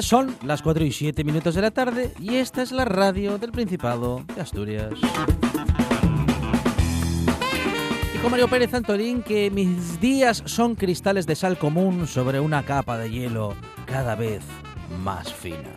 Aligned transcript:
Son 0.00 0.36
las 0.44 0.62
4 0.62 0.84
y 0.84 0.92
7 0.92 1.24
minutos 1.24 1.54
de 1.56 1.62
la 1.62 1.72
tarde 1.72 2.12
y 2.20 2.36
esta 2.36 2.62
es 2.62 2.70
la 2.70 2.84
radio 2.84 3.38
del 3.38 3.50
Principado 3.50 4.22
de 4.34 4.40
Asturias. 4.40 4.92
Y 8.14 8.18
con 8.18 8.30
Mario 8.30 8.48
Pérez 8.48 8.72
Antolín 8.72 9.22
que 9.22 9.50
mis 9.50 10.00
días 10.00 10.42
son 10.46 10.76
cristales 10.76 11.26
de 11.26 11.34
sal 11.34 11.58
común 11.58 12.06
sobre 12.06 12.38
una 12.38 12.64
capa 12.64 12.98
de 12.98 13.10
hielo 13.10 13.54
cada 13.84 14.14
vez 14.14 14.42
más 15.02 15.34
fina. 15.34 15.68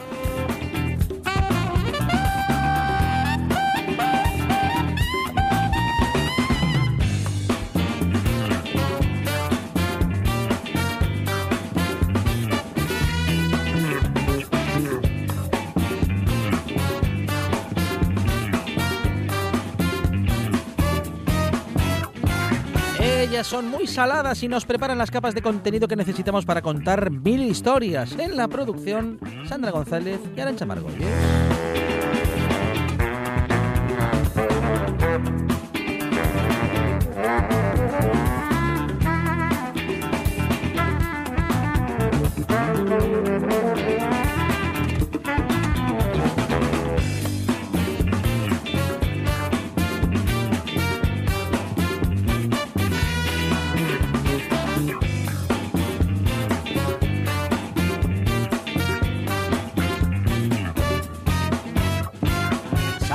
Son 23.41 23.67
muy 23.67 23.87
saladas 23.87 24.43
y 24.43 24.47
nos 24.47 24.63
preparan 24.63 24.99
las 24.99 25.09
capas 25.09 25.33
de 25.33 25.41
contenido 25.41 25.87
que 25.87 25.95
necesitamos 25.95 26.45
para 26.45 26.61
contar 26.61 27.09
mil 27.09 27.41
historias. 27.41 28.11
En 28.19 28.37
la 28.37 28.47
producción, 28.47 29.19
Sandra 29.49 29.71
González 29.71 30.19
y 30.37 30.39
Arancha 30.39 30.65
Margolles. 30.65 31.52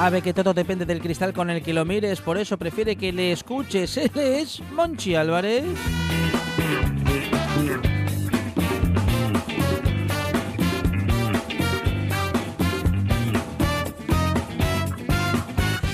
Sabe 0.09 0.23
que 0.23 0.33
todo 0.33 0.55
depende 0.55 0.87
del 0.87 1.03
cristal 1.03 1.35
con 1.35 1.51
el 1.51 1.63
que 1.63 1.75
lo 1.75 1.85
mires, 1.85 2.23
por 2.23 2.39
eso 2.39 2.57
prefiere 2.57 2.97
que 2.97 3.13
le 3.13 3.31
escuches. 3.31 3.95
Él 3.99 4.11
es 4.15 4.63
Monchi 4.73 5.15
Álvarez. 5.15 5.65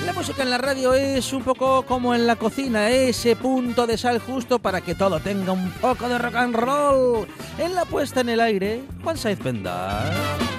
La 0.06 0.12
música 0.12 0.44
en 0.44 0.50
la 0.50 0.58
radio 0.58 0.94
es 0.94 1.32
un 1.32 1.42
poco 1.42 1.82
como 1.82 2.14
en 2.14 2.28
la 2.28 2.36
cocina, 2.36 2.90
ese 2.90 3.34
punto 3.34 3.84
de 3.84 3.98
sal 3.98 4.20
justo 4.20 4.60
para 4.60 4.80
que 4.80 4.94
todo 4.94 5.18
tenga 5.18 5.50
un 5.50 5.72
poco 5.80 6.08
de 6.08 6.18
rock 6.18 6.36
and 6.36 6.54
roll. 6.54 7.26
En 7.58 7.74
la 7.74 7.84
puesta 7.84 8.20
en 8.20 8.28
el 8.28 8.38
aire, 8.38 8.84
Juan 9.02 9.18
Saiz 9.18 9.40
Pendar. 9.40 10.53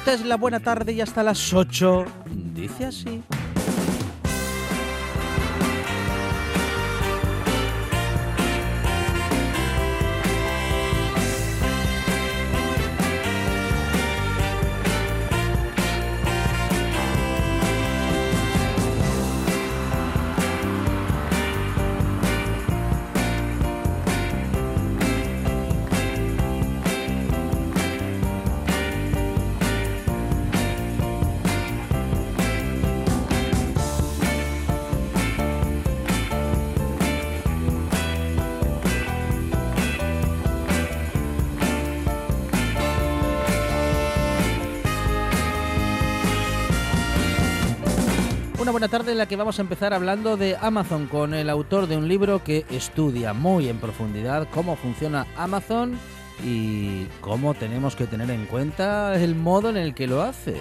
Esta 0.00 0.14
es 0.14 0.24
la 0.24 0.38
buena 0.38 0.60
tarde 0.60 0.94
y 0.94 1.02
hasta 1.02 1.22
las 1.22 1.52
8. 1.52 2.06
Dice 2.54 2.86
así. 2.86 3.22
Una 48.70 48.78
buena 48.78 48.88
tarde 48.88 49.10
en 49.10 49.18
la 49.18 49.26
que 49.26 49.34
vamos 49.34 49.58
a 49.58 49.62
empezar 49.62 49.92
hablando 49.92 50.36
de 50.36 50.56
Amazon 50.60 51.08
con 51.08 51.34
el 51.34 51.50
autor 51.50 51.88
de 51.88 51.96
un 51.96 52.06
libro 52.06 52.44
que 52.44 52.64
estudia 52.70 53.32
muy 53.32 53.68
en 53.68 53.78
profundidad 53.78 54.46
cómo 54.48 54.76
funciona 54.76 55.26
Amazon 55.36 55.98
y 56.44 57.06
cómo 57.20 57.54
tenemos 57.54 57.96
que 57.96 58.06
tener 58.06 58.30
en 58.30 58.46
cuenta 58.46 59.20
el 59.20 59.34
modo 59.34 59.70
en 59.70 59.76
el 59.76 59.92
que 59.92 60.06
lo 60.06 60.22
hace. 60.22 60.54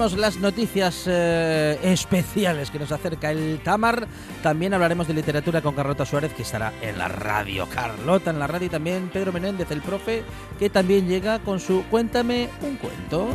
Las 0.00 0.38
noticias 0.38 1.04
eh, 1.06 1.78
especiales 1.82 2.70
que 2.70 2.78
nos 2.78 2.90
acerca 2.90 3.30
el 3.32 3.60
Tamar. 3.62 4.08
También 4.42 4.72
hablaremos 4.72 5.06
de 5.06 5.12
literatura 5.12 5.60
con 5.60 5.74
Carlota 5.74 6.06
Suárez, 6.06 6.32
que 6.32 6.40
estará 6.40 6.72
en 6.80 6.96
la 6.96 7.06
radio. 7.06 7.68
Carlota 7.68 8.30
en 8.30 8.38
la 8.38 8.46
radio 8.46 8.68
y 8.68 8.70
también 8.70 9.10
Pedro 9.12 9.30
Menéndez, 9.30 9.70
el 9.70 9.82
profe, 9.82 10.22
que 10.58 10.70
también 10.70 11.06
llega 11.06 11.40
con 11.40 11.60
su 11.60 11.84
Cuéntame 11.90 12.48
un 12.62 12.76
cuento. 12.76 13.28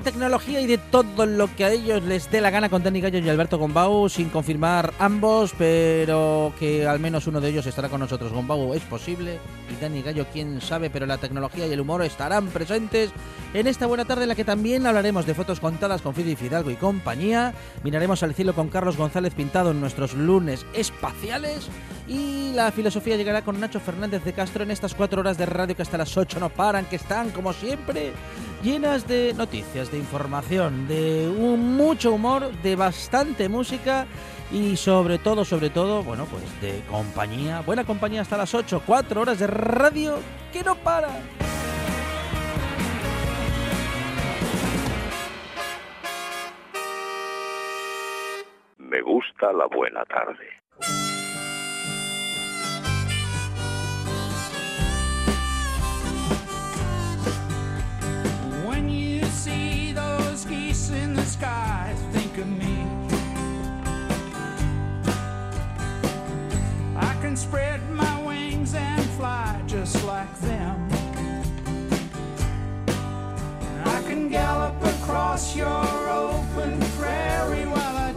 De 0.00 0.12
tecnología 0.12 0.60
y 0.60 0.66
de 0.66 0.78
todo 0.78 1.26
lo 1.26 1.54
que 1.54 1.64
a 1.64 1.70
ellos 1.70 2.02
les 2.02 2.30
dé 2.30 2.40
la 2.40 2.50
gana 2.50 2.70
con 2.70 2.82
Dani 2.82 3.02
Gallo 3.02 3.18
y 3.18 3.28
Alberto 3.28 3.58
Gombau, 3.58 4.08
sin 4.08 4.30
confirmar 4.30 4.94
ambos, 4.98 5.52
pero 5.58 6.54
que 6.58 6.86
al 6.86 6.98
menos 6.98 7.26
uno 7.26 7.40
de 7.40 7.50
ellos 7.50 7.66
estará 7.66 7.90
con 7.90 8.00
nosotros. 8.00 8.32
Gombau 8.32 8.72
es 8.72 8.82
posible 8.84 9.38
y 9.70 9.80
Dani 9.80 10.00
Gallo 10.00 10.26
quién 10.32 10.62
sabe, 10.62 10.88
pero 10.88 11.04
la 11.04 11.18
tecnología 11.18 11.66
y 11.66 11.72
el 11.72 11.80
humor 11.80 12.02
estarán 12.02 12.46
presentes 12.48 13.10
en 13.52 13.66
esta 13.66 13.86
buena 13.86 14.06
tarde 14.06 14.22
en 14.22 14.30
la 14.30 14.34
que 14.34 14.44
también 14.44 14.86
hablaremos 14.86 15.26
de 15.26 15.34
fotos 15.34 15.60
contadas 15.60 16.00
con 16.00 16.14
Fidi 16.14 16.34
Fidalgo 16.34 16.70
y 16.70 16.76
compañía. 16.76 17.52
Miraremos 17.84 18.22
al 18.22 18.34
cielo 18.34 18.54
con 18.54 18.68
Carlos 18.68 18.96
González 18.96 19.34
pintado 19.34 19.72
en 19.72 19.80
nuestros 19.80 20.14
lunes 20.14 20.64
espaciales 20.72 21.68
y 22.08 22.52
la 22.54 22.72
filosofía 22.72 23.16
llegará 23.16 23.42
con 23.42 23.60
Nacho 23.60 23.80
Fernández 23.80 24.24
de 24.24 24.32
Castro 24.32 24.62
en 24.62 24.70
estas 24.70 24.94
cuatro 24.94 25.20
horas 25.20 25.36
de 25.36 25.46
radio 25.46 25.76
que 25.76 25.82
hasta 25.82 25.98
las 25.98 26.16
8 26.16 26.40
no 26.40 26.48
paran, 26.48 26.86
que 26.86 26.96
están 26.96 27.30
como 27.30 27.52
siempre 27.52 28.12
llenas 28.62 29.06
de 29.06 29.34
noticias, 29.34 29.90
de 29.90 29.98
información, 29.98 30.86
de 30.86 31.28
un 31.28 31.76
mucho 31.76 32.12
humor, 32.12 32.52
de 32.62 32.76
bastante 32.76 33.48
música 33.48 34.06
y 34.52 34.76
sobre 34.76 35.18
todo, 35.18 35.44
sobre 35.44 35.70
todo, 35.70 36.02
bueno, 36.02 36.26
pues 36.26 36.42
de 36.60 36.82
compañía, 36.90 37.60
buena 37.60 37.84
compañía 37.84 38.22
hasta 38.22 38.36
las 38.36 38.54
8, 38.54 38.82
4 38.84 39.20
horas 39.20 39.38
de 39.38 39.46
radio 39.46 40.18
que 40.52 40.62
no 40.62 40.74
para. 40.76 41.08
Me 48.78 49.00
gusta 49.02 49.52
la 49.52 49.66
buena 49.66 50.04
tarde. 50.04 51.09
See 59.30 59.92
those 59.92 60.44
geese 60.44 60.90
in 60.90 61.14
the 61.14 61.24
sky, 61.24 61.94
think 62.12 62.36
of 62.38 62.48
me. 62.48 62.86
I 66.96 67.14
can 67.20 67.36
spread 67.36 67.80
my 67.90 68.22
wings 68.22 68.74
and 68.74 69.04
fly 69.18 69.62
just 69.66 70.04
like 70.04 70.34
them. 70.40 70.88
I 73.84 74.02
can 74.02 74.28
gallop 74.28 74.82
across 74.82 75.54
your 75.54 76.08
open 76.08 76.80
prairie 76.98 77.66
while 77.66 77.96
I 77.96 78.09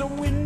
It's 0.00 0.10
a 0.10 0.39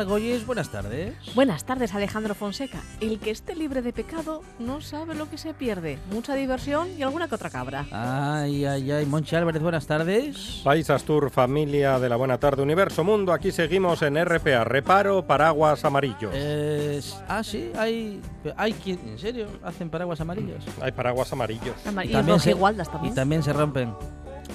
Margolles, 0.00 0.44
buenas 0.44 0.68
tardes. 0.68 1.14
Buenas 1.34 1.64
tardes, 1.64 1.94
Alejandro 1.94 2.34
Fonseca. 2.34 2.82
El 3.00 3.18
que 3.18 3.30
esté 3.30 3.56
libre 3.56 3.80
de 3.80 3.94
pecado 3.94 4.42
no 4.58 4.82
sabe 4.82 5.14
lo 5.14 5.30
que 5.30 5.38
se 5.38 5.54
pierde. 5.54 5.98
Mucha 6.12 6.34
diversión 6.34 6.88
y 6.98 7.02
alguna 7.02 7.28
que 7.28 7.34
otra 7.34 7.48
cabra. 7.48 7.86
Ay, 7.90 8.66
ay, 8.66 8.90
ay. 8.90 9.06
Monchi 9.06 9.34
Álvarez, 9.36 9.62
buenas 9.62 9.86
tardes. 9.86 10.60
País 10.62 10.90
Astur, 10.90 11.30
familia 11.30 11.98
de 11.98 12.10
la 12.10 12.16
Buena 12.16 12.36
Tarde, 12.36 12.60
Universo 12.62 13.04
Mundo. 13.04 13.32
Aquí 13.32 13.52
seguimos 13.52 14.02
en 14.02 14.22
RPA, 14.22 14.64
reparo 14.64 15.26
paraguas 15.26 15.82
amarillos. 15.86 16.30
Eh, 16.34 17.00
ah, 17.26 17.42
sí, 17.42 17.72
hay, 17.74 18.20
hay 18.54 18.74
quien, 18.74 18.98
¿en 19.08 19.18
serio? 19.18 19.46
¿Hacen 19.64 19.88
paraguas 19.88 20.20
amarillos? 20.20 20.62
Hay 20.82 20.92
paraguas 20.92 21.32
amarillos. 21.32 21.74
Amar- 21.86 22.04
Y 22.04 22.12
También 22.12 22.38
se- 22.38 22.50
rojigualdas 22.50 22.88
Y 22.88 22.90
también. 22.90 23.14
también 23.14 23.42
se 23.42 23.52
rompen. 23.54 23.94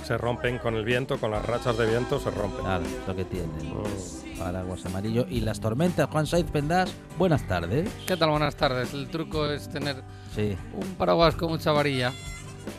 Se 0.06 0.18
rompen 0.18 0.58
con 0.58 0.76
el 0.76 0.84
viento, 0.84 1.18
con 1.20 1.32
las 1.32 1.46
rachas 1.46 1.78
de 1.78 1.86
viento 1.88 2.20
se 2.20 2.32
rompen. 2.32 2.64
Nada, 2.64 2.82
lo 3.08 3.16
que 3.16 3.24
tienen. 3.26 3.50
Mm. 3.74 4.38
Paraguas 4.40 4.86
amarillo 4.86 5.26
y 5.30 5.42
las 5.42 5.60
tormentas. 5.60 6.10
Juan 6.10 6.26
Saiz 6.28 6.46
Pendas, 6.50 6.92
buenas 7.18 7.48
tardes. 7.48 7.90
¿Qué 8.08 8.18
tal? 8.18 8.32
Buenas 8.32 8.56
tardes. 8.56 8.94
El 8.94 9.08
truco 9.10 9.46
es 9.46 9.70
tener 9.70 10.04
Sí. 10.36 10.58
un 10.74 10.96
paraguas 10.96 11.36
con 11.36 11.50
mucha 11.52 11.72
varilla. 11.72 12.12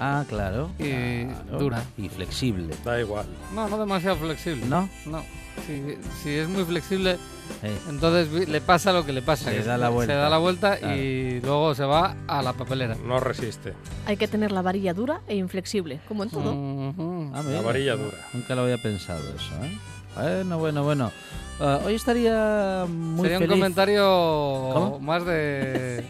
Ah, 0.00 0.24
claro. 0.28 0.70
Y 0.78 1.24
Claro. 1.26 1.58
dura. 1.58 1.84
Y 1.96 2.08
flexible. 2.08 2.74
Da 2.84 3.00
igual. 3.00 3.26
No, 3.54 3.68
no 3.68 3.78
demasiado 3.78 4.16
flexible. 4.16 4.66
¿No? 4.66 4.88
No. 5.06 5.22
Si, 5.66 5.96
si 6.22 6.30
es 6.30 6.48
muy 6.48 6.64
flexible, 6.64 7.18
entonces 7.88 8.48
le 8.48 8.60
pasa 8.60 8.92
lo 8.92 9.04
que 9.06 9.12
le 9.12 9.22
pasa. 9.22 9.50
Se 9.50 9.58
que 9.58 9.62
da 9.64 9.78
la 9.78 9.90
vuelta. 9.90 10.12
Se 10.14 10.18
da 10.18 10.28
la 10.30 10.38
vuelta 10.38 10.76
Claro. 10.78 10.96
y 10.96 11.40
luego 11.40 11.74
se 11.74 11.84
va 11.84 12.16
a 12.26 12.42
la 12.42 12.52
papelera. 12.52 12.96
No 12.96 13.20
resiste. 13.20 13.74
Hay 14.06 14.16
que 14.16 14.26
tener 14.28 14.50
la 14.52 14.62
varilla 14.62 14.94
dura 14.94 15.20
e 15.28 15.36
inflexible, 15.36 16.00
como 16.08 16.24
en 16.24 16.30
todo. 16.30 16.52
Ah, 17.34 17.42
La 17.42 17.60
varilla 17.60 17.96
dura. 17.96 18.16
Nunca 18.32 18.54
lo 18.54 18.62
había 18.62 18.78
pensado 18.78 19.20
eso, 19.20 19.54
¿eh? 19.64 19.78
Bueno, 20.16 20.58
bueno, 20.58 20.82
bueno. 20.82 21.12
Ah, 21.60 21.80
hoy 21.84 21.94
estaría 21.94 22.84
muy 22.88 23.28
Sería 23.28 23.38
un 23.38 23.46
comentario 23.46 24.04
¿Cómo? 24.72 24.98
más 25.00 25.24
de 25.24 26.04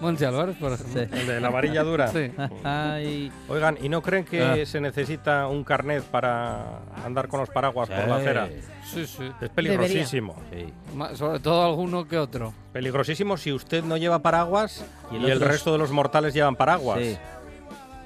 Monchi 0.00 0.24
Álvarez, 0.24 0.56
por 0.56 0.72
ejemplo. 0.72 1.02
Sí. 1.02 1.08
El 1.20 1.26
de 1.26 1.40
la 1.40 1.50
varilla 1.50 1.82
dura. 1.82 2.08
Sí. 2.08 2.30
Ay, 2.64 3.30
Oigan, 3.48 3.78
¿y 3.80 3.88
no 3.88 4.02
creen 4.02 4.24
que 4.24 4.42
Ah. 4.42 4.66
se 4.66 4.80
necesita 4.80 5.46
un 5.46 5.64
carnet 5.64 6.02
para 6.04 6.80
andar 7.04 7.28
con 7.28 7.40
los 7.40 7.48
paraguas 7.48 7.88
por 7.88 8.06
la 8.08 8.16
acera? 8.16 8.48
Sí, 8.84 9.06
sí. 9.06 9.30
Es 9.40 9.48
peligrosísimo. 9.50 10.34
Sobre 11.14 11.38
todo 11.40 11.64
alguno 11.64 12.06
que 12.08 12.18
otro. 12.18 12.52
Peligrosísimo 12.72 13.36
si 13.36 13.52
usted 13.52 13.84
no 13.84 13.96
lleva 13.96 14.18
paraguas 14.20 14.84
Y 15.12 15.16
y 15.16 15.30
el 15.30 15.40
resto 15.40 15.72
de 15.72 15.78
los 15.78 15.90
mortales 15.90 16.34
llevan 16.34 16.56
paraguas. 16.56 16.98
Sí. 17.00 17.16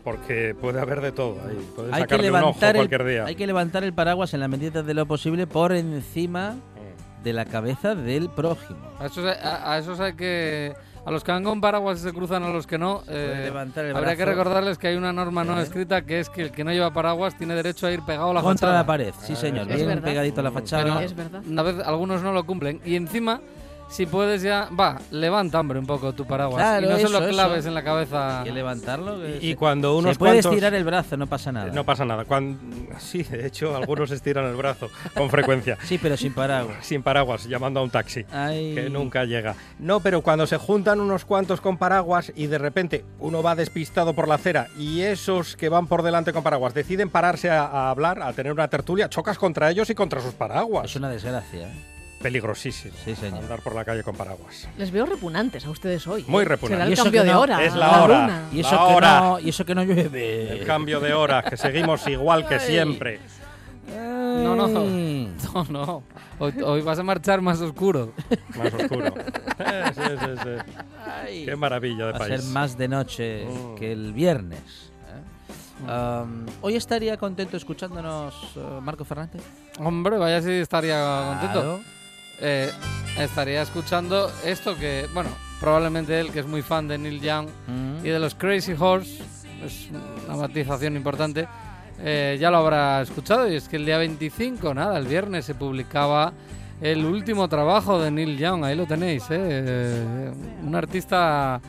Porque 0.04 0.54
puede 0.58 0.80
haber 0.80 1.00
de 1.00 1.12
todo 1.12 1.36
ahí. 1.46 1.56
Puede 1.76 1.88
Hay 1.88 1.94
que, 1.94 2.00
sacarle 2.02 2.30
un 2.30 2.36
ojo 2.36 2.44
levantar 2.46 2.76
cualquier 2.76 3.00
el, 3.02 3.08
día. 3.08 3.24
hay 3.26 3.34
que 3.34 3.46
levantar 3.46 3.84
el 3.84 3.92
paraguas 3.92 4.32
en 4.34 4.40
la 4.40 4.48
medida 4.48 4.82
de 4.82 4.94
lo 4.94 5.06
posible 5.06 5.46
por 5.46 5.72
encima 5.72 6.52
Mm. 6.52 7.22
de 7.24 7.32
la 7.32 7.44
cabeza 7.44 7.94
del 7.94 8.30
prójimo. 8.30 8.78
A 9.00 9.06
esos, 9.06 9.24
a, 9.26 9.72
a 9.72 9.78
esos 9.78 10.00
hay 10.00 10.14
que. 10.14 10.74
A 11.08 11.10
los 11.10 11.24
que 11.24 11.32
van 11.32 11.42
con 11.42 11.60
paraguas 11.60 11.98
y 11.98 12.02
se 12.02 12.12
cruzan 12.12 12.42
a 12.44 12.50
los 12.50 12.66
que 12.66 12.78
no. 12.78 13.02
eh, 13.08 13.50
habría 13.94 14.16
que 14.16 14.24
recordarles 14.24 14.78
que 14.78 14.88
hay 14.88 14.96
una 14.96 15.12
norma 15.12 15.42
no 15.44 15.58
Eh. 15.58 15.62
escrita 15.62 16.02
que 16.02 16.20
es 16.20 16.28
que 16.30 16.42
el 16.42 16.50
que 16.52 16.64
no 16.64 16.70
lleva 16.72 16.92
paraguas 16.92 17.36
tiene 17.36 17.54
derecho 17.54 17.86
a 17.86 17.90
ir 17.92 18.02
pegado 18.02 18.30
a 18.30 18.34
la 18.34 18.40
Contra 18.42 18.68
fachada. 18.68 18.80
la 18.82 18.86
pared, 18.86 19.14
sí 19.22 19.34
señor. 19.34 19.70
Es 19.70 19.84
Bien 19.86 20.00
pegadito 20.02 20.40
a 20.40 20.44
la 20.44 20.50
fachada. 20.50 20.84
Pero 20.84 21.00
Es 21.00 21.16
verdad. 21.16 21.42
una 21.48 21.62
vez 21.62 21.76
algunos 21.84 22.22
no 22.22 22.32
lo 22.32 22.44
cumplen. 22.44 22.80
Y 22.84 22.94
encima 22.96 23.40
si 23.88 24.06
puedes 24.06 24.42
ya, 24.42 24.68
va, 24.78 24.98
levanta, 25.10 25.58
hombre, 25.60 25.78
un 25.78 25.86
poco 25.86 26.12
tu 26.12 26.26
paraguas. 26.26 26.56
Claro, 26.62 26.86
y 26.86 26.88
no 26.90 26.96
se 26.96 27.02
eso, 27.04 27.20
lo 27.20 27.28
claves 27.28 27.58
eso. 27.60 27.68
en 27.68 27.74
la 27.74 27.82
cabeza. 27.82 28.42
Que 28.44 28.52
levantarlo. 28.52 29.18
que 29.20 29.38
Y 29.40 29.50
se- 29.50 29.56
cuando 29.56 29.96
unos 29.96 30.12
se 30.12 30.18
puede 30.18 30.32
cuantos- 30.34 30.52
estirar 30.52 30.74
el 30.74 30.84
brazo, 30.84 31.16
no 31.16 31.26
pasa 31.26 31.50
nada. 31.52 31.72
No 31.72 31.84
pasa 31.84 32.04
nada. 32.04 32.24
Cuan- 32.24 32.58
Sí, 32.98 33.22
de 33.22 33.46
hecho, 33.46 33.74
algunos 33.76 34.10
estiran 34.10 34.44
el 34.46 34.56
brazo 34.56 34.88
con 35.14 35.30
frecuencia. 35.30 35.76
Sí, 35.84 35.98
pero 35.98 36.16
sin 36.16 36.32
paraguas. 36.34 36.84
Sin 36.84 37.02
paraguas, 37.02 37.44
llamando 37.46 37.80
a 37.80 37.82
un 37.82 37.90
taxi. 37.90 38.24
Ay. 38.32 38.74
Que 38.74 38.90
nunca 38.90 39.24
llega. 39.24 39.54
No, 39.78 40.00
pero 40.00 40.20
cuando 40.22 40.46
se 40.46 40.56
juntan 40.58 41.00
unos 41.00 41.24
cuantos 41.24 41.60
con 41.60 41.78
paraguas 41.78 42.30
y 42.36 42.46
de 42.46 42.58
repente 42.58 43.04
uno 43.20 43.42
va 43.42 43.54
despistado 43.54 44.12
por 44.14 44.28
la 44.28 44.34
acera 44.34 44.68
y 44.78 45.00
esos 45.00 45.56
que 45.56 45.68
van 45.68 45.86
por 45.86 46.02
delante 46.02 46.32
con 46.32 46.42
paraguas 46.42 46.74
deciden 46.74 47.08
pararse 47.10 47.50
a, 47.50 47.62
a 47.64 47.90
hablar, 47.90 48.22
a 48.22 48.32
tener 48.32 48.52
una 48.52 48.68
tertulia, 48.68 49.08
chocas 49.08 49.38
contra 49.38 49.70
ellos 49.70 49.88
y 49.90 49.94
contra 49.94 50.20
sus 50.20 50.34
paraguas. 50.34 50.84
Es 50.84 50.96
una 50.96 51.08
desgracia. 51.08 51.68
Peligrosísimo. 52.22 52.94
Sí, 53.04 53.14
señor. 53.14 53.38
Andar 53.40 53.60
por 53.60 53.74
la 53.74 53.84
calle 53.84 54.02
con 54.02 54.16
paraguas. 54.16 54.68
Les 54.76 54.90
veo 54.90 55.06
repugnantes 55.06 55.64
a 55.66 55.70
ustedes 55.70 56.06
hoy. 56.06 56.24
Muy 56.26 56.42
¿eh? 56.42 56.46
repugnantes. 56.46 56.78
Será 56.78 56.84
Y 56.84 56.88
el 56.88 56.92
eso 56.94 57.02
cambio 57.04 57.22
que 57.22 57.26
de 57.28 57.32
no- 57.32 57.40
hora. 57.40 57.64
es 57.64 57.74
la 57.74 58.02
hora. 58.02 58.42
Y 58.52 58.60
eso, 58.60 58.70
La 58.72 58.94
que 58.94 59.00
no, 59.06 59.38
y 59.40 59.48
eso 59.50 59.64
que 59.64 59.74
no 59.74 59.82
llueve. 59.84 60.52
El 60.60 60.66
cambio 60.66 60.98
de 61.00 61.12
hora, 61.14 61.42
que 61.42 61.56
seguimos 61.56 62.06
igual 62.08 62.46
que 62.48 62.58
siempre. 62.60 63.20
No, 63.94 64.54
no. 64.56 64.68
No, 64.68 65.64
no. 65.70 66.02
Hoy, 66.40 66.52
hoy 66.64 66.82
vas 66.82 66.98
a 66.98 67.02
marchar 67.02 67.40
más 67.40 67.60
oscuro. 67.60 68.12
Más 68.56 68.72
oscuro. 68.74 69.14
Sí, 69.58 69.64
sí, 70.20 70.34
sí. 70.44 70.72
Ay. 71.04 71.44
Qué 71.44 71.56
maravilla 71.56 72.06
de 72.06 72.12
Va 72.12 72.16
a 72.16 72.20
país. 72.20 72.40
ser 72.42 72.50
más 72.52 72.78
de 72.78 72.86
noche 72.86 73.44
Mm. 73.44 73.74
que 73.74 73.90
el 73.90 74.12
viernes. 74.12 74.92
¿eh? 75.08 75.90
Um, 75.90 76.46
hoy 76.60 76.76
estaría 76.76 77.16
contento 77.16 77.56
escuchándonos 77.56 78.34
eh, 78.56 78.60
Marco 78.80 79.04
Fernández. 79.04 79.42
Hombre, 79.80 80.16
vaya 80.16 80.40
si 80.40 80.52
estaría 80.52 81.36
contento. 81.40 81.80
Eh, 82.40 82.70
estaría 83.18 83.62
escuchando 83.62 84.30
esto 84.44 84.76
que, 84.76 85.06
bueno, 85.12 85.30
probablemente 85.60 86.18
él, 86.20 86.30
que 86.30 86.40
es 86.40 86.46
muy 86.46 86.62
fan 86.62 86.86
de 86.88 86.98
Neil 86.98 87.20
Young 87.20 87.48
Mm. 87.66 88.06
y 88.06 88.08
de 88.10 88.18
los 88.18 88.34
Crazy 88.34 88.74
Horse, 88.78 89.22
es 89.64 89.88
una 90.26 90.36
matización 90.36 90.96
importante, 90.96 91.48
eh, 92.00 92.36
ya 92.40 92.50
lo 92.50 92.58
habrá 92.58 93.02
escuchado. 93.02 93.48
Y 93.50 93.56
es 93.56 93.68
que 93.68 93.76
el 93.76 93.84
día 93.86 93.98
25, 93.98 94.72
nada, 94.72 94.98
el 94.98 95.06
viernes 95.06 95.44
se 95.46 95.54
publicaba 95.56 96.32
el 96.80 97.04
último 97.04 97.48
trabajo 97.48 98.00
de 98.00 98.10
Neil 98.12 98.38
Young. 98.38 98.64
Ahí 98.64 98.76
lo 98.76 98.86
tenéis, 98.86 99.24
¿eh? 99.30 99.36
Eh, 99.40 100.32
un 100.62 100.74
artista, 100.76 101.60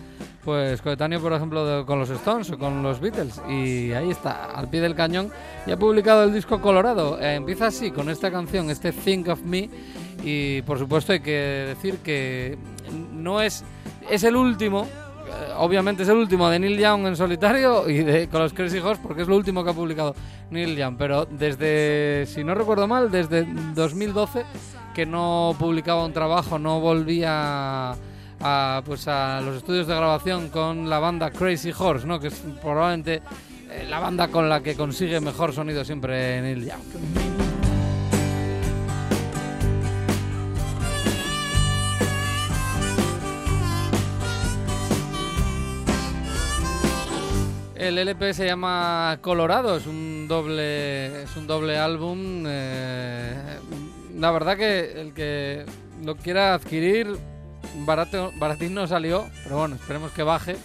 pues 0.46 0.84
coetáneo, 0.84 1.20
por 1.20 1.34
ejemplo, 1.34 1.66
de- 1.66 1.84
con 1.86 1.98
los 1.98 2.12
Stones 2.12 2.52
o 2.52 2.60
con 2.60 2.84
los 2.84 3.00
Beatles. 3.00 3.42
Y 3.50 3.92
ahí 3.94 4.12
está, 4.12 4.52
al 4.52 4.70
pie 4.70 4.82
del 4.82 4.94
cañón. 4.94 5.32
Y 5.66 5.72
ha 5.72 5.78
publicado 5.78 6.26
el 6.26 6.32
disco 6.34 6.62
Colorado. 6.62 7.20
Eh, 7.20 7.34
empieza 7.34 7.66
así, 7.68 7.90
con 7.90 8.08
esta 8.12 8.30
canción, 8.30 8.70
este 8.70 8.92
Think 8.92 9.30
of 9.30 9.42
Me. 9.42 9.68
Y 10.24 10.62
por 10.64 10.78
supuesto 10.78 11.14
hay 11.14 11.22
que 11.22 11.66
decir 11.68 11.98
que 11.98 12.58
no 13.14 13.42
es, 13.42 13.64
es 14.10 14.24
el 14.24 14.36
último, 14.36 14.84
eh, 14.84 15.54
obviamente 15.58 16.04
es 16.04 16.10
el 16.10 16.18
último 16.18 16.50
de 16.50 16.60
Neil 16.60 16.78
Young 16.78 17.08
en 17.08 17.16
solitario 17.16 17.90
y 17.90 18.00
de, 18.00 18.28
con 18.28 18.42
los 18.42 18.54
Crazy 18.54 18.80
Horse 18.80 19.02
porque 19.02 19.22
es 19.22 19.28
lo 19.28 19.36
último 19.36 19.64
que 19.64 19.70
ha 19.70 19.74
publicado 19.74 20.16
Neil 20.50 20.76
Young, 20.76 20.96
pero 20.98 21.26
desde, 21.26 22.26
si 22.26 22.44
no 22.44 22.56
recuerdo 22.56 22.88
mal, 22.88 23.12
desde 23.12 23.46
2012 23.76 24.44
que 24.94 25.06
no 25.06 25.56
publicaba 25.58 26.06
un 26.06 26.14
trabajo, 26.14 26.60
no 26.60 26.80
volvía 26.80 27.96
a, 28.42 28.82
pues 28.86 29.08
a 29.08 29.42
los 29.42 29.58
estudios 29.58 29.88
de 29.88 29.96
grabación 29.96 30.50
con 30.50 30.90
la 30.90 31.00
banda 31.00 31.32
Crazy 31.32 31.72
Horse, 31.78 32.08
¿no? 32.08 32.20
que 32.20 32.28
es 32.28 32.44
probablemente 32.62 33.22
eh, 33.70 33.86
la 33.88 34.00
banda 34.00 34.30
con 34.30 34.50
la 34.50 34.62
que 34.62 34.76
consigue 34.76 35.20
mejor 35.20 35.54
sonido 35.54 35.86
siempre 35.86 36.42
Neil 36.42 36.66
Young. 36.66 37.29
El 47.80 47.98
LP 47.98 48.34
se 48.34 48.46
llama 48.46 49.20
Colorado, 49.22 49.78
es 49.78 49.88
un 49.88 50.28
doble, 50.28 51.24
es 51.24 51.34
un 51.38 51.48
doble 51.48 51.78
álbum. 51.78 52.44
eh, 52.46 53.58
la 54.18 54.32
verdad 54.32 54.58
que 54.58 55.00
el 55.00 55.14
que 55.14 55.66
lo 56.04 56.18
quiera 56.18 56.54
adquirir, 56.54 57.08
barato, 57.86 58.34
baratín 58.36 58.74
no 58.74 58.86
salió, 58.86 59.30
pero 59.46 59.60
bueno, 59.60 59.76
esperemos 59.76 60.12
que 60.12 60.24
baje. 60.24 60.58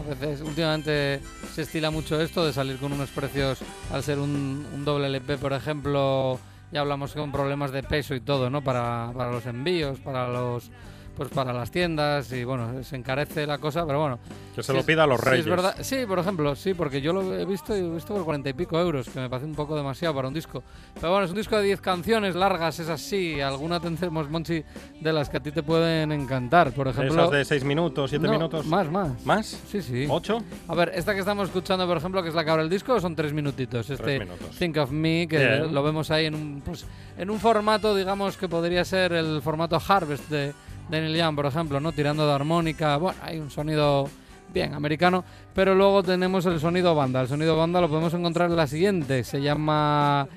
A 0.00 0.14
veces, 0.14 0.40
últimamente 0.40 1.20
se 1.52 1.60
estila 1.60 1.90
mucho 1.90 2.18
esto 2.18 2.42
de 2.46 2.54
salir 2.54 2.78
con 2.78 2.90
unos 2.90 3.10
precios, 3.10 3.58
al 3.92 4.02
ser 4.02 4.18
un, 4.18 4.82
doble 4.82 5.08
LP, 5.08 5.36
por 5.36 5.52
ejemplo, 5.52 6.40
ya 6.72 6.80
hablamos 6.80 7.12
con 7.12 7.30
problemas 7.30 7.70
de 7.72 7.82
peso 7.82 8.14
y 8.14 8.22
todo, 8.22 8.48
¿no? 8.48 8.64
Para, 8.64 9.12
para 9.14 9.30
los 9.30 9.44
envíos, 9.44 10.00
para 10.00 10.26
los 10.26 10.70
pues 11.16 11.28
para 11.30 11.52
las 11.52 11.70
tiendas 11.70 12.32
y 12.32 12.44
bueno, 12.44 12.82
se 12.82 12.96
encarece 12.96 13.46
la 13.46 13.58
cosa, 13.58 13.84
pero 13.86 14.00
bueno, 14.00 14.18
Que 14.54 14.62
se 14.62 14.72
Sí 14.72 14.78
lo 14.78 14.84
pida 14.84 15.04
a 15.04 15.06
los 15.06 15.20
sí, 15.20 15.26
reyes. 15.26 15.44
es 15.46 15.50
verdad. 15.50 15.76
Sí, 15.80 16.04
por 16.06 16.18
ejemplo, 16.18 16.54
sí, 16.56 16.74
porque 16.74 17.00
yo 17.00 17.12
lo 17.12 17.34
he 17.34 17.44
visto 17.44 17.76
y 17.76 17.80
he 17.80 17.88
visto 17.90 18.14
por 18.14 18.24
cuarenta 18.24 18.48
y 18.48 18.52
pico 18.54 18.78
euros, 18.80 19.08
que 19.08 19.20
me 19.20 19.28
parece 19.28 19.46
un 19.46 19.54
poco 19.54 19.76
demasiado 19.76 20.14
para 20.14 20.28
un 20.28 20.34
disco. 20.34 20.62
Pero 20.94 21.10
bueno, 21.10 21.24
es 21.24 21.30
un 21.30 21.36
disco 21.36 21.56
de 21.56 21.64
10 21.64 21.80
canciones 21.80 22.34
largas, 22.34 22.78
es 22.78 22.88
así. 22.88 23.40
Alguna 23.40 23.80
tendremos, 23.80 24.28
Monchi, 24.30 24.64
de 25.00 25.12
las 25.12 25.28
que 25.28 25.36
a 25.36 25.40
ti 25.40 25.50
te 25.52 25.62
pueden 25.62 26.12
encantar. 26.12 26.72
Por 26.72 26.88
ejemplo. 26.88 27.14
Esas 27.22 27.30
de 27.30 27.44
6 27.44 27.64
minutos, 27.64 28.10
7 28.10 28.26
No, 28.26 28.32
minutos. 28.32 28.66
Más, 28.66 28.90
más. 28.90 29.24
¿Más? 29.26 29.46
Sí, 29.70 29.82
sí. 29.82 30.06
¿Ocho? 30.08 30.42
A 30.68 30.74
ver, 30.74 30.92
esta 30.94 31.12
que 31.14 31.20
estamos 31.20 31.48
escuchando, 31.48 31.86
por 31.86 31.96
ejemplo, 31.96 32.22
que 32.22 32.28
es 32.30 32.34
la 32.34 32.44
que 32.44 32.50
abre 32.50 32.62
el 32.62 32.70
disco, 32.70 32.98
son 33.00 33.14
tres 33.14 33.32
minutitos. 33.32 33.88
Este 33.90 34.18
minutos. 34.18 34.56
Think 34.58 34.76
of 34.78 34.90
Me, 34.90 35.26
que 35.28 35.38
Bien. 35.38 35.74
lo 35.74 35.82
vemos 35.82 36.10
ahí 36.10 36.26
en 36.26 36.34
un, 36.34 36.62
pues, 36.64 36.86
en 37.18 37.30
un 37.30 37.38
formato, 37.38 37.94
digamos, 37.94 38.36
que 38.36 38.48
podría 38.48 38.84
ser 38.84 39.12
el 39.12 39.40
formato 39.42 39.78
Harvest 39.86 40.28
de, 40.30 40.52
de 40.92 41.00
Neil 41.00 41.16
Young, 41.16 41.34
por 41.34 41.46
ejemplo, 41.46 41.80
¿no? 41.80 41.90
Tirando 41.92 42.26
de 42.26 42.32
armónica. 42.32 42.96
Bueno, 42.98 43.18
hay 43.22 43.38
un 43.38 43.50
sonido 43.50 44.08
bien 44.52 44.74
americano, 44.74 45.24
pero 45.54 45.74
luego 45.74 46.02
tenemos 46.02 46.44
el 46.44 46.60
sonido 46.60 46.94
banda. 46.94 47.22
El 47.22 47.28
sonido 47.28 47.56
banda 47.56 47.80
lo 47.80 47.88
podemos 47.88 48.12
encontrar 48.12 48.50
en 48.50 48.56
la 48.56 48.66
siguiente, 48.66 49.24
se 49.24 49.40
llama 49.40 50.28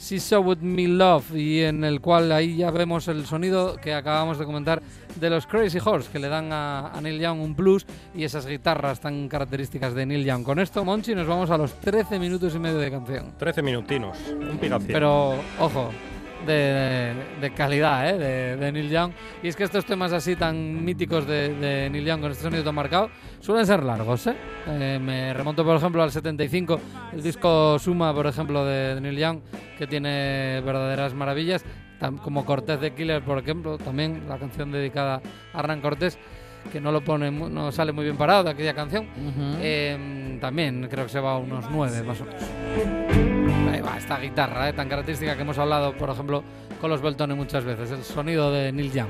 She 0.00 0.18
So 0.18 0.40
With 0.40 0.58
Me 0.58 0.88
Love, 0.88 1.36
y 1.36 1.60
en 1.60 1.84
el 1.84 2.00
cual 2.00 2.32
ahí 2.32 2.56
ya 2.56 2.72
vemos 2.72 3.06
el 3.06 3.24
sonido 3.24 3.76
que 3.76 3.94
acabamos 3.94 4.40
de 4.40 4.46
comentar 4.46 4.82
de 5.14 5.30
los 5.30 5.46
Crazy 5.46 5.78
Horse, 5.82 6.10
que 6.10 6.18
le 6.18 6.28
dan 6.28 6.52
a, 6.52 6.88
a 6.88 7.00
Neil 7.00 7.20
Young 7.20 7.40
un 7.40 7.54
blues 7.54 7.86
y 8.12 8.24
esas 8.24 8.46
guitarras 8.46 8.98
tan 8.98 9.28
características 9.28 9.94
de 9.94 10.06
Neil 10.06 10.24
Young. 10.24 10.42
Con 10.42 10.58
esto, 10.58 10.84
Monchi, 10.84 11.14
nos 11.14 11.28
vamos 11.28 11.50
a 11.50 11.56
los 11.56 11.74
13 11.74 12.18
minutos 12.18 12.52
y 12.56 12.58
medio 12.58 12.78
de 12.78 12.90
canción. 12.90 13.32
13 13.38 13.62
minutinos. 13.62 14.18
Un 14.28 14.58
pigacín. 14.58 14.88
Pero, 14.88 15.36
ojo, 15.60 15.90
de, 16.46 17.52
calidad, 17.56 18.08
¿eh? 18.08 18.56
De, 18.56 18.72
Neil 18.72 18.90
Young. 18.90 19.12
Y 19.42 19.48
es 19.48 19.56
que 19.56 19.64
estos 19.64 19.84
temas 19.84 20.12
así 20.12 20.36
tan 20.36 20.84
míticos 20.84 21.26
de, 21.26 21.88
Neil 21.90 22.04
Young 22.04 22.20
con 22.20 22.30
este 22.30 22.44
sonido 22.44 22.64
tan 22.64 22.74
marcado 22.74 23.10
suelen 23.40 23.66
ser 23.66 23.82
largos, 23.82 24.26
¿eh? 24.26 24.36
Eh, 24.66 24.98
Me 25.00 25.32
remonto, 25.34 25.64
por 25.64 25.76
ejemplo, 25.76 26.02
al 26.02 26.10
75, 26.10 26.80
el 27.12 27.22
disco 27.22 27.78
Suma, 27.78 28.14
por 28.14 28.26
ejemplo, 28.26 28.64
de, 28.64 29.00
Neil 29.00 29.18
Young, 29.18 29.40
que 29.78 29.86
tiene 29.86 30.60
verdaderas 30.64 31.14
maravillas, 31.14 31.64
como 32.22 32.44
Cortés 32.44 32.80
de 32.80 32.94
Killer, 32.94 33.22
por 33.22 33.38
ejemplo, 33.38 33.76
también 33.78 34.24
la 34.28 34.38
canción 34.38 34.72
dedicada 34.72 35.20
a 35.52 35.58
Hernán 35.58 35.80
Cortés, 35.80 36.18
que 36.72 36.80
no 36.80 36.92
lo 36.92 37.02
pone, 37.02 37.30
no 37.30 37.72
sale 37.72 37.92
muy 37.92 38.04
bien 38.04 38.16
parado 38.16 38.44
de 38.44 38.50
aquella 38.50 38.74
canción. 38.74 39.04
Ujú. 39.04 39.58
Eh, 39.60 40.38
también 40.40 40.88
creo 40.90 41.04
que 41.04 41.12
se 41.12 41.20
va 41.20 41.32
a 41.32 41.38
unos 41.38 41.66
9 41.70 42.02
más 42.02 42.20
o 42.20 42.24
menos. 42.24 42.42
Ahí 43.72 43.80
va, 43.80 43.98
esta 43.98 44.18
guitarra 44.18 44.68
eh, 44.68 44.72
tan 44.72 44.88
característica 44.88 45.36
que 45.36 45.42
hemos 45.42 45.58
hablado, 45.58 45.92
por 45.96 46.10
ejemplo, 46.10 46.42
con 46.80 46.90
los 46.90 47.02
Beltone 47.02 47.34
muchas 47.34 47.64
veces, 47.64 47.90
el 47.90 48.02
sonido 48.02 48.50
de 48.52 48.72
Neil 48.72 48.92
Young. 48.92 49.08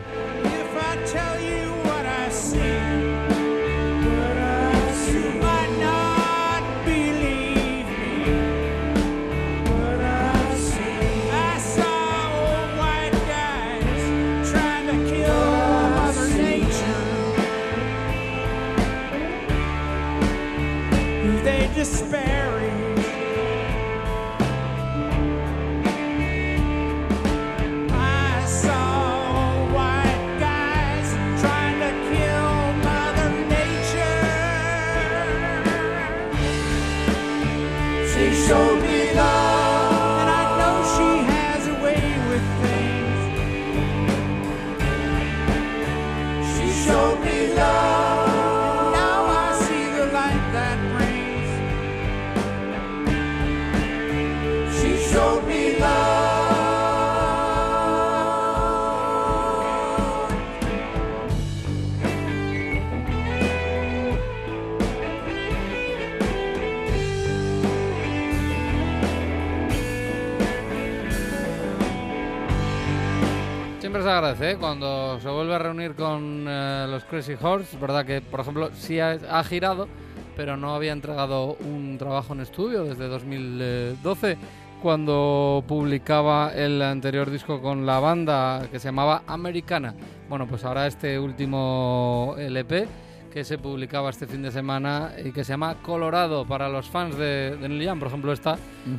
¿Eh? 74.20 74.56
cuando 74.60 75.18
se 75.18 75.28
vuelve 75.30 75.54
a 75.54 75.58
reunir 75.58 75.94
con 75.94 76.44
eh, 76.46 76.86
los 76.90 77.04
Crazy 77.04 77.34
Horse. 77.40 77.78
Verdad 77.78 78.04
que, 78.04 78.20
por 78.20 78.40
ejemplo, 78.40 78.70
sí 78.74 79.00
ha, 79.00 79.12
ha 79.30 79.42
girado, 79.44 79.88
pero 80.36 80.58
no 80.58 80.74
había 80.74 80.92
entregado 80.92 81.56
un 81.60 81.96
trabajo 81.98 82.34
en 82.34 82.40
estudio 82.40 82.84
desde 82.84 83.08
2012, 83.08 84.36
cuando 84.82 85.64
publicaba 85.66 86.52
el 86.54 86.82
anterior 86.82 87.30
disco 87.30 87.62
con 87.62 87.86
la 87.86 87.98
banda 87.98 88.68
que 88.70 88.78
se 88.78 88.88
llamaba 88.88 89.22
Americana. 89.26 89.94
Bueno, 90.28 90.46
pues 90.46 90.64
ahora 90.64 90.86
este 90.86 91.18
último 91.18 92.34
LP 92.36 92.88
que 93.32 93.42
se 93.42 93.56
publicaba 93.56 94.10
este 94.10 94.26
fin 94.26 94.42
de 94.42 94.50
semana 94.50 95.12
y 95.24 95.32
que 95.32 95.44
se 95.44 95.54
llama 95.54 95.76
Colorado 95.82 96.44
para 96.44 96.68
los 96.68 96.90
fans 96.90 97.16
de, 97.16 97.56
de 97.56 97.68
Neil 97.70 97.84
Young, 97.84 97.98
por 97.98 98.08
ejemplo, 98.08 98.32
esta, 98.34 98.58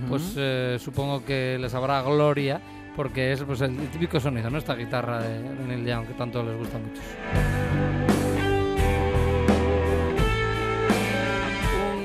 pues 0.10 0.34
eh, 0.36 0.78
supongo 0.80 1.24
que 1.24 1.60
les 1.60 1.76
habrá 1.76 2.02
gloria 2.02 2.60
porque 2.96 3.32
es 3.32 3.44
pues, 3.44 3.62
el 3.62 3.76
típico 3.90 4.20
sonido, 4.20 4.50
¿no? 4.50 4.58
Esta 4.58 4.76
guitarra 4.76 5.22
de, 5.22 5.40
Neil 5.68 5.86
Young 5.86 6.08
que 6.08 6.14
tanto 6.14 6.44
les 6.44 6.58
gusta 6.58 6.78
a 6.78 6.80
muchos. 6.80 7.04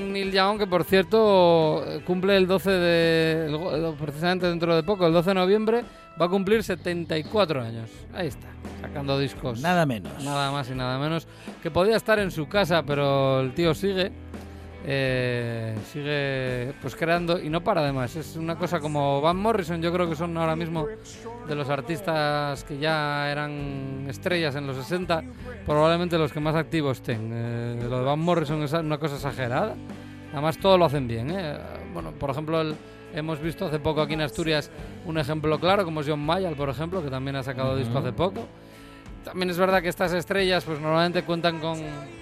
Un 0.01 0.13
Neil 0.13 0.33
Young 0.33 0.59
que, 0.59 0.67
por 0.67 0.85
cierto, 0.85 1.85
cumple 2.07 2.37
el 2.37 2.47
12 2.47 2.71
de... 2.71 3.47
el- 3.47 3.95
precisamente 3.95 4.47
dentro 4.47 4.75
de 4.75 4.83
poco, 4.83 5.07
el 5.07 5.13
12 5.13 5.31
de 5.31 5.35
noviembre, 5.35 5.85
va 6.21 6.27
a 6.27 6.29
cumplir 6.29 6.63
74 6.63 7.63
años. 7.63 7.91
Ahí 8.15 8.29
está, 8.29 8.49
sacando 8.81 9.19
discos. 9.19 9.61
Nada 9.61 9.85
menos. 9.87 10.25
Nada 10.25 10.51
más 10.51 10.71
y 10.71 10.75
nada 10.75 10.99
menos. 10.99 11.27
Que 11.63 11.71
podía 11.71 11.97
estar 11.97 12.19
en 12.19 12.31
su 12.31 12.49
casa, 12.49 12.83
pero 12.85 13.41
el 13.41 13.53
tío 13.55 13.75
sigue. 13.75 14.13
Eh, 14.89 15.75
sigue 15.93 16.73
pues 16.81 16.95
creando 16.95 17.41
y 17.41 17.49
no 17.51 17.63
para 17.63 17.81
además. 17.81 18.15
Es 18.15 18.37
una 18.37 18.57
cosa 18.57 18.79
como 18.81 19.21
Van 19.21 19.37
Morrison, 19.37 19.83
yo 19.83 19.93
creo 19.93 20.09
que 20.09 20.15
son 20.15 20.37
ahora 20.39 20.55
mismo 20.55 20.87
de 21.49 21.55
los 21.55 21.69
artistas 21.69 22.63
que 22.65 22.79
ya 22.79 23.31
eran 23.31 24.07
estrellas 24.09 24.55
en 24.55 24.67
los 24.67 24.77
60, 24.77 25.23
probablemente 25.65 26.17
los 26.19 26.33
que 26.33 26.41
más 26.41 26.55
activos 26.55 26.99
estén. 26.99 27.31
Eh, 27.33 27.87
lo 27.89 27.99
de 27.99 28.05
Van 28.05 28.19
Morrison 28.21 28.63
es 28.63 28.73
una 28.73 28.99
cosa 28.99 29.17
exagerada. 29.17 29.75
Además 30.33 30.59
todo 30.59 30.79
lo 30.79 30.85
hacen 30.85 31.09
bien. 31.09 31.31
¿eh? 31.31 31.57
Bueno, 31.93 32.13
por 32.13 32.31
ejemplo, 32.31 32.61
el- 32.61 32.77
hemos 33.15 33.41
visto 33.41 33.67
hace 33.67 33.79
poco 33.81 34.03
aquí 34.03 34.15
en 34.15 34.21
Asturias 34.21 34.71
un 35.07 35.19
ejemplo 35.19 35.59
claro, 35.59 35.85
como 35.85 36.01
es 36.01 36.09
John 36.09 36.21
Mayall, 36.25 36.55
por 36.55 36.69
ejemplo, 36.69 37.03
que 37.03 37.11
también 37.11 37.35
ha 37.37 37.43
sacado 37.43 37.77
disco 37.77 37.99
hace 37.99 38.13
poco. 38.13 38.47
También 39.25 39.51
es 39.51 39.59
verdad 39.59 39.83
que 39.83 39.89
estas 39.89 40.13
estrellas 40.13 40.65
pues 40.65 40.79
normalmente 40.81 41.23
cuentan 41.23 41.59
con, 41.59 41.81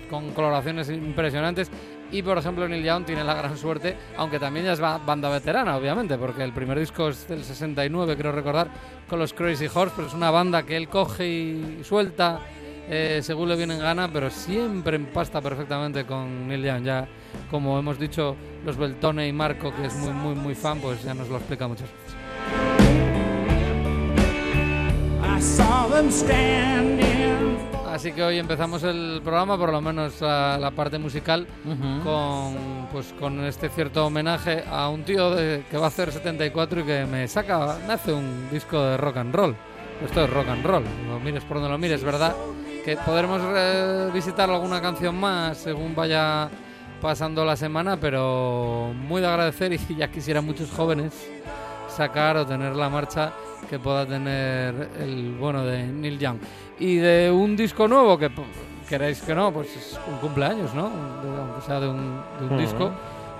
con 0.09 0.31
coloraciones 0.33 0.89
impresionantes 0.89 1.71
y 2.13 2.23
por 2.23 2.39
ejemplo 2.39 2.67
Neil 2.69 2.85
Young 2.85 3.05
tiene 3.05 3.25
la 3.25 3.35
gran 3.35 3.57
suerte, 3.57 3.97
aunque 4.17 4.39
también 4.39 4.67
ya 4.67 4.73
es 4.73 4.81
ba- 4.81 4.99
banda 4.99 5.29
veterana 5.29 5.77
obviamente, 5.77 6.17
porque 6.19 6.43
el 6.45 6.53
primer 6.53 6.79
disco 6.79 7.09
es 7.09 7.27
del 7.29 7.43
69 7.45 8.17
creo 8.17 8.33
recordar 8.33 8.69
con 9.09 9.19
los 9.19 9.33
Crazy 9.33 9.67
Horse, 9.73 9.93
pero 9.97 10.09
es 10.09 10.15
una 10.15 10.31
banda 10.31 10.63
que 10.63 10.77
él 10.77 10.89
coge 10.89 11.27
y 11.29 11.81
suelta 11.85 12.41
eh, 12.89 13.21
según 13.23 13.49
le 13.49 13.57
viene 13.57 13.75
en 13.75 13.81
gana, 13.81 14.11
pero 14.13 14.29
siempre 14.29 14.97
empasta 14.97 15.41
perfectamente 15.41 16.05
con 16.05 16.47
Neil 16.47 16.63
Young. 16.65 16.85
Ya 16.85 17.09
como 17.51 17.79
hemos 17.79 17.99
dicho 17.99 18.37
los 18.65 18.77
Beltone 18.77 19.27
y 19.27 19.33
Marco, 19.33 19.75
que 19.75 19.87
es 19.87 19.95
muy 19.95 20.13
muy 20.13 20.35
muy 20.35 20.55
fan, 20.55 20.79
pues 20.81 21.03
ya 21.03 21.15
nos 21.15 21.29
lo 21.31 21.37
explica 21.39 21.67
muchas 21.67 21.89
veces. 21.91 22.15
I. 25.27 25.41
Así 27.95 28.11
que 28.13 28.25
hoy 28.25 28.39
empezamos 28.39 28.83
el 28.83 29.21
programa, 29.23 29.57
por 29.57 29.71
lo 29.71 29.81
menos 29.81 30.21
la, 30.21 30.59
la 30.59 30.73
parte 30.73 30.99
musical, 30.99 31.47
con, 32.03 32.89
pues, 32.91 33.15
con 33.21 33.39
este 33.45 33.69
cierto 33.69 34.05
homenaje 34.07 34.65
a 34.69 34.89
un 34.89 35.05
tío 35.05 35.31
de- 35.31 35.63
que 35.71 35.77
va 35.79 35.85
a 35.85 35.89
hacer 35.89 36.11
74 36.11 36.81
y 36.81 36.85
que 36.85 37.07
me 37.07 37.29
saca, 37.29 37.77
me 37.87 37.93
hace 37.93 38.13
un 38.13 38.49
disco 38.51 38.83
de 38.83 38.97
rock 38.97 39.19
and 39.19 39.33
roll. 39.35 39.55
Esto 40.05 40.25
es 40.25 40.31
rock 40.31 40.49
and 40.49 40.67
roll, 40.67 40.83
lo 41.09 41.21
mires 41.21 41.45
por 41.45 41.59
donde 41.59 41.71
lo 41.71 41.79
mires, 41.79 42.03
¿verdad? 42.03 42.35
Que 42.85 42.97
podremos 42.97 43.41
eh, 43.55 44.11
visitar 44.13 44.51
alguna 44.51 44.81
canción 44.83 45.15
más 45.15 45.57
según 45.59 45.95
vaya 45.95 46.51
pasando 47.01 47.45
la 47.45 47.55
semana, 47.57 47.97
pero 47.97 48.93
muy 48.93 49.21
de 49.21 49.29
agradecer 49.29 49.73
y 49.73 49.79
ya 49.97 50.11
quisieran 50.11 50.45
muchos 50.45 50.69
jóvenes 50.73 51.13
sacar 51.95 52.37
o 52.37 52.47
tener 52.47 52.75
la 52.75 52.89
marcha 52.89 53.33
que 53.69 53.79
pueda 53.79 54.05
tener 54.07 54.91
el 55.01 55.37
bueno 55.39 55.65
de 55.65 55.85
Neil 55.87 56.19
Young. 56.19 56.39
Y 56.79 56.97
de 56.97 57.31
un 57.31 57.57
disco 57.57 57.87
nuevo, 57.89 58.19
que 58.19 58.31
queréis 58.89 59.23
que 59.23 59.35
no, 59.35 59.53
pues 59.53 59.75
es 59.77 59.99
un 60.11 60.19
cumpleaños, 60.19 60.75
¿no? 60.75 60.89
De- 60.91 61.41
aunque 61.41 61.61
sea 61.67 61.81
de 61.81 61.89
un, 61.89 62.21
de 62.41 62.47
un 62.47 62.59
disco, 62.59 62.91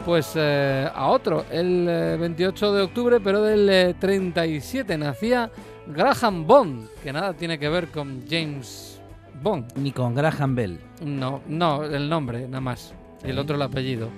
pues 0.05 0.33
eh, 0.37 0.89
a 0.95 1.07
otro, 1.09 1.45
el 1.51 1.87
eh, 1.89 2.17
28 2.19 2.73
de 2.73 2.83
octubre, 2.83 3.21
pero 3.21 3.43
del 3.43 3.69
eh, 3.69 3.95
37, 3.99 4.97
nacía 4.99 5.51
Graham 5.87 6.47
Bond, 6.47 6.89
que 7.03 7.13
nada 7.13 7.33
tiene 7.35 7.59
que 7.59 7.69
ver 7.69 7.89
con 7.89 8.23
James 8.29 9.01
Bond. 9.43 9.73
Ni 9.77 9.93
con 9.93 10.15
Graham 10.15 10.55
Bell. 10.55 10.79
No, 11.05 11.43
no, 11.49 11.85
el 11.85 12.09
nombre, 12.09 12.47
nada 12.47 12.61
más. 12.61 12.95
Y 13.25 13.31
el 13.31 13.39
otro 13.39 13.57
el 13.57 13.63
apellido. 13.63 14.09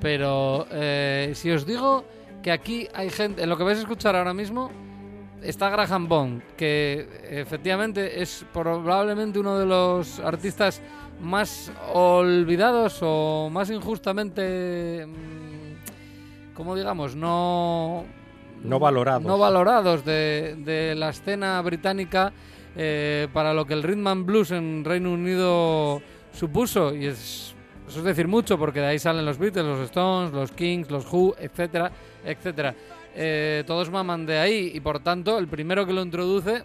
Pero 0.00 0.66
eh, 0.70 1.32
si 1.34 1.50
os 1.50 1.64
digo 1.66 2.04
que 2.42 2.50
aquí 2.52 2.88
hay 2.94 3.10
gente, 3.10 3.42
en 3.42 3.48
lo 3.48 3.56
que 3.56 3.64
vais 3.64 3.78
a 3.78 3.82
escuchar 3.82 4.16
ahora 4.16 4.34
mismo, 4.34 4.70
está 5.42 5.70
Graham 5.70 6.08
Bond, 6.08 6.42
que 6.56 7.08
efectivamente 7.30 8.22
es 8.22 8.44
probablemente 8.52 9.38
uno 9.38 9.58
de 9.58 9.66
los 9.66 10.20
artistas 10.20 10.82
más 11.20 11.72
olvidados 11.92 12.98
o 13.02 13.48
más 13.50 13.70
injustamente, 13.70 15.06
mm, 15.06 16.54
como 16.54 16.74
digamos, 16.74 17.16
no... 17.16 18.04
No 18.62 18.78
valorados. 18.78 19.24
No 19.24 19.38
valorados 19.38 20.04
de, 20.04 20.56
de 20.58 20.94
la 20.94 21.10
escena 21.10 21.60
británica 21.62 22.32
eh, 22.76 23.28
para 23.32 23.52
lo 23.52 23.64
que 23.66 23.74
el 23.74 23.82
rhythm 23.82 24.06
and 24.06 24.24
blues 24.24 24.50
en 24.52 24.84
Reino 24.84 25.12
Unido 25.12 26.00
supuso. 26.32 26.94
Y 26.94 27.06
es, 27.06 27.54
eso 27.88 27.98
es 27.98 28.04
decir 28.04 28.28
mucho, 28.28 28.58
porque 28.58 28.80
de 28.80 28.86
ahí 28.86 28.98
salen 28.98 29.24
los 29.24 29.38
Beatles, 29.38 29.64
los 29.64 29.80
Stones, 29.80 30.32
los 30.32 30.52
Kings, 30.52 30.90
los 30.90 31.12
Who, 31.12 31.34
etcétera, 31.38 31.90
etcétera. 32.24 32.74
Eh, 33.14 33.62
todos 33.66 33.90
maman 33.90 34.24
de 34.26 34.38
ahí 34.38 34.70
y 34.74 34.80
por 34.80 35.00
tanto 35.00 35.38
el 35.38 35.46
primero 35.48 35.84
que 35.86 35.92
lo 35.92 36.02
introduce 36.02 36.62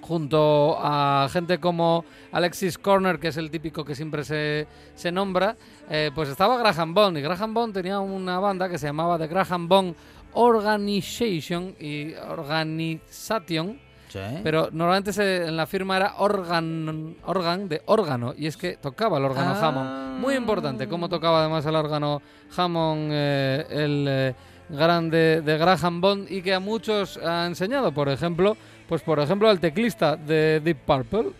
junto 0.00 0.76
a 0.80 1.28
gente 1.30 1.58
como 1.58 2.04
Alexis 2.32 2.76
Corner, 2.78 3.18
que 3.18 3.28
es 3.28 3.36
el 3.38 3.50
típico 3.50 3.84
que 3.84 3.94
siempre 3.94 4.22
se, 4.24 4.66
se 4.94 5.10
nombra, 5.10 5.56
eh, 5.88 6.10
pues 6.14 6.28
estaba 6.28 6.58
Graham 6.58 6.92
Bond. 6.94 7.18
Y 7.18 7.22
Graham 7.22 7.54
Bond 7.54 7.72
tenía 7.74 8.00
una 8.00 8.38
banda 8.38 8.68
que 8.68 8.76
se 8.78 8.86
llamaba 8.86 9.18
The 9.18 9.26
Graham 9.28 9.66
Bond 9.68 9.94
Organization 10.34 11.74
y 11.80 12.12
Organization, 12.14 13.78
pero 14.42 14.68
normalmente 14.72 15.12
se- 15.12 15.46
en 15.46 15.56
la 15.56 15.66
firma 15.66 15.96
era 15.96 16.14
organ, 16.18 17.16
organ 17.24 17.68
de 17.68 17.82
órgano, 17.86 18.34
y 18.36 18.46
es 18.46 18.56
que 18.56 18.76
tocaba 18.76 19.18
el 19.18 19.24
órgano 19.24 19.54
Ah. 19.56 19.68
Hammond. 19.68 20.20
Muy 20.20 20.34
importante, 20.34 20.86
cómo 20.88 21.08
tocaba 21.08 21.40
además 21.40 21.64
el 21.66 21.74
órgano 21.76 22.20
Hammond, 22.56 23.08
eh, 23.12 23.66
el 23.70 24.34
grande 24.68 25.42
de 25.42 25.58
Graham 25.58 26.00
Bond, 26.00 26.30
y 26.30 26.42
que 26.42 26.54
a 26.54 26.60
muchos 26.60 27.18
ha 27.18 27.46
enseñado, 27.46 27.92
por 27.92 28.08
ejemplo, 28.08 28.56
pues 28.88 29.02
por 29.02 29.18
ejemplo 29.18 29.48
al 29.48 29.60
teclista 29.60 30.16
de 30.16 30.60
Deep 30.60 30.78
Purple, 30.86 31.30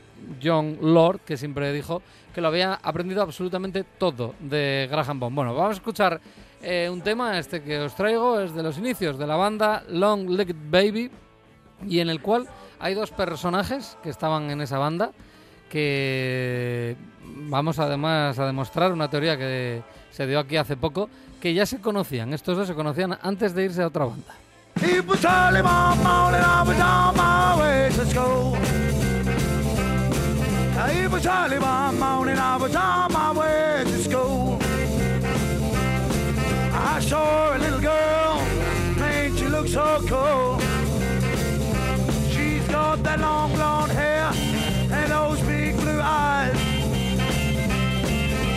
John 0.42 0.78
Lord, 0.80 1.20
que 1.20 1.36
siempre 1.36 1.72
dijo 1.72 2.02
que 2.34 2.40
lo 2.40 2.48
había 2.48 2.74
aprendido 2.82 3.22
absolutamente 3.22 3.84
todo 3.98 4.34
de 4.40 4.88
Graham 4.90 5.20
Bond. 5.20 5.36
Bueno, 5.36 5.54
vamos 5.54 5.70
a 5.70 5.74
escuchar 5.74 6.20
eh, 6.62 6.88
un 6.90 7.02
tema, 7.02 7.38
este 7.38 7.62
que 7.62 7.78
os 7.80 7.94
traigo, 7.94 8.40
es 8.40 8.54
de 8.54 8.62
los 8.62 8.78
inicios 8.78 9.18
de 9.18 9.26
la 9.26 9.36
banda 9.36 9.84
Long 9.88 10.30
Legged 10.30 10.56
Baby, 10.70 11.10
y 11.86 12.00
en 12.00 12.08
el 12.08 12.20
cual 12.20 12.46
hay 12.80 12.94
dos 12.94 13.10
personajes 13.10 13.98
que 14.02 14.10
estaban 14.10 14.50
en 14.50 14.60
esa 14.60 14.78
banda 14.78 15.10
que 15.68 16.96
vamos 17.24 17.78
además 17.78 18.38
a 18.38 18.46
demostrar 18.46 18.92
una 18.92 19.10
teoría 19.10 19.36
que 19.36 19.82
se 20.10 20.26
dio 20.26 20.38
aquí 20.38 20.56
hace 20.56 20.76
poco 20.76 21.08
que 21.44 21.52
ya 21.52 21.66
se 21.66 21.78
conocían, 21.78 22.32
estos 22.32 22.56
dos 22.56 22.66
se 22.66 22.72
conocían 22.72 23.18
antes 23.20 23.54
de 23.54 23.64
irse 23.64 23.82
a 23.82 23.88
otra 23.88 24.06
banda. 24.06 24.32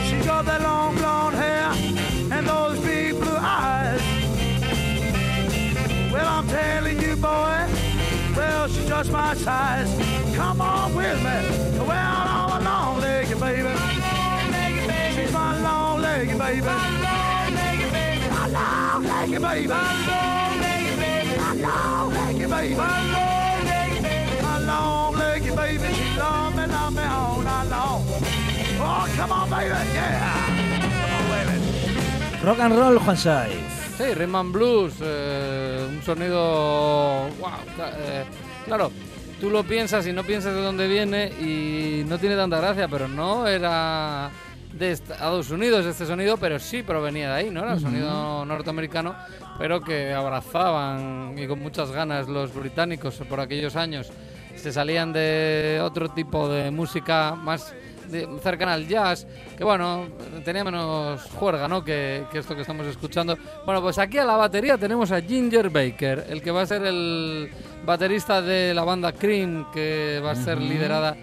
She's 0.08 0.26
got 0.26 0.46
that 0.46 0.62
long 0.62 0.96
blonde 0.96 1.36
hair 1.36 1.87
those 2.48 2.80
big 2.80 3.20
blue 3.20 3.38
eyes. 3.38 4.02
Well, 6.12 6.28
I'm 6.28 6.48
telling 6.48 7.00
you, 7.02 7.16
boy, 7.16 7.68
well, 8.36 8.68
she's 8.68 8.88
just 8.88 9.12
my 9.12 9.34
size. 9.36 9.90
Come 10.36 10.62
on 10.62 10.96
with 10.96 11.18
me. 11.18 11.78
Well, 11.80 11.92
I'm 11.92 12.62
a 12.62 12.64
long 12.64 13.00
legged 13.00 13.40
baby. 13.40 13.74
She's 15.16 15.32
my 15.32 15.60
long 15.62 16.02
legged 16.02 16.38
baby. 16.38 16.62
My 16.62 16.90
long 17.00 17.54
legged 19.04 19.42
baby. 19.42 19.68
My 19.68 20.06
long 20.08 20.60
legged 20.60 20.62
baby. 20.86 20.88
My 21.38 21.54
long 21.54 22.14
legged 22.14 22.50
baby. 22.50 22.76
My 24.42 24.58
long 24.60 25.14
legged 25.16 25.56
baby, 25.56 25.94
she 25.94 26.18
love 26.18 26.56
me, 26.56 26.66
love 26.66 26.94
me 26.94 27.04
all 27.04 27.42
night 27.42 27.68
long. 27.70 28.04
Oh, 28.80 29.08
come 29.16 29.32
on, 29.32 29.50
baby, 29.50 29.70
yeah. 29.94 30.80
Come 30.82 31.14
on, 31.14 31.30
baby. 31.30 31.77
Rock 32.48 32.62
and 32.62 32.78
roll, 32.78 32.98
Juan 33.00 33.18
Saiz. 33.18 33.54
Sí, 33.98 34.14
Rhythm 34.14 34.36
and 34.38 34.54
Blues, 34.54 34.94
eh, 35.02 35.86
un 35.90 36.02
sonido. 36.02 37.28
¡Wow! 37.42 37.50
eh, 37.98 38.24
claro, 38.64 38.90
tú 39.42 39.50
lo 39.50 39.66
piensas 39.66 40.08
y 40.08 40.14
no 40.14 40.24
piensas 40.24 40.56
de 40.56 40.62
dónde 40.62 40.88
viene 40.88 41.28
y 41.28 42.06
no 42.08 42.18
tiene 42.18 42.38
tanta 42.38 42.62
gracia, 42.62 42.88
pero 42.88 43.10
no 43.10 43.46
era 43.50 44.32
de 44.72 44.94
Estados 44.94 45.52
Unidos 45.52 45.86
este 45.86 46.06
sonido, 46.06 46.38
pero 46.38 46.58
sí 46.58 46.84
provenía 46.84 47.34
de 47.34 47.36
ahí, 47.36 47.50
¿no? 47.50 47.64
Era 47.64 47.74
el 47.74 47.82
sonido 47.82 48.46
norteamericano, 48.46 49.14
pero 49.58 49.82
que 49.82 50.14
abrazaban 50.14 51.36
y 51.38 51.48
con 51.48 51.60
muchas 51.60 51.92
ganas 51.92 52.30
los 52.30 52.56
británicos 52.56 53.16
por 53.28 53.42
aquellos 53.42 53.76
años. 53.76 54.10
Se 54.56 54.72
salían 54.72 55.12
de 55.12 55.82
otro 55.84 56.08
tipo 56.08 56.48
de 56.48 56.72
música 56.72 57.36
más 57.36 57.74
de- 58.08 58.28
cercana 58.42 58.74
al 58.74 58.88
jazz, 58.88 59.28
que 59.58 59.64
bueno, 59.64 60.08
tenía 60.46 60.64
menos 60.64 61.22
juerga, 61.36 61.68
¿no? 61.68 61.84
Que, 61.84 62.24
que 62.32 62.40
esto 62.40 62.56
que 62.56 62.62
estamos 62.62 62.86
escuchando. 62.88 63.38
Bueno, 63.66 63.82
pues 63.82 63.98
aquí 63.98 64.18
a 64.18 64.26
la 64.26 64.36
batería 64.38 64.78
tenemos 64.78 65.12
a 65.12 65.22
Ginger 65.22 65.70
Baker, 65.70 66.26
el 66.30 66.42
que 66.42 66.52
va 66.52 66.62
a 66.62 66.66
ser 66.66 66.84
el 66.86 67.50
baterista 67.86 68.42
de 68.42 68.74
la 68.74 68.84
banda 68.84 69.12
Cream, 69.12 69.72
que 69.72 70.22
va 70.24 70.32
a 70.32 70.36
ser 70.36 70.60
liderada 70.60 71.16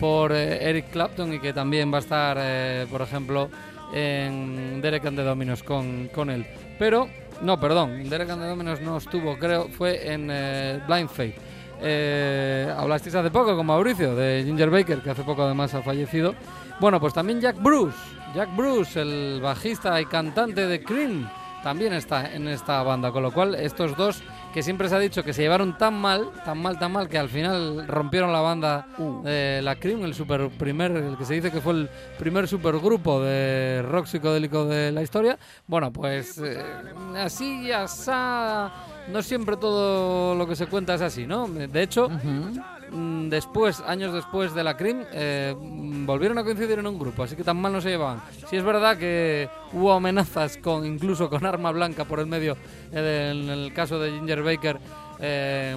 por 0.00 0.32
eh, 0.32 0.68
Eric 0.68 0.90
Clapton 0.90 1.34
y 1.34 1.40
que 1.40 1.52
también 1.52 1.92
va 1.92 1.96
a 1.98 2.00
estar, 2.00 2.36
eh, 2.40 2.86
por 2.90 3.02
ejemplo, 3.02 3.50
en 3.92 4.80
Derek 4.80 5.04
and 5.06 5.16
the 5.16 5.24
Dominos 5.24 5.62
con, 5.62 6.08
con 6.14 6.30
él. 6.30 6.46
Pero, 6.78 7.08
no, 7.42 7.58
perdón, 7.58 8.08
Derek 8.08 8.30
and 8.30 8.42
the 8.42 8.48
Dominos 8.48 8.80
no 8.80 8.96
estuvo, 8.98 9.36
creo, 9.38 9.68
fue 9.68 10.12
en 10.12 10.28
eh, 10.30 10.80
Blind 10.86 11.08
Faith. 11.08 11.34
Eh, 11.80 12.72
hablasteis 12.76 13.14
hace 13.14 13.30
poco 13.30 13.56
con 13.56 13.66
Mauricio 13.66 14.14
de 14.14 14.42
Ginger 14.44 14.70
Baker, 14.70 15.00
que 15.00 15.10
hace 15.10 15.22
poco 15.22 15.42
además 15.42 15.74
ha 15.74 15.82
fallecido. 15.82 16.34
Bueno, 16.80 17.00
pues 17.00 17.14
también 17.14 17.40
Jack 17.40 17.60
Bruce. 17.60 17.96
Jack 18.34 18.54
Bruce, 18.54 19.00
el 19.00 19.40
bajista 19.40 20.00
y 20.00 20.06
cantante 20.06 20.66
de 20.66 20.82
Cream, 20.82 21.28
también 21.62 21.92
está 21.92 22.32
en 22.32 22.48
esta 22.48 22.82
banda. 22.82 23.10
Con 23.10 23.22
lo 23.22 23.32
cual, 23.32 23.54
estos 23.54 23.96
dos 23.96 24.22
que 24.52 24.62
siempre 24.62 24.88
se 24.88 24.94
ha 24.94 24.98
dicho 24.98 25.22
que 25.22 25.32
se 25.32 25.42
llevaron 25.42 25.76
tan 25.76 25.94
mal, 25.94 26.30
tan 26.44 26.58
mal, 26.58 26.78
tan 26.78 26.92
mal, 26.92 27.08
que 27.08 27.18
al 27.18 27.28
final 27.28 27.86
rompieron 27.86 28.32
la 28.32 28.40
banda 28.40 28.86
de 29.22 29.60
la 29.62 29.76
Cream, 29.76 30.04
el 30.04 30.14
super 30.14 30.48
primer, 30.50 30.92
el 30.92 31.16
que 31.16 31.24
se 31.24 31.34
dice 31.34 31.50
que 31.50 31.60
fue 31.60 31.72
el 31.74 31.90
primer 32.18 32.48
supergrupo 32.48 33.20
de 33.22 33.82
rock 33.82 34.06
psicodélico 34.06 34.64
de 34.64 34.92
la 34.92 35.02
historia. 35.02 35.38
Bueno, 35.66 35.92
pues 35.92 36.38
eh, 36.38 36.62
así 37.16 37.66
ya 37.66 37.86
no 39.08 39.22
siempre 39.22 39.56
todo 39.56 40.34
lo 40.34 40.46
que 40.46 40.56
se 40.56 40.66
cuenta 40.66 40.94
es 40.94 41.02
así, 41.02 41.26
¿no? 41.26 41.48
De 41.48 41.82
hecho, 41.82 42.08
después, 42.92 43.80
años 43.86 44.12
después 44.12 44.54
de 44.54 44.64
la 44.64 44.76
Cream, 44.76 45.04
eh, 45.12 45.54
mm, 45.58 46.06
volvieron 46.06 46.38
a 46.38 46.44
coincidir 46.44 46.78
en 46.78 46.86
un 46.86 46.98
grupo, 46.98 47.22
así 47.22 47.36
que 47.36 47.44
tan 47.44 47.56
mal 47.60 47.72
no 47.72 47.80
se 47.80 47.90
llevaban. 47.90 48.20
Sí 48.48 48.56
es 48.56 48.64
verdad 48.64 48.96
que 48.96 49.48
hubo 49.72 49.92
amenazas 49.92 50.56
con 50.58 50.84
incluso 50.86 51.28
con 51.28 51.44
arma 51.46 51.70
blanca 51.72 52.04
por 52.04 52.20
el 52.20 52.26
medio 52.26 52.56
eh, 52.92 53.30
en 53.34 53.48
el 53.50 53.72
caso 53.72 53.98
de 53.98 54.10
Ginger 54.12 54.42
Baker. 54.42 54.78
eh, 55.20 55.76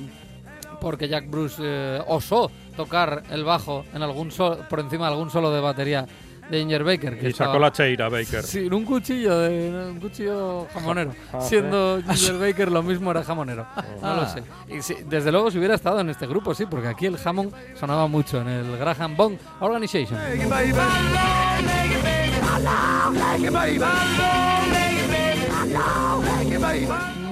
porque 0.79 1.07
Jack 1.07 1.29
Bruce 1.29 1.61
eh, 1.63 2.01
osó 2.07 2.49
tocar 2.75 3.21
el 3.29 3.43
bajo 3.43 3.85
en 3.93 4.01
algún 4.01 4.31
sol- 4.31 4.65
por 4.67 4.79
encima 4.79 5.05
de 5.05 5.11
algún 5.11 5.29
solo 5.29 5.51
de 5.51 5.61
batería 5.61 6.07
de 6.51 6.83
Baker. 6.83 7.17
Que 7.17 7.29
Y 7.29 7.33
sacó 7.33 7.57
la 7.57 7.71
cheira, 7.71 8.09
Baker. 8.09 8.43
Sí, 8.43 8.67
un 8.71 8.85
cuchillo, 8.85 9.37
de, 9.39 9.89
un 9.91 9.99
cuchillo 9.99 10.67
jamonero. 10.73 11.13
Ah, 11.33 11.41
Siendo 11.41 12.01
Ginger 12.05 12.37
Baker 12.37 12.71
lo 12.71 12.83
mismo 12.83 13.11
era 13.11 13.23
jamonero. 13.23 13.65
No 14.01 14.15
lo 14.15 14.27
sé. 14.27 14.43
Y 14.67 14.81
sí, 14.81 14.95
desde 15.05 15.31
luego 15.31 15.49
si 15.49 15.57
hubiera 15.57 15.75
estado 15.75 15.99
en 15.99 16.09
este 16.09 16.27
grupo, 16.27 16.53
sí, 16.53 16.65
porque 16.65 16.87
aquí 16.89 17.05
el 17.05 17.17
jamón 17.17 17.51
sonaba 17.79 18.07
mucho 18.07 18.41
en 18.41 18.49
el 18.49 18.77
Graham 18.77 19.15
Bond 19.15 19.39
Organization. 19.59 20.19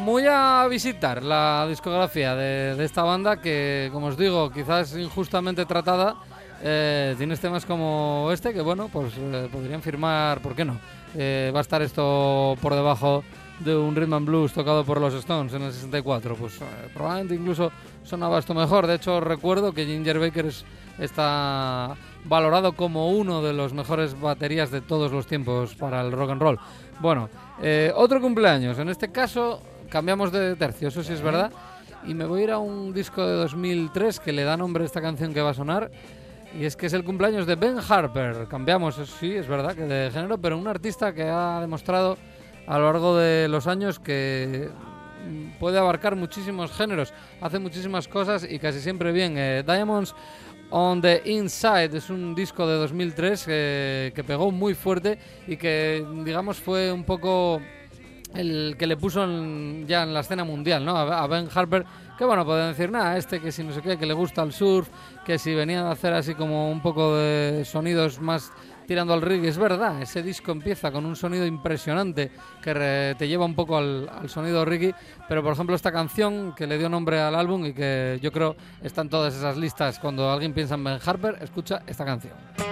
Voy 0.06 0.24
a 0.28 0.68
visitar 0.70 1.22
la 1.24 1.66
discografía 1.68 2.36
de, 2.36 2.76
de 2.76 2.86
esta 2.86 3.04
banda 3.04 3.40
que, 3.42 3.90
como 3.92 4.08
os 4.08 4.18
digo, 4.18 4.50
quizás 4.52 4.96
injustamente 4.96 5.66
tratada. 5.66 6.16
Eh, 6.62 7.16
tienes 7.18 7.40
temas 7.40 7.66
como 7.66 8.30
este 8.34 8.54
que, 8.54 8.62
bueno, 8.62 8.90
pues 8.92 9.14
eh, 9.18 9.48
podrían 9.52 9.82
firmar, 9.82 10.42
¿por 10.42 10.56
qué 10.56 10.66
no? 10.66 10.78
Eh, 11.16 11.52
va 11.54 11.60
a 11.60 11.62
estar 11.62 11.82
esto 11.82 12.56
por 12.62 12.74
debajo 12.76 13.24
de 13.60 13.76
un 13.76 13.96
rhythm 13.96 14.14
and 14.14 14.28
blues 14.28 14.54
tocado 14.54 14.84
por 14.86 15.00
los 15.02 15.14
Stones 15.14 15.54
en 15.54 15.62
el 15.64 15.72
64. 15.74 16.36
Pues 16.36 16.62
eh, 16.62 16.66
probablemente 16.94 17.36
incluso 17.36 17.72
sonaba 18.04 18.40
esto 18.40 18.54
mejor. 18.54 18.88
De 18.88 18.96
hecho, 18.96 19.20
recuerdo 19.20 19.74
que 19.74 19.86
Ginger 19.86 20.20
Baker 20.20 20.46
es- 20.48 20.66
está 20.98 21.96
valorado 22.26 22.74
como 22.74 23.10
uno 23.12 23.42
de 23.42 23.54
los 23.54 23.74
mejores 23.74 24.20
baterías 24.20 24.70
de 24.72 24.82
todos 24.82 25.12
los 25.12 25.26
tiempos 25.28 25.76
para 25.76 26.02
el 26.02 26.12
rock 26.12 26.32
and 26.32 26.42
roll. 26.42 26.60
Bueno, 27.00 27.30
eh, 27.62 27.92
otro 27.96 28.20
cumpleaños. 28.22 28.78
En 28.80 28.90
este 28.90 29.10
caso 29.12 29.62
cambiamos 29.90 30.32
de 30.32 30.56
tercio, 30.58 30.90
eso 30.90 31.02
sí 31.04 31.14
es 31.14 31.22
verdad. 31.22 31.52
Y 32.06 32.14
me 32.14 32.26
voy 32.26 32.42
a 32.42 32.44
ir 32.46 32.52
a 32.52 32.60
un 32.60 32.94
disco 32.94 33.26
de 33.26 33.34
2003 33.34 34.20
que 34.20 34.32
le 34.32 34.44
da 34.44 34.56
nombre 34.58 34.84
a 34.84 34.86
esta 34.86 35.02
canción 35.02 35.34
que 35.34 35.42
va 35.42 35.50
a 35.52 35.54
sonar. 35.54 35.90
Y 36.58 36.66
es 36.66 36.76
que 36.76 36.88
es 36.88 36.94
el 36.94 37.04
cumpleaños 37.04 37.46
de 37.46 37.56
Ben 37.56 37.78
Harper. 37.88 38.48
Cambiamos, 38.50 38.96
sí, 39.20 39.34
es 39.36 39.48
verdad 39.48 39.76
que 39.76 39.84
de 39.84 40.10
género, 40.12 40.38
pero 40.38 40.58
un 40.58 40.68
artista 40.68 41.14
que 41.14 41.24
ha 41.24 41.60
demostrado 41.62 42.18
a 42.68 42.78
lo 42.80 42.86
largo 42.86 43.18
de 43.18 43.48
los 43.48 43.68
años 43.68 44.00
que 44.00 44.70
mm, 45.28 45.60
puede 45.60 45.78
abarcar 45.78 46.16
muchísimos 46.16 46.72
géneros, 46.72 47.14
hace 47.42 47.60
muchísimas 47.60 48.08
cosas 48.08 48.46
y 48.50 48.58
casi 48.60 48.80
siempre 48.80 49.12
bien. 49.12 49.36
Eh, 49.38 49.64
Diamonds 49.66 50.16
on 50.72 51.02
the 51.02 51.22
Inside 51.26 51.96
es 51.96 52.10
un 52.10 52.34
disco 52.36 52.68
de 52.68 52.76
2003 52.76 53.46
eh, 53.48 54.12
que 54.16 54.24
pegó 54.24 54.52
muy 54.52 54.74
fuerte 54.74 55.18
y 55.48 55.56
que, 55.58 56.06
digamos, 56.26 56.58
fue 56.60 56.92
un 56.92 57.04
poco 57.04 57.62
el 58.36 58.76
que 58.78 58.86
le 58.88 58.96
puso 58.98 59.24
en- 59.24 59.86
ya 59.88 60.04
en 60.04 60.14
la 60.14 60.20
escena 60.20 60.44
mundial, 60.44 60.84
¿no? 60.86 60.96
A 60.98 61.26
Ben 61.28 61.48
Harper, 61.54 61.84
que 62.20 62.26
bueno, 62.26 62.46
pueden 62.46 62.68
decir, 62.68 62.92
nada, 62.92 63.16
este 63.16 63.40
que 63.40 63.50
si 63.50 63.64
no 63.64 63.72
sé 63.72 63.82
qué, 63.82 63.98
que 63.98 64.06
le 64.06 64.14
gusta 64.14 64.44
el 64.44 64.52
surf, 64.52 64.90
que 65.26 65.40
si 65.40 65.56
venía 65.56 65.88
a 65.88 65.92
hacer 65.92 66.14
así 66.14 66.36
como 66.36 66.70
un 66.70 66.82
poco 66.82 67.16
de 67.16 67.64
sonidos 67.64 68.20
más 68.20 68.52
tirando 68.86 69.14
al 69.14 69.22
reggae, 69.22 69.48
es 69.48 69.58
verdad, 69.58 70.02
ese 70.02 70.22
disco 70.22 70.52
empieza 70.52 70.92
con 70.92 71.06
un 71.06 71.16
sonido 71.16 71.46
impresionante 71.46 72.30
que 72.62 73.16
te 73.18 73.26
lleva 73.26 73.46
un 73.46 73.56
poco 73.56 73.78
al, 73.78 74.10
al 74.10 74.28
sonido 74.28 74.66
reggae, 74.66 74.94
pero 75.30 75.42
por 75.42 75.54
ejemplo 75.54 75.78
esta 75.78 75.94
canción 75.94 76.54
que 76.58 76.68
le 76.68 76.78
dio 76.78 76.90
nombre 76.90 77.22
al 77.22 77.36
álbum 77.36 77.66
y 77.68 77.72
que 77.72 78.20
yo 78.22 78.34
creo 78.34 78.58
está 78.84 79.02
en 79.02 79.10
todas 79.10 79.34
esas 79.34 79.56
listas, 79.56 79.98
cuando 79.98 80.30
alguien 80.30 80.54
piensa 80.54 80.76
en 80.76 80.84
Ben 80.84 81.00
Harper, 81.02 81.38
escucha 81.40 81.84
esta 81.88 82.04
canción. 82.04 82.34
I 82.58 82.64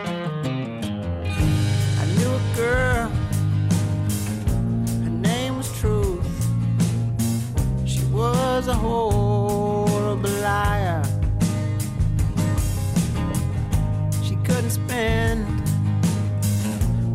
knew 2.18 2.34
a 2.34 2.40
girl, 2.54 3.27
was 8.18 8.68
a 8.68 8.74
horrible 8.74 10.30
liar. 10.42 11.04
She 14.24 14.36
couldn't 14.38 14.72
spend 14.72 15.46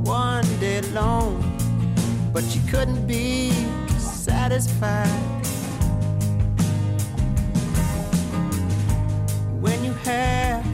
one 0.07 0.47
day 0.61 0.79
alone, 0.79 1.43
but 2.33 2.45
she 2.45 2.61
couldn't 2.71 3.07
be 3.09 3.51
satisfied. 3.99 5.09
When 9.61 9.85
you 9.85 9.95
have 10.05 10.65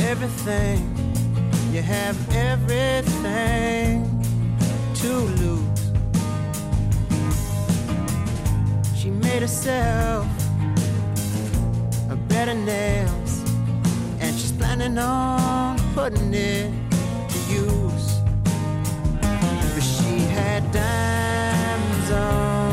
everything 0.00 0.96
you 1.72 1.82
have 1.82 2.16
everything 2.34 4.02
to 4.94 5.12
lose. 5.42 5.75
She 9.06 9.12
made 9.12 9.42
herself 9.42 10.26
a 12.10 12.16
bed 12.28 12.48
of 12.48 12.56
nails, 12.56 13.44
and 14.18 14.34
she's 14.36 14.50
planning 14.50 14.98
on 14.98 15.78
putting 15.94 16.34
it 16.34 16.72
to 17.28 17.38
use. 17.48 18.18
But 19.22 19.80
she 19.80 20.26
had 20.34 20.72
diamonds 20.72 22.10
on 22.10 22.72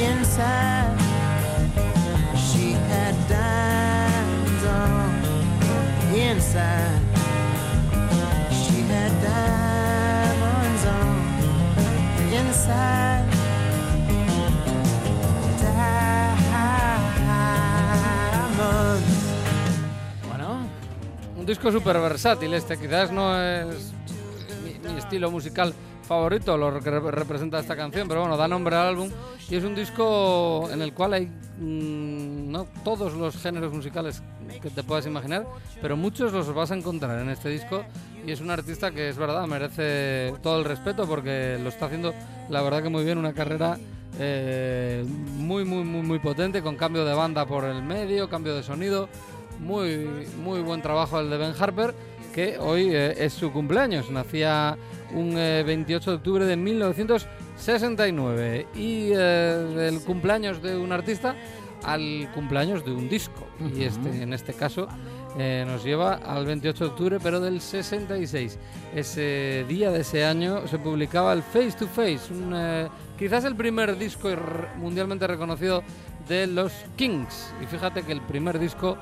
inside. 0.00 0.98
She 2.38 2.72
had 2.88 3.14
diamonds 3.28 4.64
on 4.64 5.10
inside. 6.14 7.00
She 8.50 8.80
had 8.88 9.12
diamonds 9.20 10.86
on 10.86 11.18
inside. 12.32 13.03
Un 21.44 21.48
disco 21.48 21.70
súper 21.70 22.00
versátil 22.00 22.54
este, 22.54 22.78
quizás 22.78 23.12
no 23.12 23.38
es 23.38 23.92
mi, 24.64 24.90
mi 24.90 24.98
estilo 24.98 25.30
musical 25.30 25.74
favorito, 26.08 26.56
lo 26.56 26.80
que 26.80 26.90
rep- 26.90 27.10
representa 27.10 27.58
esta 27.60 27.76
canción, 27.76 28.08
pero 28.08 28.20
bueno, 28.20 28.38
da 28.38 28.48
nombre 28.48 28.74
al 28.76 28.86
álbum 28.88 29.10
y 29.50 29.54
es 29.54 29.62
un 29.62 29.74
disco 29.74 30.70
en 30.72 30.80
el 30.80 30.94
cual 30.94 31.12
hay 31.12 31.26
mm, 31.26 32.50
no 32.50 32.66
todos 32.82 33.12
los 33.12 33.36
géneros 33.36 33.74
musicales 33.74 34.22
que 34.62 34.70
te 34.70 34.82
puedas 34.82 35.04
imaginar, 35.04 35.44
pero 35.82 35.98
muchos 35.98 36.32
los 36.32 36.52
vas 36.54 36.70
a 36.70 36.76
encontrar 36.76 37.18
en 37.20 37.28
este 37.28 37.50
disco 37.50 37.84
y 38.26 38.32
es 38.32 38.40
un 38.40 38.50
artista 38.50 38.90
que 38.90 39.10
es 39.10 39.18
verdad, 39.18 39.46
merece 39.46 40.32
todo 40.42 40.58
el 40.60 40.64
respeto 40.64 41.06
porque 41.06 41.58
lo 41.62 41.68
está 41.68 41.86
haciendo 41.86 42.14
la 42.48 42.62
verdad 42.62 42.82
que 42.82 42.88
muy 42.88 43.04
bien, 43.04 43.18
una 43.18 43.34
carrera 43.34 43.76
eh, 44.18 45.04
muy, 45.36 45.66
muy, 45.66 45.84
muy, 45.84 46.00
muy 46.06 46.18
potente, 46.20 46.62
con 46.62 46.76
cambio 46.76 47.04
de 47.04 47.12
banda 47.12 47.44
por 47.44 47.64
el 47.64 47.82
medio, 47.82 48.30
cambio 48.30 48.54
de 48.54 48.62
sonido, 48.62 49.10
muy, 49.64 50.26
muy 50.42 50.60
buen 50.60 50.82
trabajo 50.82 51.20
el 51.20 51.30
de 51.30 51.38
Ben 51.38 51.54
Harper, 51.58 51.94
que 52.34 52.58
hoy 52.58 52.90
eh, 52.92 53.14
es 53.18 53.32
su 53.32 53.50
cumpleaños, 53.52 54.10
nacía 54.10 54.76
un 55.12 55.38
eh, 55.38 55.62
28 55.64 56.10
de 56.10 56.16
octubre 56.16 56.44
de 56.44 56.56
1969 56.56 58.66
y 58.74 59.12
eh, 59.12 59.16
del 59.16 60.02
cumpleaños 60.02 60.60
de 60.62 60.76
un 60.76 60.90
artista 60.92 61.34
al 61.84 62.28
cumpleaños 62.34 62.84
de 62.84 62.92
un 62.92 63.08
disco. 63.08 63.46
Y 63.74 63.84
este 63.84 64.22
en 64.22 64.32
este 64.32 64.54
caso 64.54 64.88
eh, 65.38 65.64
nos 65.66 65.84
lleva 65.84 66.14
al 66.14 66.46
28 66.46 66.84
de 66.84 66.90
octubre 66.90 67.18
pero 67.20 67.40
del 67.40 67.60
66 67.60 68.56
ese 68.94 69.64
día 69.68 69.90
de 69.90 70.02
ese 70.02 70.24
año 70.24 70.68
se 70.68 70.78
publicaba 70.78 71.32
el 71.32 71.42
Face 71.42 71.72
to 71.72 71.88
Face 71.88 72.32
un, 72.32 72.52
eh, 72.54 72.88
quizás 73.18 73.44
el 73.44 73.56
primer 73.56 73.98
disco 73.98 74.30
mundialmente 74.76 75.26
reconocido 75.26 75.82
de 76.28 76.46
los 76.46 76.72
Kings. 76.96 77.52
Y 77.62 77.66
fíjate 77.66 78.02
que 78.02 78.12
el 78.12 78.22
primer 78.22 78.58
disco 78.58 78.96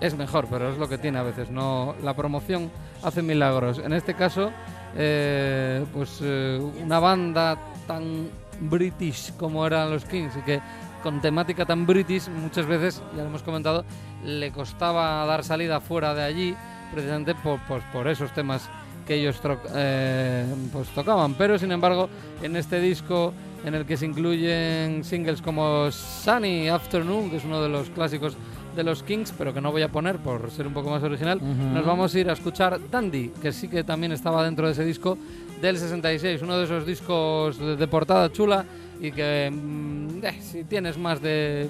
es 0.00 0.16
mejor, 0.16 0.46
pero 0.50 0.70
es 0.70 0.78
lo 0.78 0.88
que 0.88 0.98
tiene 0.98 1.18
a 1.18 1.22
veces. 1.22 1.50
No, 1.50 1.94
la 2.02 2.14
promoción 2.14 2.70
hace 3.02 3.22
milagros. 3.22 3.78
En 3.78 3.92
este 3.92 4.14
caso, 4.14 4.50
eh, 4.96 5.84
pues 5.92 6.20
eh, 6.22 6.60
una 6.82 6.98
banda 6.98 7.58
tan 7.86 8.28
british 8.60 9.32
como 9.36 9.66
eran 9.66 9.90
los 9.90 10.04
Kings 10.04 10.36
y 10.36 10.40
que 10.42 10.60
con 11.02 11.20
temática 11.20 11.64
tan 11.64 11.86
british 11.86 12.28
muchas 12.28 12.66
veces, 12.66 13.02
ya 13.14 13.22
lo 13.22 13.28
hemos 13.28 13.42
comentado, 13.42 13.84
le 14.24 14.50
costaba 14.50 15.24
dar 15.24 15.44
salida 15.44 15.80
fuera 15.80 16.14
de 16.14 16.24
allí, 16.24 16.56
precisamente 16.92 17.34
por, 17.34 17.60
por 17.92 18.08
esos 18.08 18.32
temas 18.32 18.68
que 19.06 19.14
ellos 19.14 19.40
eh, 19.74 20.46
pues 20.72 20.88
tocaban. 20.88 21.34
Pero 21.34 21.58
sin 21.58 21.72
embargo, 21.72 22.08
en 22.42 22.56
este 22.56 22.80
disco 22.80 23.32
en 23.64 23.74
el 23.74 23.86
que 23.86 23.96
se 23.96 24.06
incluyen 24.06 25.04
singles 25.04 25.40
como 25.40 25.90
Sunny 25.90 26.68
Afternoon, 26.68 27.30
que 27.30 27.36
es 27.36 27.44
uno 27.44 27.62
de 27.62 27.68
los 27.68 27.88
clásicos 27.90 28.36
de 28.76 28.84
los 28.84 29.02
Kings, 29.02 29.32
pero 29.36 29.52
que 29.52 29.60
no 29.60 29.72
voy 29.72 29.82
a 29.82 29.88
poner 29.88 30.18
por 30.18 30.50
ser 30.50 30.66
un 30.66 30.74
poco 30.74 30.90
más 30.90 31.02
original, 31.02 31.40
nos 31.42 31.84
vamos 31.84 32.14
a 32.14 32.18
ir 32.18 32.28
a 32.30 32.34
escuchar 32.34 32.78
Dandy, 32.90 33.30
que 33.40 33.52
sí 33.52 33.68
que 33.68 33.82
también 33.82 34.12
estaba 34.12 34.44
dentro 34.44 34.66
de 34.66 34.72
ese 34.72 34.84
disco 34.84 35.18
del 35.60 35.78
66, 35.78 36.42
uno 36.42 36.58
de 36.58 36.64
esos 36.64 36.86
discos 36.86 37.58
de, 37.58 37.76
de 37.76 37.88
portada 37.88 38.30
chula 38.30 38.64
y 39.00 39.10
que 39.10 39.50
mm, 39.50 40.24
eh, 40.24 40.38
si 40.40 40.64
tienes 40.64 40.98
más 40.98 41.20
de 41.20 41.68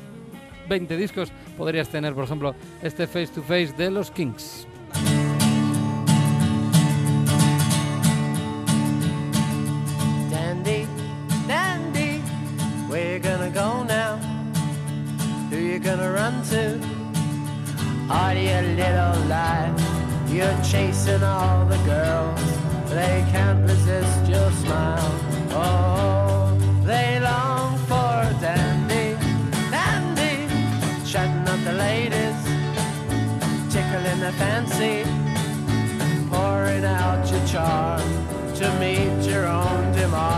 20 0.68 0.96
discos 0.96 1.32
podrías 1.56 1.88
tener, 1.88 2.14
por 2.14 2.24
ejemplo, 2.24 2.54
este 2.82 3.06
Face 3.06 3.28
to 3.28 3.42
Face 3.42 3.72
de 3.76 3.90
los 3.90 4.10
Kings. 4.10 4.66
Dandy, 10.30 10.86
dandy, 11.46 12.20
where 12.88 13.14
you 13.14 13.22
gonna 13.22 13.50
go 13.50 13.84
now? 13.84 14.05
You 15.76 15.82
gonna 15.82 16.10
run 16.10 16.42
to? 16.44 16.80
Are 18.08 18.34
you 18.34 18.60
little 18.80 19.20
lie? 19.28 19.70
You're 20.26 20.58
chasing 20.64 21.22
all 21.22 21.66
the 21.66 21.76
girls. 21.84 22.40
They 22.88 23.22
can't 23.30 23.60
resist 23.60 24.26
your 24.26 24.50
smile. 24.52 25.12
Oh, 25.50 26.56
they 26.82 27.20
long 27.20 27.76
for 27.88 28.24
dandy, 28.40 29.20
dandy, 29.70 30.48
chatting 31.04 31.46
up 31.46 31.62
the 31.62 31.74
ladies, 31.74 32.40
tickling 33.70 34.20
their 34.20 34.32
fancy 34.40 35.04
pouring 36.30 36.86
out 36.86 37.30
your 37.30 37.46
charm 37.46 38.00
to 38.54 38.66
meet 38.80 39.28
your 39.30 39.44
own 39.44 39.92
demands 39.92 40.35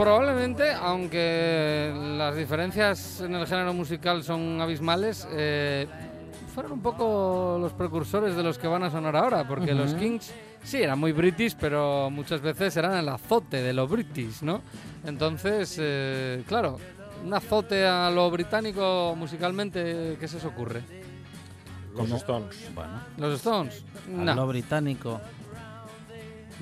Probablemente, 0.00 0.72
aunque 0.72 1.92
las 2.16 2.34
diferencias 2.34 3.20
en 3.20 3.34
el 3.34 3.46
género 3.46 3.74
musical 3.74 4.24
son 4.24 4.58
abismales, 4.58 5.28
eh, 5.30 5.86
fueron 6.54 6.72
un 6.72 6.80
poco 6.80 7.58
los 7.60 7.74
precursores 7.74 8.34
de 8.34 8.42
los 8.42 8.56
que 8.56 8.66
van 8.66 8.82
a 8.82 8.90
sonar 8.90 9.14
ahora, 9.14 9.46
porque 9.46 9.74
los 9.74 9.92
Kings 9.92 10.32
sí 10.62 10.78
eran 10.78 10.98
muy 10.98 11.12
british, 11.12 11.54
pero 11.60 12.08
muchas 12.08 12.40
veces 12.40 12.74
eran 12.78 12.96
el 12.96 13.10
azote 13.10 13.58
de 13.62 13.74
lo 13.74 13.86
british, 13.86 14.40
¿no? 14.40 14.62
Entonces, 15.04 15.76
eh, 15.78 16.44
claro, 16.48 16.78
un 17.22 17.34
azote 17.34 17.86
a 17.86 18.08
lo 18.10 18.30
británico 18.30 19.14
musicalmente, 19.18 20.16
¿qué 20.18 20.26
se 20.26 20.38
os 20.38 20.44
ocurre? 20.46 20.80
Los 21.94 22.10
Stones. 22.10 22.70
Bueno, 22.74 23.02
¿Los 23.18 23.34
Stones? 23.34 23.84
a 24.08 24.24
No, 24.24 24.34
lo 24.34 24.46
británico, 24.46 25.20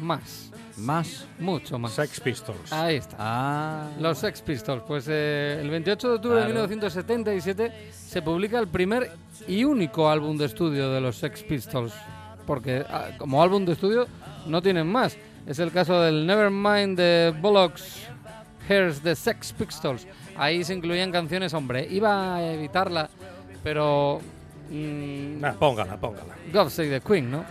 más, 0.03 0.51
más. 0.79 1.27
mucho 1.38 1.79
más. 1.79 1.93
Sex 1.93 2.21
Pistols. 2.21 2.73
Ahí 2.73 2.97
está. 2.97 3.17
Ah, 3.19 3.88
Los 4.01 4.19
Sex 4.19 4.41
Pistols. 4.43 4.83
Pues 4.87 5.07
eh, 5.09 5.59
el 5.61 5.71
28 5.71 6.09
de 6.09 6.14
octubre 6.17 6.37
Claro. 6.38 6.49
de 6.62 6.69
1977 6.69 7.91
se 7.93 8.23
publica 8.23 8.59
el 8.59 8.69
primer 8.69 9.11
y 9.47 9.64
único 9.64 10.09
álbum 10.09 10.37
de 10.37 10.47
estudio 10.47 10.91
de 10.91 11.01
los 11.01 11.17
Sex 11.17 11.43
Pistols. 11.43 11.93
Porque 12.47 12.85
ah, 12.88 13.09
como 13.19 13.43
álbum 13.43 13.64
de 13.64 13.73
estudio 13.73 14.07
no 14.47 14.62
tienen 14.62 14.87
más. 14.87 15.17
Es 15.47 15.59
el 15.59 15.71
caso 15.73 16.01
del 16.03 16.27
Nevermind 16.27 16.97
de 16.99 17.35
Bollocks, 17.41 18.03
Here's 18.69 19.01
the 19.01 19.14
Sex 19.14 19.53
Pistols. 19.53 20.07
Ahí 20.37 20.62
se 20.62 20.75
incluían 20.75 21.11
canciones, 21.11 21.53
hombre. 21.55 21.87
Iba 21.91 22.37
a 22.37 22.53
evitarla, 22.53 23.09
pero... 23.62 24.21
mm, 24.71 25.41
Nah, 25.41 25.53
póngala, 25.55 25.97
póngala. 25.99 26.35
God 26.53 26.69
Save 26.69 26.91
the 26.91 27.01
Queen, 27.01 27.31
¿no? 27.31 27.45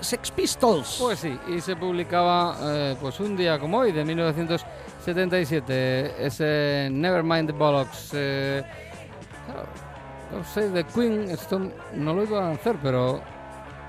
Sex 0.00 0.30
Pistols. 0.30 0.96
Pues 1.00 1.18
sí, 1.20 1.38
y 1.48 1.60
se 1.60 1.76
publicaba 1.76 2.56
eh, 2.62 2.96
pues 3.00 3.20
un 3.20 3.36
día 3.36 3.58
como 3.58 3.78
hoy, 3.78 3.92
de 3.92 4.04
1977, 4.04 6.26
ese 6.26 6.88
Nevermind 6.90 7.46
the 7.48 7.52
Bollocks. 7.52 8.10
Eh, 8.14 8.62
no 10.32 10.42
sé, 10.44 10.70
The 10.70 10.84
Queen, 10.84 11.30
esto 11.30 11.60
no 11.94 12.14
lo 12.14 12.24
iba 12.24 12.48
a 12.48 12.52
hacer, 12.52 12.76
pero 12.82 13.20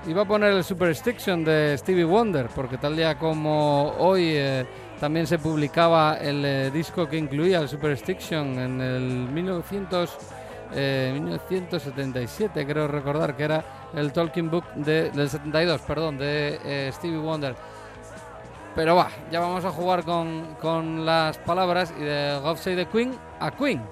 iba 0.06 0.22
a 0.22 0.24
poner 0.24 0.52
el 0.52 0.62
Superstition 0.62 1.44
de 1.44 1.76
Stevie 1.78 2.04
Wonder, 2.04 2.46
porque 2.54 2.78
tal 2.78 2.94
día 2.96 3.18
como 3.18 3.94
hoy 3.98 4.30
eh, 4.34 4.64
también 5.00 5.26
se 5.26 5.38
publicaba 5.38 6.18
el 6.18 6.72
disco 6.72 7.08
que 7.08 7.16
incluía 7.16 7.58
el 7.58 7.68
Superstition 7.68 8.58
en 8.58 8.80
el 8.80 9.28
eh, 10.74 11.10
1977, 11.14 12.66
creo 12.66 12.88
recordar 12.88 13.36
que 13.36 13.44
era 13.44 13.64
el 13.94 14.12
Talking 14.12 14.50
Book 14.50 14.64
de- 14.74 15.10
del 15.10 15.28
72, 15.30 15.80
perdón, 15.82 16.18
de 16.18 16.60
eh, 16.64 16.90
Stevie 16.92 17.18
Wonder. 17.18 17.54
Pero 18.74 18.94
va, 18.96 19.08
ya 19.30 19.40
vamos 19.40 19.64
a 19.64 19.70
jugar 19.70 20.02
con, 20.04 20.56
con 20.60 21.06
las 21.06 21.38
palabras 21.38 21.94
y 21.98 22.02
de 22.02 22.38
God 22.42 22.56
Save 22.58 22.76
the 22.76 22.86
Queen 22.86 23.16
a 23.40 23.50
Queen. 23.50 23.82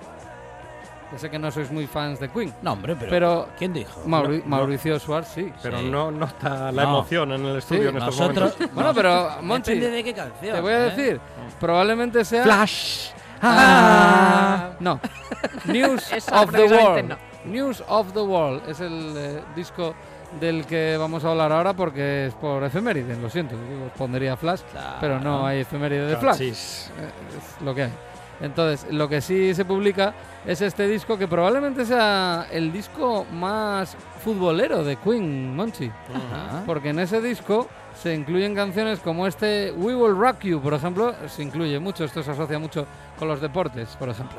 Ya 1.12 1.18
sé 1.18 1.30
que 1.30 1.38
no 1.38 1.50
sois 1.50 1.70
muy 1.70 1.86
fans 1.86 2.18
de 2.18 2.28
Queen, 2.28 2.52
No, 2.60 2.72
hombre, 2.72 2.96
pero. 2.96 3.10
pero 3.10 3.48
¿Quién 3.56 3.72
dijo? 3.72 4.00
Mauri- 4.04 4.38
No, 4.38 4.44
no. 4.44 4.56
Mauricio 4.56 4.98
Suárez 4.98 5.28
sí. 5.28 5.50
Pero 5.62 5.78
Sí. 5.78 5.88
no 5.88 6.10
nota 6.10 6.72
la 6.72 6.82
No. 6.82 6.88
emoción 6.98 7.32
en 7.32 7.46
el 7.46 7.56
estudio 7.58 7.90
en 7.90 7.96
estos 7.98 8.18
Nosotros. 8.18 8.52
momentos. 8.54 8.74
Bueno, 8.74 8.92
pero 8.94 9.30
Monchi, 9.42 9.74
Depende 9.74 9.96
de 9.96 10.04
qué 10.04 10.12
canción. 10.14 10.54
te 10.56 10.60
voy 10.60 10.72
a 10.72 10.78
¿eh? 10.86 10.90
decir, 10.90 11.20
probablemente 11.60 12.24
sea... 12.24 12.42
Flash. 12.42 13.10
Ah. 13.40 14.70
No. 14.80 15.00
News 15.66 16.12
Esa 16.12 16.42
of 16.42 16.50
the 16.52 16.64
World. 16.64 17.16
News 17.44 17.82
of 17.88 18.12
the 18.12 18.20
World 18.20 18.68
es 18.68 18.80
el 18.80 19.14
eh, 19.16 19.40
disco 19.54 19.94
del 20.40 20.66
que 20.66 20.96
vamos 20.98 21.24
a 21.24 21.30
hablar 21.30 21.52
ahora 21.52 21.72
porque 21.74 22.26
es 22.26 22.34
por 22.34 22.62
efeméride, 22.64 23.16
lo 23.16 23.30
siento. 23.30 23.56
pondría 23.96 24.36
Flash, 24.36 24.60
pero 25.00 25.20
no 25.20 25.46
hay 25.46 25.60
efeméride 25.60 26.06
de 26.06 26.16
Flash. 26.16 26.40
Eh, 26.40 26.50
es 26.50 27.62
lo 27.62 27.74
que 27.74 27.84
hay. 27.84 27.92
Entonces, 28.40 28.92
lo 28.92 29.08
que 29.08 29.20
sí 29.20 29.54
se 29.54 29.64
publica 29.64 30.12
es 30.44 30.60
este 30.60 30.88
disco 30.88 31.16
que 31.16 31.28
probablemente 31.28 31.84
sea 31.84 32.46
el 32.50 32.72
disco 32.72 33.24
más 33.32 33.96
futbolero 34.22 34.82
de 34.82 34.96
Queen, 34.96 35.54
Monchi. 35.54 35.86
Ajá. 35.88 36.64
Porque 36.66 36.90
en 36.90 36.98
ese 36.98 37.20
disco 37.20 37.68
se 37.94 38.14
incluyen 38.14 38.54
canciones 38.54 38.98
como 38.98 39.26
este 39.26 39.72
We 39.72 39.94
Will 39.94 40.16
Rock 40.18 40.40
You, 40.40 40.60
por 40.60 40.74
ejemplo. 40.74 41.14
Se 41.28 41.42
incluye 41.42 41.78
mucho, 41.78 42.04
esto 42.04 42.22
se 42.22 42.32
asocia 42.32 42.58
mucho 42.58 42.86
con 43.18 43.28
los 43.28 43.40
deportes, 43.40 43.96
por 43.96 44.08
ejemplo. 44.08 44.38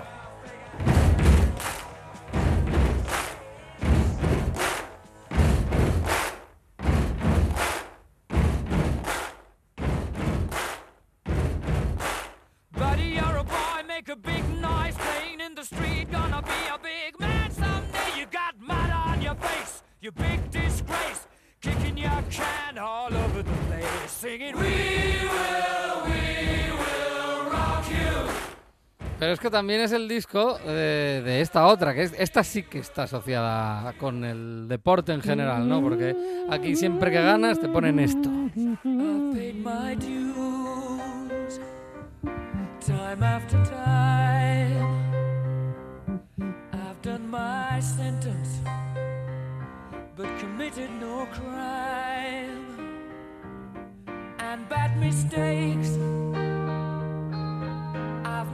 También 29.56 29.80
es 29.80 29.94
el 29.94 30.10
disco 30.10 30.58
de, 30.68 31.22
de 31.24 31.40
esta 31.40 31.68
otra, 31.68 31.94
que 31.94 32.04
es, 32.04 32.14
esta 32.20 32.44
sí 32.44 32.64
que 32.64 32.80
está 32.80 33.04
asociada 33.04 33.94
con 33.94 34.26
el 34.26 34.68
deporte 34.68 35.14
en 35.14 35.22
general, 35.22 35.70
¿no? 35.70 35.82
Porque 35.82 36.14
aquí 36.50 36.76
siempre 36.76 37.10
que 37.10 37.22
ganas 37.22 37.58
te 37.58 37.70
ponen 37.70 38.00
esto. 38.00 38.30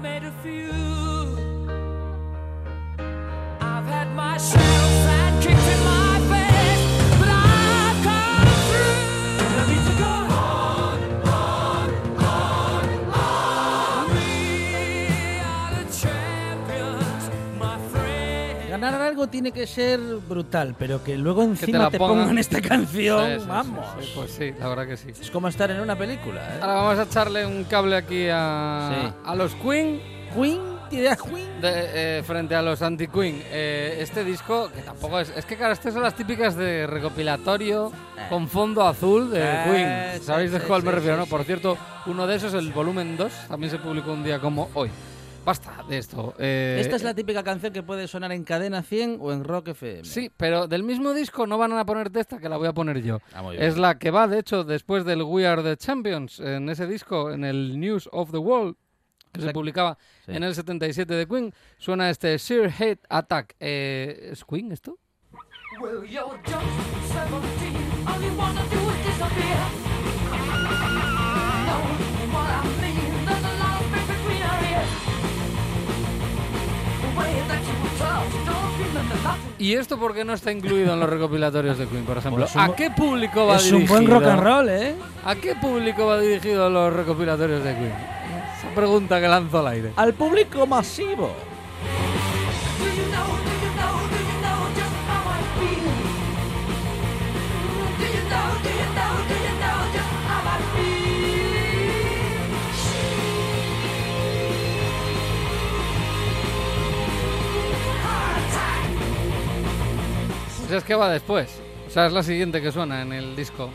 Made 0.02 0.24
a 0.24 0.32
few. 0.42 0.72
I've 3.62 3.86
had 3.86 4.08
my 4.16 4.38
share 4.38 5.11
tiene 19.32 19.52
que 19.52 19.66
ser 19.66 20.00
brutal, 20.28 20.76
pero 20.78 21.04
que 21.04 21.18
luego 21.18 21.44
encima 21.44 21.90
te, 21.90 21.98
pongan. 21.98 22.38
esta 22.38 22.62
canción, 22.62 23.26
Sí, 23.26 23.34
sí, 23.36 23.40
sí, 23.42 23.46
vamos. 23.48 23.86
sí, 24.00 24.12
pues 24.14 24.32
sí, 24.32 24.54
la 24.60 24.68
verdad 24.68 24.88
que 24.88 24.98
sí. 24.98 25.10
Es 25.20 25.32
como 25.32 25.48
estar 25.48 25.72
en 25.72 25.80
una 25.80 25.98
película, 25.98 26.42
¿eh? 26.42 26.60
Ahora 26.62 26.74
vamos 26.76 27.00
a 27.00 27.04
echarle 27.04 27.46
un 27.46 27.64
cable 27.64 27.96
aquí 27.96 28.28
a, 28.30 29.14
los 29.36 29.56
Queen 29.56 30.02
Queen, 30.36 30.62
de- 30.92 32.18
eh, 32.20 32.24
frente 32.24 32.54
a 32.56 32.62
los 32.62 32.82
anti-Queen. 32.82 33.42
Eh, 33.46 33.98
este 34.02 34.24
disco, 34.26 34.70
que 34.76 34.82
tampoco 34.82 35.20
es... 35.22 35.30
Es 35.36 35.46
que, 35.46 35.56
claro, 35.56 35.72
estas 35.74 35.94
son 35.94 36.04
las 36.04 36.16
típicas 36.16 36.56
de 36.56 36.86
recopilatorio 36.88 37.92
con 38.30 38.48
fondo 38.50 38.86
azul 38.86 39.32
de 39.32 39.40
Eh, 39.42 39.64
Queen. 40.14 40.24
¿Sabéis 40.24 40.52
de 40.52 40.60
cuál 40.60 40.84
me 40.84 40.92
refiero, 40.92 41.16
no? 41.18 41.26
Por 41.28 41.44
cierto, 41.46 41.78
uno 42.08 42.28
de 42.28 42.36
esos, 42.36 42.54
el 42.54 42.72
volumen 42.74 43.16
2, 43.18 43.32
también 43.48 43.72
se 43.72 43.78
publicó 43.80 44.12
un 44.12 44.24
día 44.24 44.40
como 44.40 44.70
hoy. 44.74 44.90
Basta 45.44 45.84
de 45.90 45.98
esto. 45.98 46.36
eh, 46.38 46.78
Esta 46.82 46.96
es 46.98 47.04
la 47.04 47.16
típica 47.16 47.44
canción 47.44 47.74
que 47.74 47.82
puede 47.82 48.08
sonar 48.08 48.32
en 48.32 48.44
Cadena 48.44 48.84
100 48.84 49.18
o 49.20 49.32
en 49.34 49.44
Rock 49.44 49.70
FM. 49.70 50.04
Sí, 50.06 50.32
pero 50.38 50.68
del 50.68 50.84
mismo 50.84 51.14
disco 51.14 51.48
no 51.48 51.58
van 51.58 51.74
a 51.74 51.84
ponerte 51.86 52.20
esta 52.20 52.38
que 52.38 52.48
la 52.48 52.58
voy 52.58 52.68
a 52.68 52.74
poner 52.74 53.02
yo. 53.02 53.20
Ah, 53.34 53.42
muy 53.42 53.56
bien. 53.58 53.68
Es 53.68 53.76
la 53.78 53.98
que 53.98 54.12
va, 54.12 54.28
de 54.28 54.38
hecho, 54.40 54.64
después 54.64 55.04
del 55.04 55.24
We 55.24 55.48
Are 55.48 55.64
the 55.64 55.78
Champions, 55.78 56.40
en 56.40 56.70
ese 56.70 56.86
disco, 56.86 57.32
en 57.32 57.44
el 57.44 57.80
News 57.80 58.08
of 58.12 58.30
the 58.32 58.38
World, 58.38 58.76
que 59.34 59.42
se 59.42 59.52
publicaba 59.52 59.98
Sí. 60.26 60.34
en 60.36 60.44
el 60.44 60.54
77 60.54 61.12
de 61.16 61.26
Queen, 61.28 61.54
suena 61.80 62.10
este 62.12 62.38
Sheer 62.38 62.70
Hate 62.72 63.00
Attack. 63.10 63.56
Eh, 63.60 64.30
¿Es 64.34 64.46
Queen 64.46 64.72
esto? 64.72 65.00
Well, 65.82 66.04
you're 66.08 66.38
just 66.46 66.54
17, 67.14 68.06
all 68.06 68.22
you 68.22 68.38
wanna 68.38 68.62
do 68.62 68.92
is 68.92 69.06
disappear. 69.08 69.58
Know 71.66 71.82
what 72.34 72.50
I 72.52 72.82
mean? 72.82 72.91
¿Y 79.60 79.74
esto 79.74 79.98
por 80.00 80.14
qué 80.16 80.26
no 80.26 80.34
está 80.34 80.52
incluido 80.52 80.94
en 80.94 81.00
los 81.00 81.10
recopilatorios 81.10 81.78
de 81.78 81.86
Queen, 81.88 82.04
por 82.04 82.18
ejemplo? 82.18 82.46
Pues 82.46 82.56
es 82.56 82.58
¿A 82.58 82.76
qué 82.76 82.90
público 82.90 83.46
va 83.46 83.58
Es 83.58 83.66
dirigido? 83.66 83.94
un 84.00 84.06
buen 84.08 84.12
rock 84.20 84.28
and 84.30 84.42
roll, 84.42 84.70
¿eh? 84.70 84.96
¿A 85.24 85.36
qué 85.36 85.56
público 85.56 86.06
va 86.08 86.20
dirigido 86.20 86.70
los 86.70 86.92
recopilatorios 86.92 87.64
de 87.64 87.74
Queen? 87.76 87.94
Esa 88.58 88.74
pregunta 88.76 89.22
que 89.22 89.28
lanzo 89.28 89.60
al 89.60 89.68
aire. 89.68 89.92
Al 89.96 90.14
público 90.14 90.66
masivo. 90.66 91.32
Pues 110.72 110.84
es 110.84 110.88
que 110.88 110.96
va 110.96 111.10
después. 111.10 111.60
O 111.86 111.90
sea, 111.90 112.06
es 112.06 112.14
la 112.14 112.24
siguiente 112.24 112.62
que 112.62 112.72
suena 112.72 113.02
en 113.02 113.12
el 113.12 113.36
disco. 113.36 113.70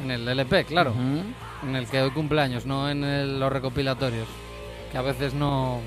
En 0.00 0.12
el 0.12 0.28
LP, 0.28 0.64
claro. 0.64 0.94
En 1.64 1.74
el 1.74 1.88
que 1.88 2.00
hoy 2.02 2.12
cumpleaños, 2.12 2.66
no 2.66 2.88
en 2.88 3.02
el- 3.02 3.40
los 3.40 3.52
recopilatorios. 3.52 4.28
Que 4.92 4.98
a 4.98 5.02
veces 5.02 5.34
no, 5.34 5.80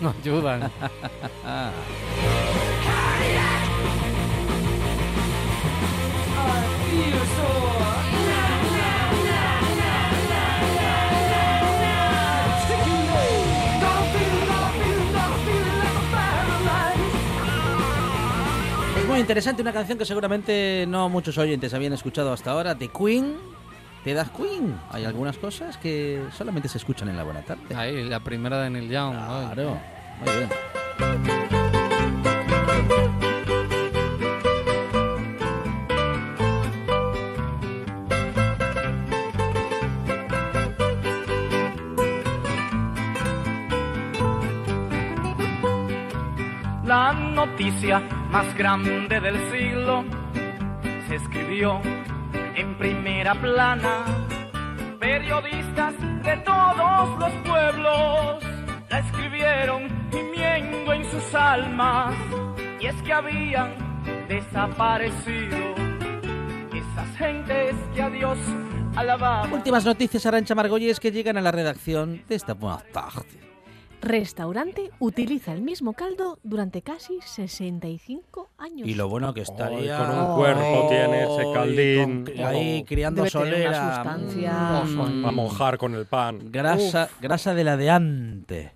no 0.00 0.14
ayudan. 0.22 0.70
interesante, 19.28 19.60
una 19.60 19.74
canción 19.74 19.98
que 19.98 20.06
seguramente 20.06 20.86
no 20.88 21.10
muchos 21.10 21.36
oyentes 21.36 21.74
habían 21.74 21.92
escuchado 21.92 22.32
hasta 22.32 22.50
ahora, 22.50 22.74
de 22.74 22.88
Queen. 22.88 23.36
¿Te 24.02 24.14
das 24.14 24.30
Queen? 24.30 24.74
Hay 24.90 25.04
algunas 25.04 25.36
cosas 25.36 25.76
que 25.76 26.24
solamente 26.34 26.66
se 26.66 26.78
escuchan 26.78 27.10
en 27.10 27.18
la 27.18 27.24
buena 27.24 27.42
tarde. 27.42 27.74
Ahí, 27.74 28.04
la 28.04 28.20
primera 28.20 28.62
de 28.62 28.70
Neil 28.70 28.88
Young. 28.88 29.14
¿no? 29.14 29.52
Claro, 29.52 29.78
muy 30.24 30.34
bien. 30.34 31.57
Noticia 47.58 47.98
más 48.30 48.56
grande 48.56 49.18
del 49.18 49.36
siglo 49.50 50.04
se 51.08 51.16
escribió 51.16 51.80
en 52.54 52.78
primera 52.78 53.34
plana. 53.34 54.04
Periodistas 55.00 55.94
de 56.22 56.36
todos 56.44 57.18
los 57.18 57.32
pueblos 57.44 58.44
la 58.88 58.98
escribieron 59.00 59.88
gimiendo 60.12 60.92
en 60.92 61.10
sus 61.10 61.34
almas. 61.34 62.14
Y 62.80 62.86
es 62.86 63.02
que 63.02 63.12
habían 63.12 63.74
desaparecido 64.28 65.58
esas 66.72 67.16
gentes 67.16 67.74
que 67.92 68.02
a 68.02 68.08
Dios 68.08 68.38
alababan. 68.94 69.52
Últimas 69.52 69.84
noticias, 69.84 70.24
Arancha 70.26 70.54
Margolles, 70.54 71.00
que 71.00 71.10
llegan 71.10 71.36
a 71.36 71.40
la 71.40 71.50
redacción 71.50 72.22
de 72.28 72.36
esta 72.36 72.54
buena 72.54 72.78
tarde. 72.92 73.47
Restaurante 74.00 74.90
utiliza 75.00 75.52
el 75.52 75.60
mismo 75.62 75.92
caldo 75.92 76.38
durante 76.44 76.82
casi 76.82 77.18
65 77.20 78.48
años. 78.58 78.86
Y 78.86 78.94
lo 78.94 79.08
bueno 79.08 79.34
que 79.34 79.40
estaría... 79.42 79.98
con 79.98 80.10
un 80.18 80.36
cuerpo 80.36 80.86
tiene 80.88 81.24
ese 81.24 81.52
caldín. 81.52 82.24
con- 82.24 82.44
ahí 82.44 82.84
criando 82.84 83.22
Debe 83.24 83.30
tener 83.30 83.66
una 83.68 83.74
solera. 83.74 83.94
sustancia. 83.96 84.84
Mm, 84.86 85.26
A 85.26 85.30
mojar 85.32 85.78
con 85.78 85.94
el 85.94 86.06
pan. 86.06 86.38
grasa, 86.50 87.08
grasa 87.20 87.54
de 87.54 87.64
la 87.64 87.76
de 87.76 87.90
antes. 87.90 88.70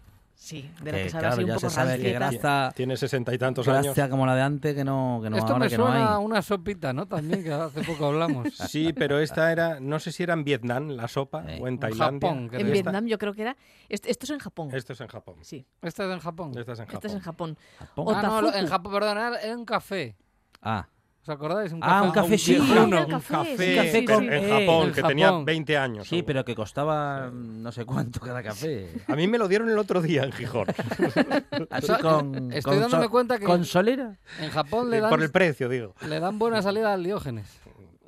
Sí, 0.52 0.70
de 0.82 0.92
la 0.92 0.98
que, 0.98 1.04
Que, 1.04 1.10
sabe 1.10 1.20
claro, 1.22 1.32
así 1.34 1.42
un 1.42 1.48
ya 1.48 1.54
poco 1.54 1.68
se 1.70 1.74
sabe 1.74 1.98
que 1.98 2.18
rancieta. 2.18 2.48
grasa, 2.48 2.72
Tiene 2.76 2.96
sesenta 2.98 3.32
y 3.32 3.38
tantos 3.38 3.66
años. 3.68 3.94
grasa 3.94 4.10
como 4.10 4.26
la 4.26 4.34
de 4.34 4.42
antes 4.42 4.74
que 4.74 4.84
no, 4.84 5.20
que 5.22 5.30
no 5.30 5.36
Esto 5.38 5.52
ahora 5.54 5.64
me 5.64 5.70
que 5.70 5.78
no 5.78 5.86
suena 5.86 6.06
a 6.06 6.18
hay. 6.18 6.24
una 6.24 6.42
sopita, 6.42 6.92
¿no? 6.92 7.06
También, 7.06 7.42
que 7.42 7.52
hace 7.52 7.82
poco 7.84 8.06
hablamos. 8.06 8.48
Sí, 8.68 8.92
pero 8.92 9.18
esta 9.18 9.50
era, 9.50 9.80
no 9.80 9.98
sé 9.98 10.12
si 10.12 10.22
era 10.22 10.34
en 10.34 10.44
Vietnam 10.44 10.90
la 10.90 11.08
sopa 11.08 11.42
Eh, 11.48 11.58
o 11.60 11.66
en 11.68 11.74
en 11.74 11.80
Tailandia. 11.80 12.28
Japón, 12.28 12.48
creo. 12.48 12.60
En 12.60 12.66
Esta- 12.66 12.72
Vietnam 12.74 13.06
yo 13.06 13.18
creo 13.18 13.32
que 13.32 13.42
era... 13.42 13.56
Esto, 13.88 14.08
esto 14.08 14.24
es 14.26 14.30
en 14.30 14.38
Japón. 14.40 14.68
Esto 14.74 14.92
es 14.92 15.00
en 15.00 15.08
Japón. 15.08 15.36
Sí, 15.40 15.66
Esta 15.80 16.04
es 16.04 16.10
en 16.12 16.18
Japón. 16.20 16.52
Esta 16.56 16.72
es 16.72 16.78
en 16.80 16.84
Japón. 16.86 16.94
esto 16.96 17.08
es 17.08 17.14
en 17.14 17.20
Japón. 17.20 17.58
Japón. 17.78 18.14
Ah, 18.14 18.22
no, 18.42 18.54
en. 18.54 18.66
Japón, 18.66 18.92
perdón, 18.92 19.16
era 19.18 19.40
era 19.40 19.56
un 19.56 19.64
café. 19.64 20.16
Ah, 20.60 20.86
¿Os 21.22 21.28
acordáis? 21.28 21.72
Un 21.72 21.78
Ah, 21.84 21.86
café, 21.86 22.06
un 22.06 22.12
café, 22.12 22.38
sí. 22.38 22.58
Ah, 22.60 22.82
Un 22.82 22.90
café, 22.90 23.32
café, 23.32 23.56
sí, 23.56 23.74
café 23.76 24.02
pero 24.04 24.14
con- 24.18 24.24
en 24.24 24.32
eh, 24.44 24.48
Japón, 24.66 24.92
que 24.92 25.02
tenía 25.04 25.26
Japón. 25.28 25.44
20 25.44 25.78
años. 25.78 26.04
sí, 26.04 26.08
seguro. 26.16 26.26
pero 26.26 26.44
que 26.44 26.54
costaba 26.56 27.30
no 27.32 27.70
sé 27.70 27.84
cuánto 27.84 28.18
cada 28.18 28.42
café. 28.42 28.88
A 29.06 29.14
mí 29.14 29.28
me 29.28 29.38
lo 29.38 29.46
dieron 29.46 29.70
el 29.70 29.78
otro 29.78 30.02
día 30.02 30.24
en 30.24 30.32
Gijón. 30.32 30.66
Así 31.70 31.92
con, 32.02 32.52
estoy 32.52 32.72
con 32.72 32.80
dándome 32.80 33.08
cuenta 33.08 33.38
que- 33.38 33.44
¿Con 33.44 33.64
solera? 33.64 34.18
En 34.40 34.50
Japón 34.50 34.90
le 34.90 35.00
dan, 35.00 35.10
Por 35.10 35.22
el 35.22 35.30
precio, 35.30 35.68
digo. 35.68 35.94
le 36.08 36.18
dan 36.18 36.40
buena 36.40 36.60
salida 36.60 36.92
al 36.92 37.04
Diógenes. 37.04 37.46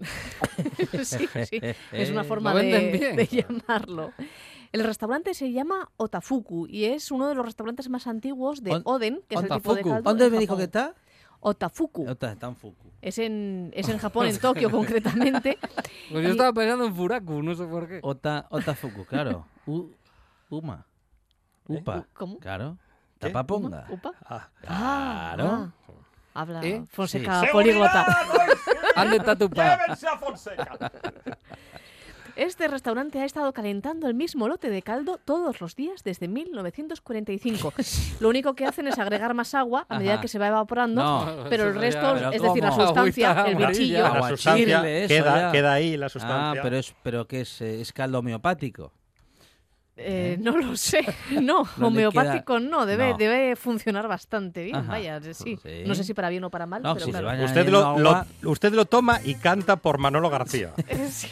sí, 1.05 1.29
sí. 1.49 1.61
Es 1.93 2.11
una 2.11 2.25
forma 2.25 2.51
Lo 2.53 2.57
venden 2.59 3.17
de, 3.17 3.27
llamarlo. 3.27 4.13
El 4.73 4.83
restaurante 4.83 5.35
se 5.35 5.53
llama 5.53 5.89
Otafuku 5.97 6.67
y 6.67 6.87
es 6.87 7.13
uno 7.13 7.29
de 7.29 7.37
los 7.37 7.47
restaurantes 7.47 7.89
más 7.89 8.09
antiguos 8.09 8.63
de 8.65 8.73
On- 8.73 8.83
Oden, 8.85 9.21
que 9.29 9.37
es 9.37 9.43
el 9.43 9.49
tipo 9.49 9.73
de 9.75 9.83
Otafuku. 9.83 9.89
caldo. 9.95 10.11
¿Dónde 10.11 10.31
me 10.31 10.39
dijo 10.39 10.57
que 10.57 10.65
está? 10.65 10.95
Otafuku. 11.47 12.09
Está, 12.09 12.33
está 12.33 12.47
en 12.49 12.57
Fuku. 12.57 12.89
Es 13.03 13.19
en, 13.19 13.71
es 13.75 13.87
en 13.91 13.99
Japón, 13.99 14.27
en 14.27 14.39
Tokio 14.39 14.71
concretamente. 14.71 15.59
Pues 16.11 16.23
yo 16.23 16.29
Y- 16.29 16.33
estaba 16.33 16.53
pensando 16.55 16.87
en 16.87 16.95
Furaku, 16.97 17.43
no 17.43 17.55
sé 17.55 17.65
por 17.67 17.87
qué. 17.87 18.01
Ota, 18.03 18.47
Otafuku, 18.49 19.05
claro. 19.05 19.47
U, 19.67 19.91
uma. 20.49 20.87
Upa. 21.69 21.99
U- 21.99 22.07
¿Cómo? 22.15 22.39
Claro. 22.39 22.79
¿Qué? 23.21 23.27
Tapaponga. 23.29 23.87
¿Upa? 23.91 24.13
Ah, 24.25 24.49
Claro. 24.63 25.45
Ah, 25.47 25.73
Habla 26.37 26.65
¿Eh? 26.65 26.83
Fonseca 26.91 27.43
Sí. 27.43 27.47
políglota. 27.53 28.07
¿Dónde 28.97 29.17
está 29.19 29.37
tu 29.37 29.49
pa? 29.51 29.77
¡Llévense 29.77 30.09
a 30.09 30.17
Fonseca! 30.19 30.79
Este 32.37 32.67
restaurante 32.67 33.21
ha 33.21 33.25
estado 33.25 33.53
calentando 33.53 34.09
el 34.09 34.15
mismo 34.15 34.49
lote 34.49 34.69
de 34.69 34.83
caldo 34.83 35.21
todos 35.25 35.61
los 35.61 35.77
días 35.77 36.03
desde 36.03 36.27
1945. 36.27 37.73
Lo 38.21 38.29
único 38.29 38.55
que 38.55 38.67
hacen 38.67 38.89
es 38.89 38.99
agregar 38.99 39.35
más 39.35 39.55
agua 39.55 39.87
a 39.89 39.99
medida 39.99 40.15
Ajá. 40.15 40.21
que 40.23 40.29
se 40.29 40.41
va 40.41 40.49
evaporando, 40.49 41.01
No. 41.03 41.45
pero 41.49 41.65
el 41.65 41.71
Eso 41.71 41.81
resto, 41.81 42.01
ya- 42.17 42.31
Pero 42.31 42.31
es 42.33 42.43
decir, 42.43 42.63
la 42.65 42.71
¿cómo? 42.71 42.87
sustancia, 42.87 43.31
Agüita 43.31 43.49
el 43.51 43.57
amarilla. 43.57 43.69
bichillo, 43.69 43.99
La 44.01 44.09
Aguachile, 44.09 44.37
sustancia 44.37 44.99
eso 44.99 45.09
queda, 45.09 45.41
ya. 45.41 45.53
queda 45.53 45.73
ahí, 45.75 45.97
la 45.97 46.09
sustancia. 46.09 46.61
Ah, 46.61 46.63
pero 46.63 46.77
es, 46.77 46.95
pero 47.05 47.27
que 47.29 47.41
es, 47.43 47.61
eh, 47.61 47.81
es 47.81 47.93
caldo 47.93 48.19
homeopático. 48.19 48.93
Eh, 49.97 50.37
no 50.41 50.57
lo 50.57 50.77
sé, 50.77 51.05
no, 51.41 51.63
homeopático 51.81 52.59
no, 52.59 52.85
debe, 52.85 53.11
No. 53.13 53.17
debe 53.17 53.55
funcionar 53.55 54.09
bastante 54.09 54.65
bien, 54.65 54.75
Ajá, 54.77 54.89
vaya, 54.89 55.21
sí. 55.33 55.57
sí. 55.63 55.85
No 55.87 55.95
sé 55.95 56.03
si 56.03 56.15
para 56.15 56.31
bien 56.31 56.43
o 56.43 56.51
para 56.51 56.67
mal, 56.67 56.83
No, 56.83 56.95
pero 56.95 57.07
si 57.07 57.13
claro. 57.13 57.45
Usted 57.45 57.69
lo, 57.69 58.25
usted 58.51 58.73
lo 58.73 58.87
toma 58.87 59.21
y 59.25 59.37
canta 59.37 59.77
por 59.77 59.99
Manolo 59.99 60.31
García. 60.31 60.73
Eh, 60.89 61.09
sí. 61.11 61.29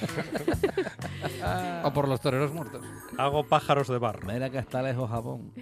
O 1.83 1.93
por 1.93 2.07
los 2.09 2.21
toreros 2.21 2.53
muertos. 2.53 2.85
Hago 3.19 3.45
pájaros 3.45 3.89
de 3.89 3.99
barro. 3.99 4.27
Mira 4.33 4.51
que 4.51 4.59
está 4.59 4.83
lejos 4.83 5.09
Japón. 5.11 5.53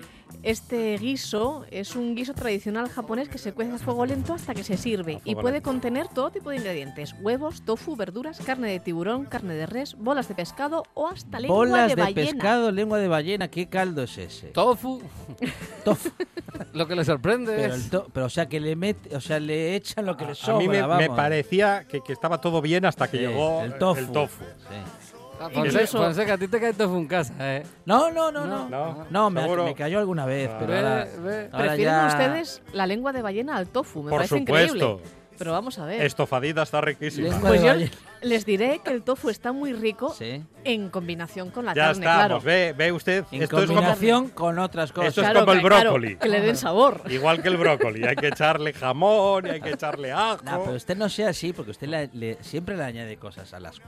Este 0.42 0.96
guiso 0.96 1.64
es 1.70 1.96
un 1.96 2.14
guiso 2.14 2.32
tradicional 2.32 2.88
japonés 2.88 3.28
que 3.28 3.36
se 3.38 3.52
cuece 3.52 3.72
a 3.72 3.78
fuego 3.78 4.06
lento 4.06 4.32
hasta 4.32 4.54
que 4.54 4.62
se 4.62 4.76
sirve 4.76 5.20
y 5.24 5.34
puede 5.34 5.54
lento. 5.54 5.68
contener 5.68 6.08
todo 6.08 6.30
tipo 6.30 6.50
de 6.50 6.56
ingredientes, 6.56 7.14
huevos, 7.20 7.62
tofu, 7.62 7.96
verduras, 7.96 8.38
carne 8.40 8.68
de 8.70 8.80
tiburón, 8.80 9.26
carne 9.26 9.54
de 9.54 9.66
res, 9.66 9.96
bolas 9.98 10.28
de 10.28 10.34
pescado 10.36 10.84
o 10.94 11.08
hasta 11.08 11.40
lengua 11.40 11.56
Bolas 11.56 11.88
de 11.90 11.96
de, 11.96 12.02
ballena. 12.02 12.30
pescado, 12.30 12.70
lengua 12.70 12.98
de 12.98 13.08
ballena. 13.08 13.48
¿Qué 13.48 13.68
caldo 13.68 14.04
es 14.04 14.16
ese? 14.16 14.48
Tofu. 14.48 15.02
Tofu. 15.84 16.10
Lo 16.72 16.86
que 16.86 16.94
le 16.94 17.04
sorprende 17.04 17.54
Pero, 17.56 17.74
es... 17.74 17.90
pero 18.12 18.26
o 18.26 18.30
sea 18.30 18.48
que 18.48 18.60
le 18.60 18.76
mete, 18.76 19.14
o 19.16 19.20
sea, 19.20 19.40
le 19.40 19.74
echan 19.74 20.04
lo 20.06 20.16
que 20.16 20.24
le 20.26 20.32
A 20.32 20.34
sobra. 20.34 20.58
mí 20.58 20.68
me, 20.68 21.08
parecía 21.10 21.84
que, 21.88 22.00
que 22.02 22.12
estaba 22.12 22.40
todo 22.40 22.60
bien 22.62 22.84
hasta 22.84 23.10
que 23.10 23.16
Sí, 23.18 23.26
llegó 23.26 23.62
el 23.62 23.76
tofu. 23.78 24.00
el 24.00 24.12
tofu. 24.12 24.44
Sí. 24.44 25.09
Ah, 25.40 25.48
Fonseca, 25.50 25.86
Fonseca, 25.86 26.32
a 26.34 26.38
ti 26.38 26.48
te 26.48 26.60
cae 26.60 26.72
tofu 26.74 26.96
en 26.98 27.06
casa, 27.06 27.34
¿eh? 27.56 27.62
No, 27.86 28.10
no, 28.10 28.30
no, 28.30 28.46
no. 28.46 28.68
No, 28.68 29.06
No, 29.10 29.30
me, 29.30 29.48
me 29.64 29.74
cayó 29.74 29.98
alguna 29.98 30.26
vez, 30.26 30.50
Ah. 30.52 30.56
pero 30.60 30.72
Ve, 30.72 30.78
ahora, 30.78 31.04
ve. 31.18 31.48
ahora 31.52 31.58
Prefieren 31.66 31.94
ya- 31.94 32.06
ustedes 32.08 32.62
la 32.72 32.86
lengua 32.86 33.12
de 33.12 33.22
ballena 33.22 33.56
al 33.56 33.66
tofu, 33.68 34.02
me 34.02 34.10
Por 34.10 34.18
parece 34.18 34.38
supuesto. 34.38 34.74
increíble. 34.76 35.02
Pero 35.38 35.52
vamos 35.52 35.78
a 35.78 35.86
ver. 35.86 36.02
Estofadita 36.04 36.62
está 36.64 36.82
riquísima. 36.82 37.30
Lengua 37.30 37.48
Pues 37.48 37.62
yo 37.62 37.72
les 38.20 38.44
diré 38.44 38.80
que 38.84 38.90
el 38.90 39.02
tofu 39.02 39.30
está 39.30 39.52
muy 39.52 39.72
rico 39.72 40.12
Sí. 40.12 40.44
en 40.64 40.90
combinación 40.90 41.48
con 41.48 41.64
la 41.64 41.72
Ya 41.72 41.86
carne, 41.86 42.04
estamos, 42.04 42.26
claro. 42.26 42.40
ve, 42.42 42.74
ve 42.76 42.92
usted. 42.92 43.24
En 43.32 43.44
esto 43.44 43.58
es 43.58 43.64
como, 43.66 43.76
combinación 43.78 44.28
con 44.28 44.58
otras 44.58 44.92
cosas. 44.92 45.08
Esto 45.08 45.22
es 45.22 45.28
Claro, 45.30 45.46
como 45.46 45.52
el 45.54 45.60
claro, 45.66 45.80
brócoli. 45.92 46.16
que 46.16 46.28
le 46.28 46.40
den 46.42 46.56
sabor. 46.58 47.00
igual 47.08 47.40
que 47.40 47.48
el 47.48 47.56
brócoli. 47.56 48.04
Hay 48.04 48.16
que 48.16 48.28
echarle 48.28 48.74
jamón, 48.74 49.46
hay 49.46 49.62
que 49.62 49.70
echarle 49.70 50.12
ajo. 50.12 50.44
No, 50.44 50.62
pero 50.62 50.76
usted 50.76 50.98
no 50.98 51.08
sea 51.08 51.30
así, 51.30 51.54
porque 51.54 51.70
usted 51.70 51.88
le- 51.88 52.10
le- 52.12 52.36
siempre 52.42 52.76
le 52.76 52.84
añade 52.84 53.16
cosas 53.16 53.54
a 53.54 53.60
los 53.60 53.80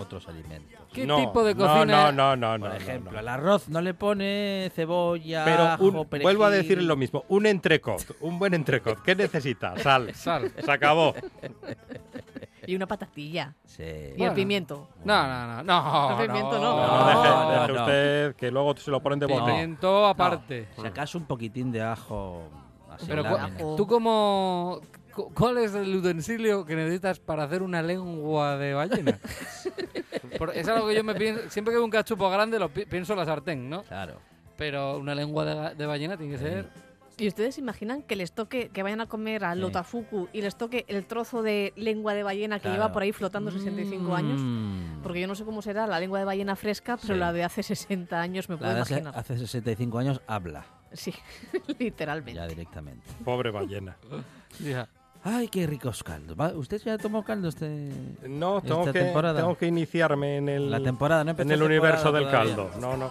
otros 0.00 0.26
alimentos. 0.28 0.80
¿Qué 0.92 1.06
No, 1.06 1.18
tipo 1.18 1.44
de 1.44 1.54
cocina? 1.54 2.10
No, 2.10 2.12
no, 2.12 2.36
no, 2.36 2.58
no. 2.58 2.66
Por 2.66 2.76
ejemplo, 2.76 3.12
no. 3.12 3.18
al 3.18 3.28
arroz 3.28 3.68
no 3.68 3.80
le 3.80 3.94
pone 3.94 4.70
cebolla, 4.74 5.44
Pero 5.44 5.62
ajo, 5.62 5.84
un- 5.84 6.08
vuelvo 6.22 6.44
a 6.44 6.50
decir 6.50 6.82
lo 6.82 6.96
mismo. 6.96 7.24
Un 7.28 7.46
entrecot, 7.46 8.16
un 8.20 8.38
buen 8.38 8.54
entrecot. 8.54 9.00
¿Qué 9.02 9.14
necesita? 9.14 9.76
Sal. 9.78 10.12
Sal. 10.14 10.52
Se 10.64 10.70
acabó. 10.70 11.14
Y 12.66 12.76
una 12.76 12.86
patatilla. 12.86 13.54
Sí. 13.64 13.82
Y 13.82 14.16
Bueno. 14.18 14.32
el 14.32 14.34
pimiento. 14.36 14.88
No, 15.04 15.26
no, 15.26 15.46
no, 15.46 15.62
no. 15.62 16.20
El 16.20 16.26
pimiento 16.26 16.58
no. 16.58 16.76
No, 16.76 16.86
No, 17.00 17.06
deje, 17.08 17.28
no, 17.28 17.50
deje 17.50 17.72
no. 17.72 17.80
usted 17.80 18.36
que 18.36 18.50
luego 18.50 18.76
se 18.76 18.90
lo 18.90 19.00
ponen 19.00 19.18
de 19.18 19.26
bote. 19.26 19.44
Pimiento 19.50 20.06
aparte. 20.06 20.68
Si 20.78 20.86
acaso 20.86 21.18
un 21.18 21.24
poquitín 21.24 21.72
de 21.72 21.82
ajo. 21.82 22.42
Así 22.90 23.06
Pero 23.08 23.24
tú 23.76 23.86
como... 23.86 24.80
cu- 25.26 25.34
¿Cuál 25.34 25.58
es 25.58 25.74
el 25.74 25.94
utensilio 25.96 26.64
que 26.64 26.74
necesitas 26.76 27.18
para 27.20 27.44
hacer 27.44 27.62
una 27.62 27.82
lengua 27.82 28.56
de 28.56 28.74
ballena? 28.74 29.18
Por- 30.38 30.56
es 30.56 30.66
algo 30.68 30.88
que 30.88 30.94
yo 30.94 31.04
me 31.04 31.14
pienso... 31.14 31.48
Siempre 31.50 31.72
que 31.72 31.76
veo 31.76 31.84
un 31.84 31.90
cachupo 31.90 32.28
grande 32.30 32.58
lo 32.58 32.68
pi- 32.68 32.86
pienso 32.86 33.12
en 33.12 33.18
la 33.18 33.24
sartén, 33.24 33.68
¿no? 33.68 33.82
Claro. 33.84 34.20
Pero 34.56 34.98
una 34.98 35.14
lengua 35.14 35.44
de, 35.44 35.54
ga- 35.54 35.74
de 35.74 35.86
ballena 35.86 36.16
tiene 36.16 36.32
que 36.32 36.38
ser... 36.38 36.68
¿Y 37.18 37.28
ustedes 37.28 37.56
se 37.56 37.60
imaginan 37.60 38.02
que 38.02 38.16
les 38.16 38.32
toque, 38.32 38.70
que 38.70 38.82
vayan 38.82 39.02
a 39.02 39.06
comer 39.06 39.44
al 39.44 39.58
Sí. 39.58 39.64
otafuku 39.64 40.28
y 40.32 40.40
les 40.40 40.56
toque 40.56 40.86
el 40.88 41.04
trozo 41.04 41.42
de 41.42 41.74
lengua 41.76 42.14
de 42.14 42.22
ballena 42.22 42.56
que 42.56 42.62
Claro. 42.62 42.76
lleva 42.76 42.92
por 42.92 43.02
ahí 43.02 43.12
flotando 43.12 43.50
65 43.50 44.14
años? 44.14 44.40
Mm. 44.42 45.02
Porque 45.02 45.20
yo 45.20 45.26
no 45.26 45.34
sé 45.34 45.44
cómo 45.44 45.60
será 45.60 45.86
la 45.86 46.00
lengua 46.00 46.18
de 46.18 46.24
ballena 46.24 46.56
fresca, 46.56 46.96
pero 46.96 47.12
Sí. 47.14 47.20
la 47.20 47.34
de 47.34 47.44
hace 47.44 47.62
60 47.62 48.18
años 48.18 48.48
me 48.48 48.54
La 48.54 48.58
puedo 48.60 48.74
de 48.74 48.80
hace, 48.80 48.92
imaginar. 48.94 49.18
hace 49.18 49.36
65 49.36 49.98
años 49.98 50.22
habla 50.26 50.64
Sí, 50.94 51.12
literalmente. 51.78 52.40
ya 52.40 52.46
directamente. 52.46 53.04
Pobre 53.22 53.50
ballena. 53.50 53.98
Ya. 54.58 54.88
Ay, 55.22 55.48
qué 55.48 55.66
ricos 55.66 56.02
caldos. 56.02 56.36
¿Usted 56.54 56.80
ya 56.82 56.96
tomó 56.96 57.22
caldo 57.22 57.48
este 57.48 57.90
No, 58.26 58.62
tengo 58.62 58.80
Esta 58.80 58.92
que, 58.92 59.00
temporada. 59.00 59.40
tengo 59.40 59.56
que 59.56 59.66
iniciarme 59.66 60.38
en 60.38 60.48
el, 60.48 60.70
la 60.70 60.80
temporada? 60.80 61.24
No 61.24 61.32
en 61.32 61.36
el 61.40 61.46
temporada 61.46 61.66
universo 61.66 62.12
del 62.12 62.24
todavía. 62.26 62.54
caldo. 62.56 62.70
No, 62.80 62.96
no. 62.96 63.10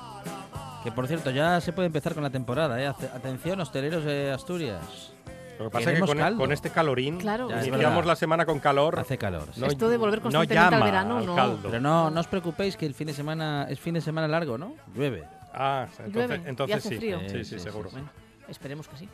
Que 0.83 0.91
por 0.91 1.07
cierto, 1.07 1.29
ya 1.29 1.61
se 1.61 1.71
puede 1.73 1.85
empezar 1.87 2.13
con 2.15 2.23
la 2.23 2.29
temporada, 2.31 2.81
¿eh? 2.81 2.87
Atención, 2.87 3.59
hosteleros 3.59 4.03
de 4.05 4.31
Asturias. 4.31 5.13
Lo 5.59 5.65
que 5.65 5.71
pasa 5.71 5.91
es 5.91 5.99
que 5.99 6.05
Queremos 6.05 6.37
con, 6.37 6.51
este 6.53 6.69
calorín, 6.69 7.17
Claro. 7.19 7.49
Ya, 7.49 7.59
es 7.59 7.67
iniciamos 7.67 8.05
la 8.05 8.15
semana 8.15 8.45
con 8.45 8.59
calor. 8.59 8.97
Hace 8.97 9.17
calor. 9.17 9.49
sí. 9.53 9.59
no- 9.59 9.67
Esto 9.67 9.89
de 9.89 9.97
volver 9.97 10.19
no 10.19 10.23
constantemente 10.23 10.57
al 10.57 10.71
llama 10.71 10.85
verano, 10.85 11.17
al 11.17 11.25
no. 11.25 11.35
caldo. 11.35 11.59
Pero 11.69 11.81
no, 11.81 12.09
no 12.09 12.19
os 12.21 12.27
preocupéis 12.27 12.77
que 12.77 12.85
el 12.85 12.93
fin 12.95 13.07
de 13.07 13.13
semana 13.13 13.67
es 13.69 13.77
fin 13.79 13.93
de 13.93 14.01
semana 14.01 14.27
largo, 14.29 14.57
¿no? 14.57 14.73
Llueve. 14.95 15.25
Ah, 15.53 15.85
entonces, 15.99 16.13
Llueve 16.15 16.41
y 16.45 16.49
entonces 16.49 16.77
hace 16.77 16.89
sí. 16.89 16.95
frío. 16.97 17.19
Sí, 17.27 17.43
sí, 17.43 17.59
seguro. 17.59 17.89
Bueno, 17.91 18.09
esperemos 18.47 18.87
que 18.87 18.97
sí. 18.97 19.09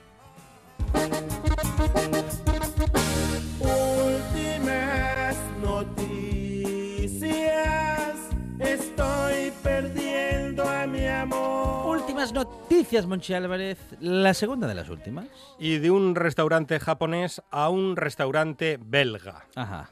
Noticias, 12.34 13.06
Monchi 13.06 13.34
Álvarez. 13.34 13.78
La 14.00 14.34
segunda 14.34 14.68
de 14.68 14.76
las 14.76 14.90
últimas. 14.90 15.26
Y 15.60 15.78
de 15.78 15.92
un 15.92 16.16
restaurante 16.16 16.80
japonés 16.80 17.42
a 17.52 17.70
un 17.70 17.96
restaurante 17.96 18.78
belga. 18.84 19.46
Ajá. 19.56 19.90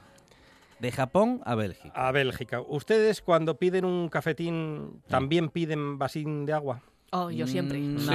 De 0.79 0.91
Japón 0.91 1.41
a 1.45 1.55
Bélgica. 1.55 1.91
A 2.07 2.11
Bélgica. 2.11 2.61
¿Ustedes 2.61 3.21
cuando 3.21 3.57
piden 3.57 3.85
un 3.85 4.09
cafetín 4.09 5.01
también 5.07 5.49
piden 5.49 5.97
vasín 5.97 6.45
de 6.45 6.53
agua? 6.53 6.81
Oh, 7.11 7.29
yo 7.29 7.47
siempre. 7.47 7.79
Mm, 7.79 7.99
Sí. 7.99 8.11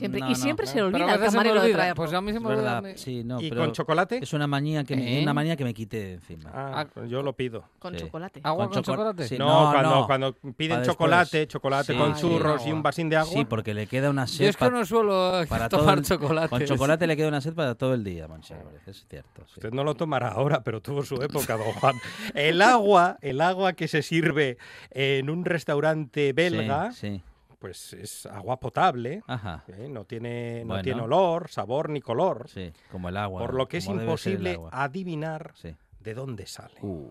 No, 0.00 0.08
Siempre, 0.08 0.20
No, 0.20 0.30
y 0.30 0.34
siempre 0.34 0.66
no. 0.66 0.72
se 0.72 0.78
le 0.78 0.90
Pero 0.90 1.04
olvida 1.04 1.12
se 1.14 1.20
me 1.20 1.26
camarero 1.26 1.62
de 1.62 1.72
traerlo. 1.72 1.94
Pues 1.94 2.12
a 2.14 2.20
mí 2.20 2.30
se 2.32 2.36
Es 2.38 2.42
me 2.42 2.48
olvida. 2.48 2.82
sí, 2.96 3.22
no, 3.24 3.40
¿Y 3.40 3.48
pero 3.50 3.60
con 3.62 3.72
chocolate? 3.72 4.18
Es 4.22 4.32
una 4.32 4.46
manía 4.46 4.82
que 4.84 4.96
me, 4.96 5.18
¿Eh? 5.18 5.22
una 5.22 5.34
manía 5.34 5.56
que 5.56 5.64
me 5.64 5.74
quité 5.74 5.98
de 5.98 6.12
encima. 6.14 6.50
Ah, 6.54 6.86
yo 7.06 7.22
lo 7.22 7.34
pido. 7.34 7.64
Con 7.78 7.94
Sí. 7.94 8.00
chocolate. 8.00 8.40
¿Agua 8.42 8.64
Con 8.66 8.74
con, 8.74 8.82
choco- 8.82 8.92
chocolate? 8.96 9.28
sí. 9.28 9.36
No, 9.38 9.46
No, 9.66 9.70
cuando, 9.72 9.90
no. 9.94 10.06
cuando 10.06 10.32
piden 10.56 10.82
chocolate, 10.82 11.46
chocolate 11.46 11.92
Sí, 11.92 11.98
con 11.98 12.14
sí. 12.16 12.22
churros 12.22 12.66
y 12.66 12.72
un 12.72 12.82
vasín 12.82 13.08
de 13.10 13.16
agua. 13.16 13.32
Sí, 13.32 13.44
porque 13.44 13.74
le 13.74 13.86
queda 13.86 14.08
una 14.10 14.26
sed 14.26 14.44
Yo 14.44 14.50
es 14.50 14.56
que 14.56 14.70
no 14.70 14.84
suelo 14.86 15.42
para 15.48 15.68
tomar 15.68 15.98
el- 15.98 16.04
chocolate. 16.04 16.48
Con 16.48 16.64
chocolate 16.64 17.06
le 17.06 17.16
queda 17.16 17.28
una 17.28 17.40
sed 17.40 17.54
para 17.54 17.74
todo 17.74 17.94
el 17.94 18.02
día, 18.04 18.24
Álvarez, 18.24 18.86
es 18.86 19.06
cierto. 19.08 19.42
sí. 19.46 19.54
Usted 19.56 19.72
no 19.72 19.84
lo 19.84 19.94
tomará 19.94 20.28
ahora, 20.28 20.62
pero 20.64 20.80
tuvo 20.80 21.02
su 21.04 21.16
época, 21.22 21.56
don 21.56 21.72
Juan. 21.74 21.96
El 22.34 22.62
agua, 22.62 23.18
el 23.20 23.40
agua 23.40 23.74
que 23.74 23.86
se 23.88 24.02
sirve 24.02 24.56
en 24.90 25.28
un 25.30 25.44
restaurante 25.44 26.32
belga, 26.32 26.92
Sí, 26.92 27.00
sí. 27.16 27.22
Pues 27.60 27.92
es 27.92 28.26
agua 28.26 28.58
potable. 28.58 29.22
Ajá. 29.28 29.62
¿eh? 29.68 29.86
No, 29.88 30.04
tiene, 30.06 30.62
no 30.62 30.68
Bueno. 30.68 30.82
tiene 30.82 31.02
olor, 31.02 31.48
sabor 31.50 31.90
ni 31.90 32.00
color. 32.00 32.48
Sí, 32.48 32.72
como 32.90 33.08
el 33.10 33.16
agua. 33.16 33.40
por 33.42 33.54
lo 33.54 33.68
que 33.68 33.76
es 33.76 33.86
imposible 33.86 34.58
adivinar 34.72 35.52
Sí. 35.54 35.76
de 36.00 36.14
dónde 36.14 36.46
sale. 36.46 36.74
Uy, 36.82 37.10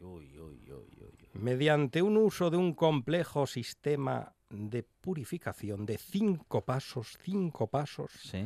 uy, 0.00 0.38
uy, 0.38 0.38
uy, 0.38 0.72
uy, 0.72 1.02
uy. 1.02 1.28
Mediante 1.34 2.00
un 2.02 2.16
uso 2.16 2.50
de 2.50 2.56
un 2.56 2.72
complejo 2.74 3.46
sistema 3.46 4.32
de 4.48 4.82
purificación 4.82 5.84
de 5.86 5.98
cinco 5.98 6.62
pasos, 6.64 7.18
cinco 7.22 7.66
pasos, 7.68 8.10
Sí. 8.12 8.44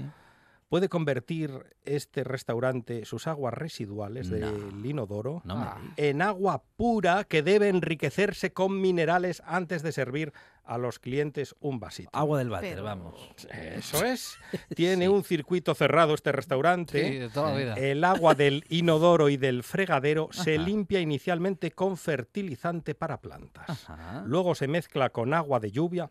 puede 0.68 0.88
convertir 0.88 1.51
este 1.84 2.24
restaurante 2.24 3.05
sus 3.05 3.26
aguas 3.26 3.55
residuales 3.55 4.28
No. 4.30 4.36
del 4.36 4.84
inodoro 4.86 5.40
No 5.45 5.57
me 5.57 5.64
Ah. 5.64 5.78
digas. 5.80 5.95
en 5.99 6.22
agua 6.22 6.62
pura 6.76 7.24
que 7.24 7.42
debe 7.42 7.68
enriquecerse 7.68 8.53
con 8.53 8.80
minerales 8.80 9.42
antes 9.47 9.82
de 9.82 9.92
servir 9.92 10.32
a 10.66 10.78
los 10.78 10.98
clientes 10.98 11.54
un 11.60 11.78
vasito. 11.80 12.08
Agua 12.12 12.38
del 12.38 12.50
váter, 12.50 12.70
Pero- 12.70 12.84
vamos. 12.84 13.36
Eso 13.50 14.04
es. 14.04 14.36
Tiene 14.74 15.04
Sí. 15.04 15.08
un 15.08 15.22
circuito 15.24 15.74
cerrado 15.74 16.14
este 16.14 16.30
Sí, 16.30 16.36
restaurante. 16.36 17.18
de 17.20 17.28
toda 17.28 17.50
la 17.52 17.56
vida. 17.56 17.74
El 17.74 18.02
agua 18.04 18.34
del 18.34 18.64
inodoro 18.68 19.28
y 19.28 19.36
del 19.36 19.62
fregadero 19.62 20.28
se 20.32 20.58
limpia 20.58 21.00
inicialmente 21.00 21.70
con 21.72 21.96
fertilizante 21.96 22.94
para 22.94 23.20
plantas. 23.20 23.68
Ajá. 23.68 24.22
Luego 24.26 24.54
se 24.54 24.66
mezcla 24.68 25.10
con 25.10 25.34
agua 25.34 25.60
de 25.60 25.70
lluvia 25.70 26.10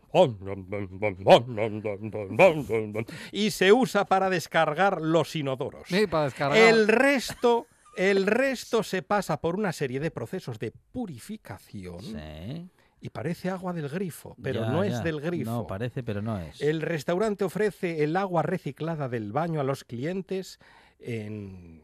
y 3.32 3.50
se 3.50 3.72
usa 3.72 4.04
para 4.04 4.30
descargar 4.30 5.00
los 5.00 5.34
inodoros. 5.36 5.82
Sí, 5.88 6.06
para 6.06 6.24
descargar. 6.24 6.58
El 6.58 6.88
resto, 6.88 7.66
el 7.96 8.26
resto 8.26 8.82
se 8.82 9.02
pasa 9.02 9.40
por 9.40 9.56
una 9.56 9.72
serie 9.72 10.00
de 10.00 10.10
procesos 10.10 10.58
de 10.58 10.72
purificación 10.92 12.00
Sí. 12.00 12.68
Y 13.04 13.10
parece 13.10 13.50
agua 13.50 13.74
del 13.74 13.90
grifo, 13.90 14.34
pero 14.42 14.62
Ya, 14.62 14.70
no 14.70 14.82
ya. 14.82 14.90
es 14.96 15.04
del 15.04 15.20
grifo. 15.20 15.50
No, 15.50 15.66
parece, 15.66 16.02
pero 16.02 16.22
no 16.22 16.38
es. 16.38 16.58
El 16.62 16.80
restaurante 16.80 17.44
ofrece 17.44 18.02
el 18.02 18.16
agua 18.16 18.40
reciclada 18.40 19.10
del 19.10 19.30
baño 19.30 19.60
a 19.60 19.62
los 19.62 19.84
clientes 19.84 20.58
en 20.98 21.82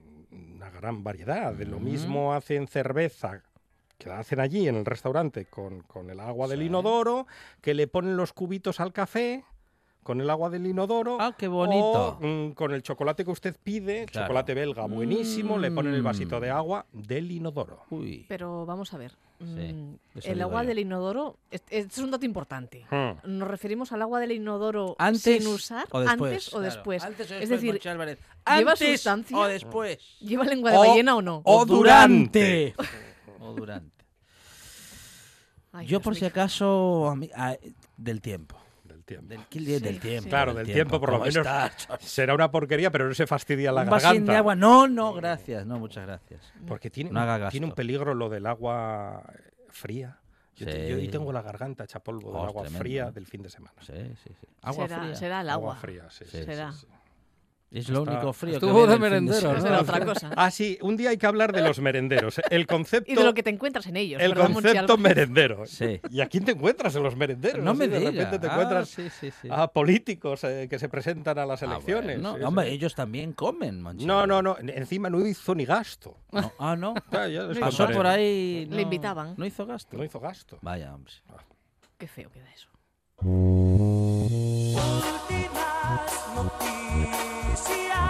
una 0.55 0.71
gran 0.71 1.05
variedad. 1.05 1.53
De 1.53 1.67
lo 1.67 1.79
Mm. 1.79 1.85
mismo 1.85 2.33
hacen 2.33 2.67
cerveza 2.69 3.43
que 3.99 4.09
la 4.09 4.21
hacen 4.21 4.41
allí 4.41 4.67
en 4.67 4.77
el 4.77 4.87
restaurante 4.87 5.45
con, 5.45 5.83
con 5.83 6.09
el 6.09 6.21
agua 6.21 6.49
del 6.49 6.63
inodoro, 6.63 7.27
que 7.61 7.75
le 7.75 7.87
ponen 7.87 8.17
los 8.17 8.33
cubitos 8.33 8.81
al 8.81 8.95
café 8.95 9.45
con 10.03 10.21
el 10.21 10.31
agua 10.31 10.49
del 10.51 10.67
inodoro. 10.67 11.19
Ah, 11.21 11.35
qué 11.37 11.47
bonito. 11.49 12.19
O 12.21 12.27
mm, 12.27 12.53
con 12.53 12.73
el 12.73 12.83
chocolate 12.83 13.25
que 13.25 13.31
usted 13.31 13.57
pide, 13.63 14.07
Claro. 14.07 14.27
chocolate 14.27 14.55
belga 14.55 14.87
buenísimo, 14.87 15.59
le 15.59 15.71
ponen 15.71 15.95
el 15.95 16.03
vasito 16.03 16.39
Mm. 16.39 16.41
de 16.41 16.51
agua 16.51 16.87
del 16.93 17.31
inodoro. 17.31 17.85
Uy. 17.91 18.25
Pero 18.29 18.65
vamos 18.67 18.93
a 18.95 18.99
ver. 18.99 19.13
Sí, 19.39 19.45
mm, 19.73 19.99
el 20.25 20.43
agua 20.43 20.65
del 20.65 20.79
inodoro, 20.81 21.37
es, 21.51 21.63
es 21.71 21.97
un 21.99 22.11
dato 22.11 22.27
importante. 22.27 22.85
Hmm. 22.91 23.39
Nos 23.39 23.49
referimos 23.49 23.91
al 23.93 24.03
agua 24.03 24.21
del 24.21 24.33
inodoro 24.33 24.97
Antes 24.99 25.23
sin 25.23 25.47
usar, 25.47 25.87
o 25.93 26.01
después. 26.01 26.11
antes 26.33 26.49
o 26.49 26.51
Claro, 26.51 26.65
después. 26.67 27.03
Antes 27.05 27.31
o 27.31 27.35
es 27.35 27.41
después, 27.41 27.49
decir, 27.51 27.73
Monchi 27.73 27.89
Álvarez. 27.89 28.19
¿lleva 28.59 28.73
¿Antes 28.73 29.01
sustancia? 29.01 29.37
o 29.39 29.47
después? 29.47 29.99
¿lleva 30.21 30.45
lengua 30.45 30.73
de 30.73 30.77
O- 30.77 30.81
ballena 30.81 31.17
o 31.17 31.23
no? 31.23 31.41
o 31.45 31.65
durante. 31.65 32.75
o 33.41 33.53
durante. 33.55 34.05
Ay, 35.73 35.87
Yo 35.87 36.01
por 36.01 36.17
si 36.17 36.25
acaso 36.27 37.09
a 37.09 37.17
mí- 37.17 37.31
a- 37.35 37.57
del 37.97 38.21
tiempo. 38.21 38.57
Del 39.19 39.45
tiempo. 39.47 39.71
Del, 39.71 39.83
del 39.83 39.95
Sí, 39.95 40.01
tiempo. 40.01 40.23
sí. 40.25 40.29
Claro, 40.29 40.55
del 40.55 40.67
tiempo, 40.67 41.01
por 41.01 41.11
lo 41.11 41.19
¿Cómo 41.19 41.31
menos. 41.31 41.47
Será 42.01 42.35
una 42.35 42.51
porquería, 42.51 42.91
pero 42.91 43.09
no 43.09 43.15
se 43.15 43.27
fastidia 43.27 43.73
la 43.73 43.83
Un 43.83 43.87
garganta. 43.91 44.09
vasín 44.09 44.27
de 44.27 44.37
agua. 44.37 44.55
No, 44.55 44.87
no, 44.89 45.13
gracias. 45.15 45.67
No, 45.67 45.79
muchas 45.79 46.07
gracias. 46.07 46.41
Porque 46.67 46.91
tiene, 46.91 47.11
No 47.11 47.49
tiene 47.51 47.67
un 47.67 47.73
peligro 47.73 48.15
lo 48.15 48.29
del 48.29 48.47
agua 48.47 49.23
fría. 49.69 50.19
Yo, 50.57 50.67
te- 50.67 50.89
yo 50.91 50.97
hoy 50.97 51.07
Sí. 51.07 51.09
tengo 51.11 51.33
la 51.33 51.41
garganta 51.41 51.85
hecha 51.85 52.01
polvo 52.01 52.33
del 52.33 52.41
Oh, 52.43 52.45
agua 52.45 52.63
tremendo, 52.63 52.79
fría 52.81 53.07
¿eh? 53.09 53.13
del 53.13 53.27
fin 53.27 53.41
de 53.41 53.49
semana. 53.49 53.75
Sí, 53.81 53.93
sí, 54.23 54.31
sí. 54.39 54.47
Agua 54.63 54.87
será, 54.89 55.01
fría. 55.03 55.15
será 55.15 55.41
el 55.41 55.49
agua. 55.49 55.77
fría, 55.77 56.11
sí. 56.11 56.25
Sí, 56.27 56.39
sí, 56.39 56.45
será. 56.45 56.73
Es 57.73 57.89
lo 57.89 58.01
Está- 58.01 58.13
único 58.15 58.33
frío 58.33 58.55
Estuvo 58.55 58.85
que 58.85 58.91
de 58.91 58.99
merendero. 58.99 59.53
¿no? 59.57 59.79
Otra 59.79 60.05
cosa. 60.05 60.31
Ah, 60.35 60.51
sí, 60.51 60.77
un 60.83 60.97
día 60.97 61.11
hay 61.11 61.19
que 61.19 61.27
hablar 61.27 61.53
de 61.53 61.63
los 61.63 61.79
merenderos. 61.79 62.41
El 62.51 62.67
concepto, 62.67 63.13
Y 63.13 63.15
de 63.15 63.23
lo 63.23 63.33
que 63.33 63.45
te 63.45 63.51
encuentras 63.51 63.87
en 63.87 63.97
ellos. 63.97 64.21
el 64.21 64.31
¿verdad, 64.31 64.49
Monchi 64.49 64.69
concepto 64.71 64.99
merendero. 64.99 65.67
Sí. 65.67 66.01
¿Y 66.11 66.21
a 66.21 66.27
quién 66.27 66.45
te 66.45 66.51
encuentras 66.53 66.97
en 66.97 67.05
los 67.05 67.15
merenderos? 67.15 67.65
No 67.65 67.73
me 67.75 67.85
Así 67.85 67.93
de 67.95 68.01
repente 68.01 68.39
te 68.41 68.47
Ah, 68.49 68.51
encuentras 68.51 68.89
sí, 68.89 69.09
sí, 69.11 69.31
sí. 69.41 69.49
a 69.53 69.69
políticos 69.69 70.43
eh, 70.43 70.67
que 70.69 70.81
se 70.81 70.89
presentan 70.89 71.39
a 71.39 71.47
las 71.47 71.63
Ah, 71.63 71.67
elecciones. 71.67 72.21
bueno. 72.21 72.39
Sí, 72.39 72.43
Hombre, 72.43 72.67
sí. 72.67 72.73
ellos 72.73 72.95
también 72.97 73.35
comen, 73.35 73.81
Monchi 73.83 74.05
No, 74.05 74.27
no, 74.27 74.43
no. 74.43 74.57
Encima 74.59 75.09
no 75.09 75.25
hizo 75.25 75.55
ni 75.55 75.65
gasto. 75.65 76.17
No, 76.33 76.53
Ah, 76.59 76.75
no. 76.75 76.95
Pasó 77.61 77.89
por 77.91 78.05
ahí. 78.07 78.67
Le 78.69 78.77
no- 78.77 78.81
invitaban. 78.83 79.35
No 79.37 79.47
hizo 79.47 79.65
gasto. 79.65 79.97
No 79.97 80.03
hizo 80.03 80.19
gasto. 80.19 80.59
Vaya, 80.63 80.93
hombre. 80.93 81.13
Qué 81.99 82.09
feo 82.09 82.31
queda 82.31 82.47
eso. 82.53 82.69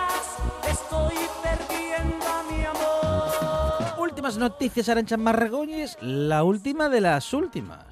Últimas 0.00 0.38
noticias, 0.38 0.80
estoy 0.80 1.14
perdiendo 1.42 2.26
a 2.26 2.42
mi 2.44 2.64
amor. 2.64 3.98
Últimas 3.98 4.38
noticias, 4.38 4.88
Arancha 4.88 5.16
Marregoñes. 5.16 5.98
La 6.00 6.42
última 6.42 6.88
de 6.88 7.00
las 7.00 7.32
últimas. 7.32 7.84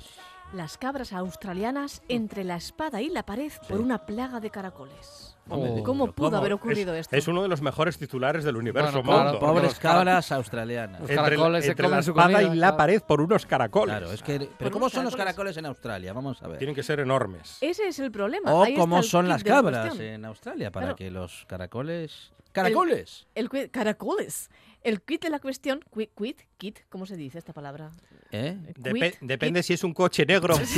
Las 0.52 0.78
cabras 0.78 1.12
australianas 1.12 2.02
entre 2.09 2.44
la 2.44 2.56
espada 2.56 3.02
y 3.02 3.11
la 3.11 3.24
pared 3.24 3.52
por 3.68 3.80
una 3.80 4.06
plaga 4.06 4.40
de 4.40 4.50
caracoles. 4.50 5.27
Hombre, 5.51 5.82
¿Cómo 5.82 6.12
pudo 6.12 6.28
¿cómo? 6.28 6.36
haber 6.38 6.53
ocurrido 6.53 6.94
es, 6.94 7.01
esto? 7.03 7.16
es 7.16 7.28
uno 7.28 7.42
de 7.42 7.49
los 7.49 7.62
mejores 7.62 7.96
titulares 7.99 8.44
del 8.44 8.57
universo 8.57 9.03
Bueno, 9.03 9.24
mundo. 9.24 9.38
pobre- 9.38 9.61
Pobres 9.62 9.78
cabras 9.78 10.30
australianas. 10.32 11.01
Los 11.01 11.11
entre 11.11 11.24
caracoles 11.24 11.66
entre 11.66 11.84
comen 11.84 11.96
la 11.96 12.01
espada 12.01 12.32
comida, 12.38 12.55
y 12.55 12.57
la 12.59 12.76
pared 12.76 13.03
por 13.03 13.20
unos 13.20 13.46
caracoles. 13.46 13.96
Claro, 13.96 14.12
es 14.12 14.22
que. 14.22 14.38
Por 14.40 14.49
Pero 14.59 14.70
¿cómo 14.70 14.88
son 14.88 15.05
los 15.05 15.16
caracoles. 15.16 15.57
en 15.57 15.66
Australia? 15.66 16.12
Vamos 16.12 16.42
a 16.42 16.49
ver. 16.49 16.59
Tienen 16.59 16.74
que 16.74 16.82
ser 16.82 17.01
enormes. 17.01 17.59
Ese 17.61 17.88
es 17.88 17.99
el 17.99 18.11
problema. 18.12 18.53
O 18.53 18.64
Ahí 18.64 18.74
cómo 18.74 18.99
el 18.99 19.05
son 19.05 19.28
las 19.28 19.42
cabras 19.44 19.99
en 19.99 20.24
Australia 20.24 20.70
para 20.70 20.86
Claro. 20.86 20.96
que 20.96 21.11
los 21.11 21.44
caracoles. 21.46 22.32
¡Caracoles! 22.53 23.26
El 23.34 23.49
qui- 23.49 23.70
caracoles. 23.70 24.51
El 24.82 25.02
quid 25.02 25.20
de 25.20 25.30
la 25.30 25.40
cuestión, 25.40 25.80
quid, 25.92 26.08
quid, 26.16 26.36
kit, 26.56 26.78
¿cómo 26.88 27.06
se 27.06 27.16
dice 27.16 27.38
esta 27.38 27.52
palabra? 27.52 27.90
¿Eh? 28.30 28.56
Quid, 28.74 29.14
depende 29.20 29.62
si 29.62 29.74
es 29.74 29.84
un 29.84 29.92
coche 29.92 30.24
negro. 30.24 30.54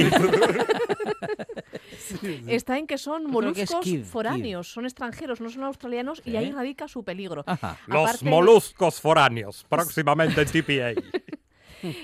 Está 2.47 2.79
en 2.79 2.87
que 2.87 2.99
son 2.99 3.25
que 3.25 3.31
moluscos 3.31 3.81
kid, 3.83 4.05
foráneos, 4.05 4.73
son 4.73 4.85
extranjeros, 4.85 5.41
no 5.41 5.51
son 5.51 5.65
australianos 5.65 6.23
y 6.25 6.37
ahí 6.37 6.51
radica 6.51 6.89
su 6.89 7.05
peligro. 7.05 7.45
Los 7.87 8.23
moluscos 8.23 9.01
foráneos, 9.01 9.65
próximamente 9.69 10.43
en 10.43 10.49
TPA. 10.49 10.95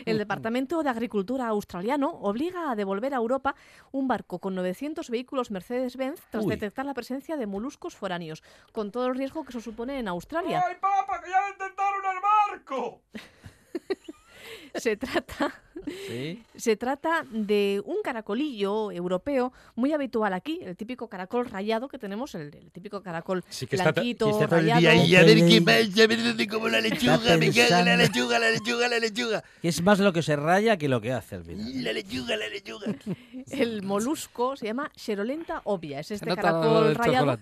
El 0.05 0.18
Departamento 0.18 0.83
de 0.83 0.91
Agricultura 0.91 1.49
australiano 1.49 2.11
obliga 2.11 2.70
a 2.70 2.77
devolver 2.77 3.14
a 3.14 3.18
Europa 3.18 3.55
un 3.93 4.09
barco 4.09 4.39
con 4.39 4.55
900 4.55 5.11
vehículos 5.11 5.51
Mercedes-Benz 5.51 6.20
tras 6.31 6.45
Uy. 6.45 6.51
detectar 6.51 6.85
la 6.87 6.95
presencia 6.95 7.37
de 7.37 7.47
moluscos 7.47 7.95
foráneos, 7.95 8.43
con 8.72 8.91
todo 8.91 9.07
el 9.07 9.14
riesgo 9.14 9.45
que 9.45 9.51
eso 9.51 9.61
supone 9.61 9.99
en 9.99 10.09
Australia. 10.09 10.62
papa, 10.81 11.20
que 11.22 11.31
ya 11.31 11.51
intentaron 11.51 12.03
el 12.05 12.22
barco! 12.51 13.03
Se 14.74 14.97
trata, 14.97 15.62
Sí. 16.07 16.43
se 16.57 16.76
trata 16.76 17.24
de 17.30 17.82
un 17.84 17.97
caracolillo 18.03 18.91
europeo 18.91 19.53
muy 19.74 19.93
habitual 19.93 20.32
aquí, 20.32 20.61
el 20.62 20.76
típico 20.76 21.09
caracol 21.09 21.47
rayado 21.47 21.89
que 21.89 21.99
tenemos, 21.99 22.34
el, 22.34 22.55
el 22.55 22.70
típico 22.72 23.03
caracol 23.03 23.45
Sí, 23.49 23.66
que 23.66 23.76
está, 23.76 23.93
to- 23.93 23.95
que 23.95 24.01
blanquito, 24.01 24.30
está 24.30 24.47
todo 24.49 24.59
el 24.59 24.64
rayado. 24.70 24.80
día 24.80 24.91
ahí. 24.91 25.16
a 25.16 25.22
ver 25.22 25.37
qué 25.49 25.62
pasa, 25.62 26.07
verde 26.07 26.49
como 26.49 26.68
la 26.68 26.80
lechuga, 26.80 27.37
me 27.39 27.53
cago 27.53 27.84
la 27.84 27.97
lechuga, 27.97 28.39
la 28.39 28.51
lechuga, 28.51 28.89
la 28.89 28.99
lechuga. 28.99 29.45
Es 29.62 29.82
más 29.82 29.99
lo 30.01 30.12
que 30.12 30.22
se 30.22 30.37
raya 30.37 30.76
que 30.76 30.89
lo 30.89 31.01
que 31.01 31.12
hace 31.12 31.37
al 31.37 31.45
final. 31.45 31.84
La 31.84 31.93
lechuga, 31.93 32.37
la 32.37 32.49
lechuga. 32.49 32.87
El 33.51 33.82
molusco 33.82 34.57
se 34.57 34.66
llama 34.66 34.91
Xerolenta 34.97 35.61
obvia, 35.64 36.01
es 36.01 36.11
este 36.11 36.34
caracol 36.34 36.95
rayado. 36.95 37.39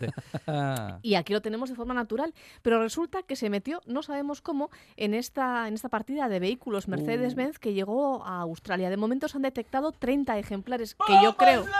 Y 1.02 1.14
aquí 1.14 1.32
lo 1.32 1.40
tenemos 1.40 1.70
de 1.70 1.76
forma 1.76 1.94
natural, 1.94 2.34
pero 2.62 2.80
resulta 2.80 3.22
que 3.22 3.36
se 3.36 3.50
metió, 3.50 3.80
no 3.86 4.02
sabemos 4.02 4.40
cómo, 4.40 4.70
en 4.96 5.14
esta, 5.14 5.68
en 5.68 5.74
esta 5.74 5.88
partida 5.88 6.28
de 6.28 6.40
vehículos 6.40 6.88
Mercedes-Benz 6.88 7.58
que 7.58 7.72
llegó 7.74 8.24
a 8.24 8.33
Australia. 8.40 8.90
De 8.90 8.96
momento 8.96 9.28
se 9.28 9.36
han 9.36 9.42
detectado 9.42 9.92
30 9.92 10.38
ejemplares, 10.38 10.96
que 11.06 11.14
yo 11.22 11.36
creo... 11.36 11.64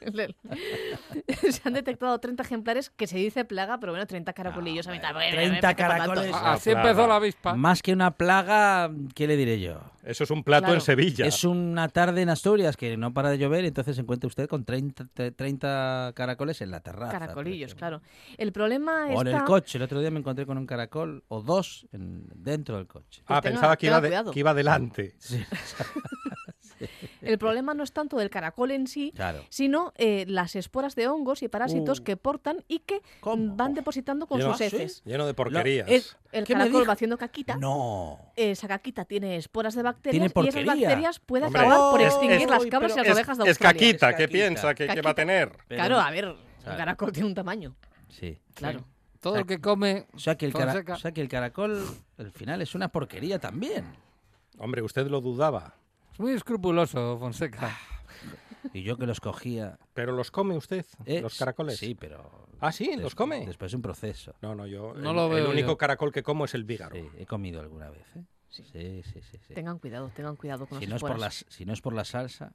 se 1.50 1.60
han 1.64 1.74
detectado 1.74 2.18
30 2.18 2.42
ejemplares 2.42 2.90
que 2.90 3.06
se 3.06 3.18
dice 3.18 3.44
plaga, 3.44 3.78
pero 3.80 3.92
bueno, 3.92 4.06
30 4.06 4.32
caracolillos 4.32 4.86
a 4.86 4.92
mitad. 4.92 5.12
Bueno, 5.12 5.36
30 5.36 5.74
¿qué 5.74 5.82
para 5.82 5.96
tanto? 5.98 6.14
caracoles. 6.14 6.34
Así 6.42 6.70
plaga. 6.70 6.90
empezó 6.90 7.08
la 7.08 7.16
avispa. 7.16 7.54
Más 7.54 7.82
que 7.82 7.92
una 7.92 8.12
plaga, 8.12 8.90
¿qué 9.14 9.26
le 9.26 9.36
diré 9.36 9.60
yo? 9.60 9.80
Eso 10.02 10.24
es 10.24 10.30
un 10.30 10.42
plato 10.42 10.62
Claro. 10.62 10.74
en 10.76 10.80
Sevilla. 10.80 11.26
Es 11.26 11.44
una 11.44 11.88
tarde 11.88 12.22
en 12.22 12.30
Asturias 12.30 12.76
que 12.76 12.96
no 12.96 13.12
para 13.12 13.28
de 13.30 13.36
llover 13.38 13.64
y 13.64 13.68
entonces 13.68 13.96
se 13.96 14.02
encuentra 14.02 14.28
usted 14.28 14.48
con 14.48 14.64
30, 14.64 15.06
te- 15.12 15.30
30 15.30 16.12
caracoles 16.14 16.60
en 16.62 16.70
la 16.70 16.80
terraza. 16.80 17.12
Caracolillos, 17.18 17.74
claro. 17.74 18.00
El 18.38 18.52
problema 18.52 19.06
O 19.08 19.20
en 19.20 19.26
el 19.28 19.34
está... 19.34 19.44
coche. 19.44 19.76
El 19.76 19.82
otro 19.82 20.00
día 20.00 20.10
me 20.10 20.18
encontré 20.20 20.46
con 20.46 20.56
un 20.56 20.66
caracol 20.66 21.22
o 21.28 21.42
dos 21.42 21.86
en- 21.92 22.26
dentro 22.34 22.76
del 22.78 22.86
coche. 22.86 23.22
ah, 23.26 23.40
tenga- 23.40 23.42
pensaba 23.42 23.76
que 23.76 23.86
iba, 23.88 24.00
de- 24.00 24.24
que 24.32 24.40
iba 24.40 24.54
delante. 24.54 25.14
Sí, 25.18 25.44
El 27.22 27.38
problema 27.38 27.74
no 27.74 27.82
es 27.82 27.92
tanto 27.92 28.16
del 28.16 28.30
caracol 28.30 28.70
en 28.70 28.86
sí, 28.86 29.12
claro. 29.14 29.44
sino 29.48 29.92
eh, 29.96 30.24
las 30.28 30.56
esporas 30.56 30.94
de 30.94 31.08
hongos 31.08 31.42
y 31.42 31.48
parásitos 31.48 32.00
Uh. 32.00 32.04
que 32.04 32.16
portan 32.16 32.64
y 32.68 32.80
que 32.80 33.00
¿Cómo? 33.20 33.54
van 33.56 33.74
depositando 33.74 34.26
con 34.26 34.40
Lleno- 34.40 34.52
sus 34.52 34.60
heces. 34.62 35.02
Lleno 35.04 35.26
de 35.26 35.34
porquerías. 35.34 35.88
el- 35.88 36.02
El 36.32 36.44
¿Qué 36.44 36.52
caracol 36.54 36.88
va 36.88 36.92
haciendo 36.92 37.18
caquita. 37.18 37.56
No. 37.56 38.18
Esa 38.36 38.68
caquita 38.68 39.04
tiene 39.04 39.36
esporas 39.36 39.74
de 39.74 39.82
bacterias 39.82 40.12
Tiene 40.32 40.46
y 40.46 40.48
esas 40.48 40.64
bacterias 40.64 41.18
pueden 41.20 41.46
Hombre, 41.48 41.60
acabar 41.62 41.90
por 41.90 42.00
es- 42.00 42.06
extinguir 42.08 42.40
es- 42.42 42.48
las 42.50 42.66
cabras 42.66 42.92
y 42.92 42.96
las 42.98 43.06
es, 43.08 43.14
ovejas 43.14 43.38
de 43.38 43.44
es 43.44 43.48
Australia. 43.50 43.72
caquita, 43.80 44.10
Es 44.10 44.16
¿qué 44.16 44.22
caquita. 44.24 44.32
piensa 44.38 44.74
que, 44.74 44.86
que 44.88 45.02
va 45.02 45.10
a 45.10 45.14
tener? 45.14 45.52
Pero- 45.68 45.78
Claro, 45.80 45.98
a 46.00 46.10
ver, 46.10 46.26
un 46.28 46.36
Claro. 46.62 46.78
caracol 46.78 47.12
tiene 47.12 47.26
un 47.28 47.34
tamaño. 47.34 47.74
Sí. 48.08 48.38
Claro. 48.54 48.84
Todo 49.20 49.36
el 49.36 49.44
que 49.46 49.60
come. 49.60 50.06
O 50.14 50.18
sea, 50.18 50.36
que 50.36 50.46
el 50.46 50.52
Fonseca. 50.52 50.94
o 50.94 50.96
sea 50.98 51.12
que 51.12 51.20
el 51.20 51.28
caracol 51.28 51.84
al 52.16 52.30
final 52.30 52.62
es 52.62 52.74
una 52.74 52.88
porquería 52.88 53.38
también. 53.38 53.84
Hombre, 54.58 54.82
usted 54.82 55.06
lo 55.08 55.20
dudaba. 55.20 55.74
Es 56.12 56.20
muy 56.20 56.32
escrupuloso, 56.32 57.18
Fonseca. 57.18 57.76
Y 58.74 58.82
yo 58.82 58.96
que 58.98 59.06
los 59.06 59.20
cogía. 59.20 59.78
¿Pero 59.94 60.12
los 60.12 60.30
come 60.30 60.56
usted, 60.56 60.84
eh, 61.06 61.20
los 61.22 61.38
caracoles? 61.38 61.78
Sí, 61.78 61.94
pero. 61.94 62.46
Ah, 62.60 62.72
sí, 62.72 62.94
los 62.96 63.14
come. 63.14 63.46
Después 63.46 63.70
de 63.72 63.76
un 63.76 63.82
proceso. 63.82 64.34
No, 64.42 64.54
no, 64.54 64.66
yo. 64.66 64.92
No 64.94 65.10
el, 65.10 65.16
lo 65.16 65.26
el 65.28 65.42
veo 65.44 65.50
único 65.50 65.68
yo. 65.68 65.78
caracol 65.78 66.12
que 66.12 66.22
como 66.22 66.44
es 66.44 66.54
el 66.54 66.64
vígaro. 66.64 66.94
Sí, 66.94 67.08
he 67.18 67.26
comido 67.26 67.60
alguna 67.60 67.88
vez. 67.90 68.04
¿eh? 68.16 68.22
Sí, 68.50 68.64
sí, 68.64 69.02
sí. 69.04 69.22
sí, 69.22 69.38
sí. 69.48 69.54
Tengan 69.54 69.78
cuidado, 69.78 70.10
tengan 70.14 70.36
cuidado 70.36 70.66
con 70.66 70.78
Si, 70.78 70.84
las 70.86 70.90
no 70.90 70.96
es 70.96 71.00
por 71.00 71.10
esporas. 71.12 71.42
las, 71.46 71.54
si 71.54 71.64
no 71.64 71.72
es 71.72 71.80
por 71.80 71.94
la 71.94 72.04
salsa. 72.04 72.52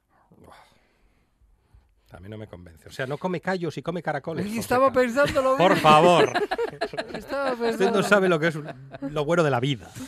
A 2.12 2.20
mí 2.20 2.28
no 2.28 2.38
me 2.38 2.46
convence. 2.46 2.88
O 2.88 2.92
sea, 2.92 3.06
no 3.06 3.18
come 3.18 3.40
callos 3.40 3.76
y 3.76 3.82
come 3.82 4.00
caracoles. 4.02 4.46
Y 4.46 4.58
estaba 4.58 4.92
Fonseca. 4.92 5.00
pensándolo 5.24 5.56
Por 5.56 5.76
favor. 5.76 6.32
Estaba 7.14 7.52
Usted 7.52 7.66
pensando. 7.70 8.00
no 8.00 8.02
sabe 8.06 8.28
lo 8.28 8.38
que 8.38 8.46
es 8.48 8.58
lo 9.00 9.24
bueno 9.24 9.42
de 9.42 9.50
la 9.50 9.58
vida. 9.58 9.90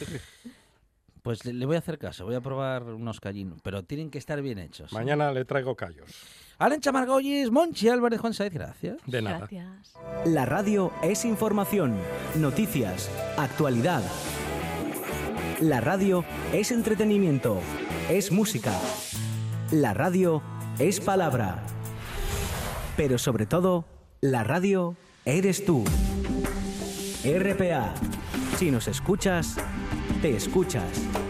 Pues 1.29 1.45
le, 1.45 1.53
le 1.53 1.67
voy 1.67 1.77
a 1.77 1.81
hacer 1.81 1.99
caso, 1.99 2.25
voy 2.25 2.37
a 2.37 2.41
probar 2.41 2.85
unos 2.85 3.21
callinos, 3.21 3.61
pero 3.63 3.83
tienen 3.85 4.11
que 4.11 4.17
estar 4.17 4.41
bien 4.41 4.59
hechos. 4.59 4.91
¿eh? 4.91 4.95
Mañana 4.95 5.31
le 5.31 5.45
traigo 5.45 5.77
callos. 5.77 6.11
Arancha 6.57 6.91
Margolles, 6.91 7.51
Monchi 7.51 7.91
Álvarez, 7.91 8.19
Juan 8.19 8.33
Saez, 8.33 8.51
gracias. 8.51 8.97
De 9.05 9.21
nada. 9.21 9.41
Gracias. 9.41 9.93
La 10.25 10.47
radio 10.47 10.91
es 11.03 11.27
información, 11.27 11.99
noticias, 12.37 13.11
actualidad. 13.37 14.03
La 15.61 15.83
radio 15.83 16.25
es 16.55 16.73
entretenimiento, 16.73 17.61
es 18.09 18.33
música. 18.33 18.73
La 19.71 19.93
radio 19.93 20.43
es 20.79 20.99
palabra. 20.99 21.63
Pero 22.97 23.19
sobre 23.19 23.45
todo, 23.45 23.85
la 24.23 24.45
radio 24.45 24.97
eres 25.27 25.63
tú. 25.67 25.85
RPA. 27.23 27.93
Si 28.57 28.71
nos 28.71 28.89
escuchas, 28.89 29.59
te 30.21 30.35
escuchas. 30.35 31.28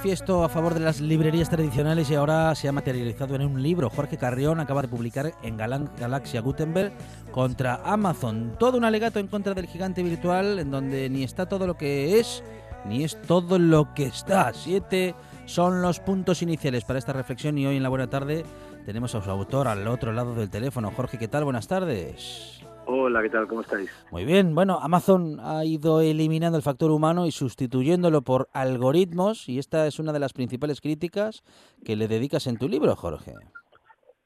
Manifiesto 0.00 0.44
a 0.44 0.48
favor 0.48 0.72
de 0.72 0.80
las 0.80 0.98
librerías 1.02 1.50
tradicionales 1.50 2.10
y 2.10 2.14
ahora 2.14 2.54
se 2.54 2.66
ha 2.66 2.72
materializado 2.72 3.34
en 3.34 3.42
un 3.42 3.62
libro. 3.62 3.90
Jorge 3.90 4.16
Carrión 4.16 4.58
acaba 4.58 4.80
de 4.80 4.88
publicar 4.88 5.34
en 5.42 5.58
Galaxia 5.58 6.40
Gutenberg 6.40 6.94
contra 7.30 7.82
Amazon. 7.84 8.56
Todo 8.58 8.78
un 8.78 8.84
alegato 8.84 9.18
en 9.18 9.26
contra 9.26 9.52
del 9.52 9.66
gigante 9.66 10.02
virtual 10.02 10.58
en 10.58 10.70
donde 10.70 11.10
ni 11.10 11.22
está 11.22 11.44
todo 11.44 11.66
lo 11.66 11.76
que 11.76 12.18
es, 12.18 12.42
ni 12.86 13.04
es 13.04 13.20
todo 13.20 13.58
lo 13.58 13.92
que 13.92 14.04
está. 14.04 14.54
Siete 14.54 15.14
son 15.44 15.82
los 15.82 16.00
puntos 16.00 16.40
iniciales 16.40 16.84
para 16.84 16.98
esta 16.98 17.12
reflexión 17.12 17.58
y 17.58 17.66
hoy 17.66 17.76
en 17.76 17.82
la 17.82 17.90
buena 17.90 18.08
tarde 18.08 18.46
tenemos 18.86 19.14
a 19.14 19.22
su 19.22 19.30
autor 19.30 19.68
al 19.68 19.86
otro 19.86 20.14
lado 20.14 20.34
del 20.34 20.48
teléfono. 20.48 20.90
Jorge, 20.96 21.18
¿qué 21.18 21.28
tal? 21.28 21.44
Buenas 21.44 21.68
tardes. 21.68 22.64
Hola, 22.92 23.22
¿qué 23.22 23.30
tal? 23.30 23.46
¿Cómo 23.46 23.60
estáis? 23.60 23.88
Muy 24.10 24.24
bien, 24.24 24.52
bueno, 24.52 24.80
Amazon 24.82 25.38
ha 25.40 25.64
ido 25.64 26.00
eliminando 26.00 26.56
el 26.56 26.64
factor 26.64 26.90
humano 26.90 27.24
y 27.24 27.30
sustituyéndolo 27.30 28.22
por 28.22 28.48
algoritmos 28.52 29.48
y 29.48 29.60
esta 29.60 29.86
es 29.86 30.00
una 30.00 30.12
de 30.12 30.18
las 30.18 30.32
principales 30.32 30.80
críticas 30.80 31.44
que 31.84 31.94
le 31.94 32.08
dedicas 32.08 32.48
en 32.48 32.58
tu 32.58 32.68
libro, 32.68 32.96
Jorge. 32.96 33.34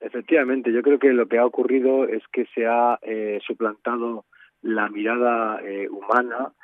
Efectivamente, 0.00 0.72
yo 0.72 0.80
creo 0.80 0.98
que 0.98 1.12
lo 1.12 1.28
que 1.28 1.38
ha 1.38 1.44
ocurrido 1.44 2.08
es 2.08 2.22
que 2.32 2.46
se 2.54 2.66
ha 2.66 2.98
eh, 3.02 3.38
suplantado 3.46 4.24
la 4.62 4.88
mirada 4.88 5.60
eh, 5.62 5.86
humana 5.90 6.54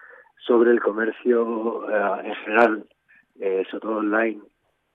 sobre 0.46 0.70
el 0.70 0.80
comercio 0.80 1.86
eh, 1.86 2.28
en 2.28 2.34
general, 2.36 2.86
eh, 3.38 3.64
sobre 3.70 3.80
todo 3.82 3.96
online, 3.98 4.40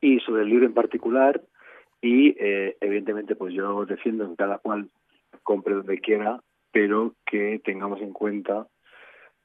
y 0.01 0.19
sobre 0.21 0.41
el 0.41 0.49
libro 0.49 0.65
en 0.65 0.73
particular. 0.73 1.39
Y 2.01 2.35
evidentemente, 2.81 3.35
pues 3.35 3.51
yo 3.55 3.83
defiendo 3.85 4.29
que 4.29 4.35
cada 4.35 4.59
cual 4.59 4.89
compre 5.41 5.73
donde 5.73 5.99
quiera, 5.99 6.39
pero 6.75 7.13
que 7.25 7.61
tengamos 7.63 8.01
en 8.01 8.11
cuenta 8.11 8.67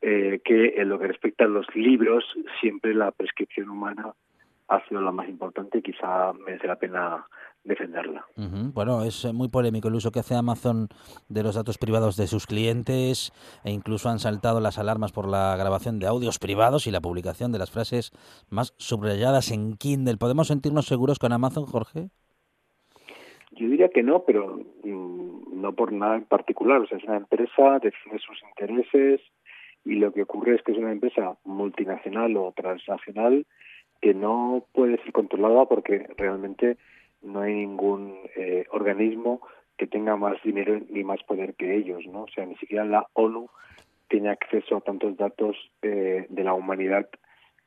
eh, 0.01 0.41
que 0.45 0.81
en 0.81 0.89
lo 0.89 0.99
que 0.99 1.07
respecta 1.07 1.45
a 1.45 1.47
los 1.47 1.65
libros, 1.77 2.25
siempre 2.61 2.93
la 2.93 3.13
prescripción 3.13 3.71
humana 3.71 4.13
ha 4.67 4.85
sido 4.89 5.01
la 5.01 5.13
más 5.13 5.29
importante 5.29 5.79
y 5.79 5.83
quizá 5.83 6.33
merece 6.33 6.67
la 6.67 6.75
pena 6.75 7.25
defenderla. 7.63 8.27
Bueno, 8.75 9.05
es 9.05 9.25
eh, 9.25 9.33
muy 9.33 9.49
polémico 9.49 9.87
el 9.87 9.95
uso 9.95 10.11
que 10.11 10.19
hace 10.19 10.35
Amazon 10.35 10.89
de 11.29 11.45
los 11.45 11.55
datos 11.55 11.79
privados 11.79 12.17
de 12.17 12.27
sus 12.27 12.49
clientes 12.49 13.33
e 13.63 13.71
incluso 13.71 14.09
han 14.09 14.19
saltado 14.19 14.59
las 14.59 14.79
alarmas 14.79 15.13
por 15.13 15.29
la 15.29 15.55
grabación 15.57 16.01
de 16.01 16.09
audios 16.09 16.41
privados 16.41 16.89
y 16.89 16.91
la 16.91 17.01
publicación 17.01 17.53
de 17.53 17.61
las 17.61 17.71
frases 17.71 18.11
más 18.49 18.75
subrayadas 18.77 19.53
en 19.53 19.77
Kindle. 19.77 20.17
¿Podemos 20.17 20.49
sentirnos 20.49 20.87
seguros 20.87 21.21
con 21.21 21.33
Amazon, 21.33 21.67
Jorge? 21.67 22.11
Yo 23.61 23.69
diría 23.69 23.91
que 23.91 24.03
no, 24.03 24.25
pero 24.25 24.59
mm, 24.85 25.61
no 25.61 25.75
por 25.75 25.93
nada 25.93 26.17
en 26.17 26.25
particular. 26.25 26.81
O 26.81 26.87
sea, 26.87 26.97
es 26.97 27.05
una 27.05 27.19
empresa, 27.19 27.79
define 27.79 28.19
sus 28.19 28.43
intereses 28.43 29.21
y 29.85 29.97
lo 29.97 30.13
que 30.13 30.23
ocurre 30.23 30.55
es 30.55 30.63
que 30.63 30.73
es 30.73 30.79
una 30.79 30.93
empresa 30.93 31.37
multinacional 31.45 32.35
o 32.39 32.53
transnacional 32.57 33.47
que 34.01 34.15
no 34.15 34.65
puede 34.73 34.97
ser 35.03 35.13
controlada 35.13 35.67
porque 35.67 36.07
realmente 36.17 36.79
no 37.21 37.41
hay 37.41 37.53
ningún 37.53 38.17
eh, 38.35 38.65
organismo 38.71 39.43
que 39.77 39.87
tenga 39.87 40.17
más 40.17 40.43
dinero 40.43 40.81
ni 40.89 41.05
más 41.05 41.23
poder 41.25 41.53
que 41.55 41.77
ellos, 41.77 42.07
¿no? 42.07 42.23
O 42.23 42.29
sea, 42.29 42.47
ni 42.47 42.57
siquiera 42.57 42.87
la 42.87 43.07
ONU 43.13 43.51
tiene 44.09 44.31
acceso 44.31 44.79
a 44.79 44.81
tantos 44.81 45.19
datos 45.19 45.55
eh, 45.83 46.25
de 46.31 46.45
la 46.45 46.55
humanidad 46.55 47.11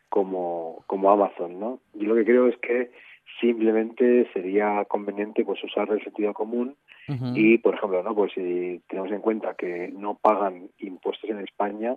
como, 0.09 0.83
como 0.87 1.11
Amazon, 1.11 1.59
¿no? 1.59 1.79
Yo 1.93 2.07
lo 2.07 2.15
que 2.15 2.25
creo 2.25 2.47
es 2.47 2.57
que 2.57 2.89
simplemente 3.53 4.27
sería 4.33 4.83
conveniente 4.85 5.45
pues 5.45 5.63
usar 5.63 5.89
el 5.91 6.03
sentido 6.03 6.33
común 6.33 6.75
y 7.35 7.57
por 7.59 7.75
ejemplo 7.75 8.01
no 8.01 8.15
pues 8.15 8.31
si 8.33 8.81
tenemos 8.87 9.11
en 9.11 9.21
cuenta 9.21 9.53
que 9.55 9.91
no 9.95 10.15
pagan 10.15 10.69
impuestos 10.79 11.29
en 11.29 11.39
España 11.39 11.95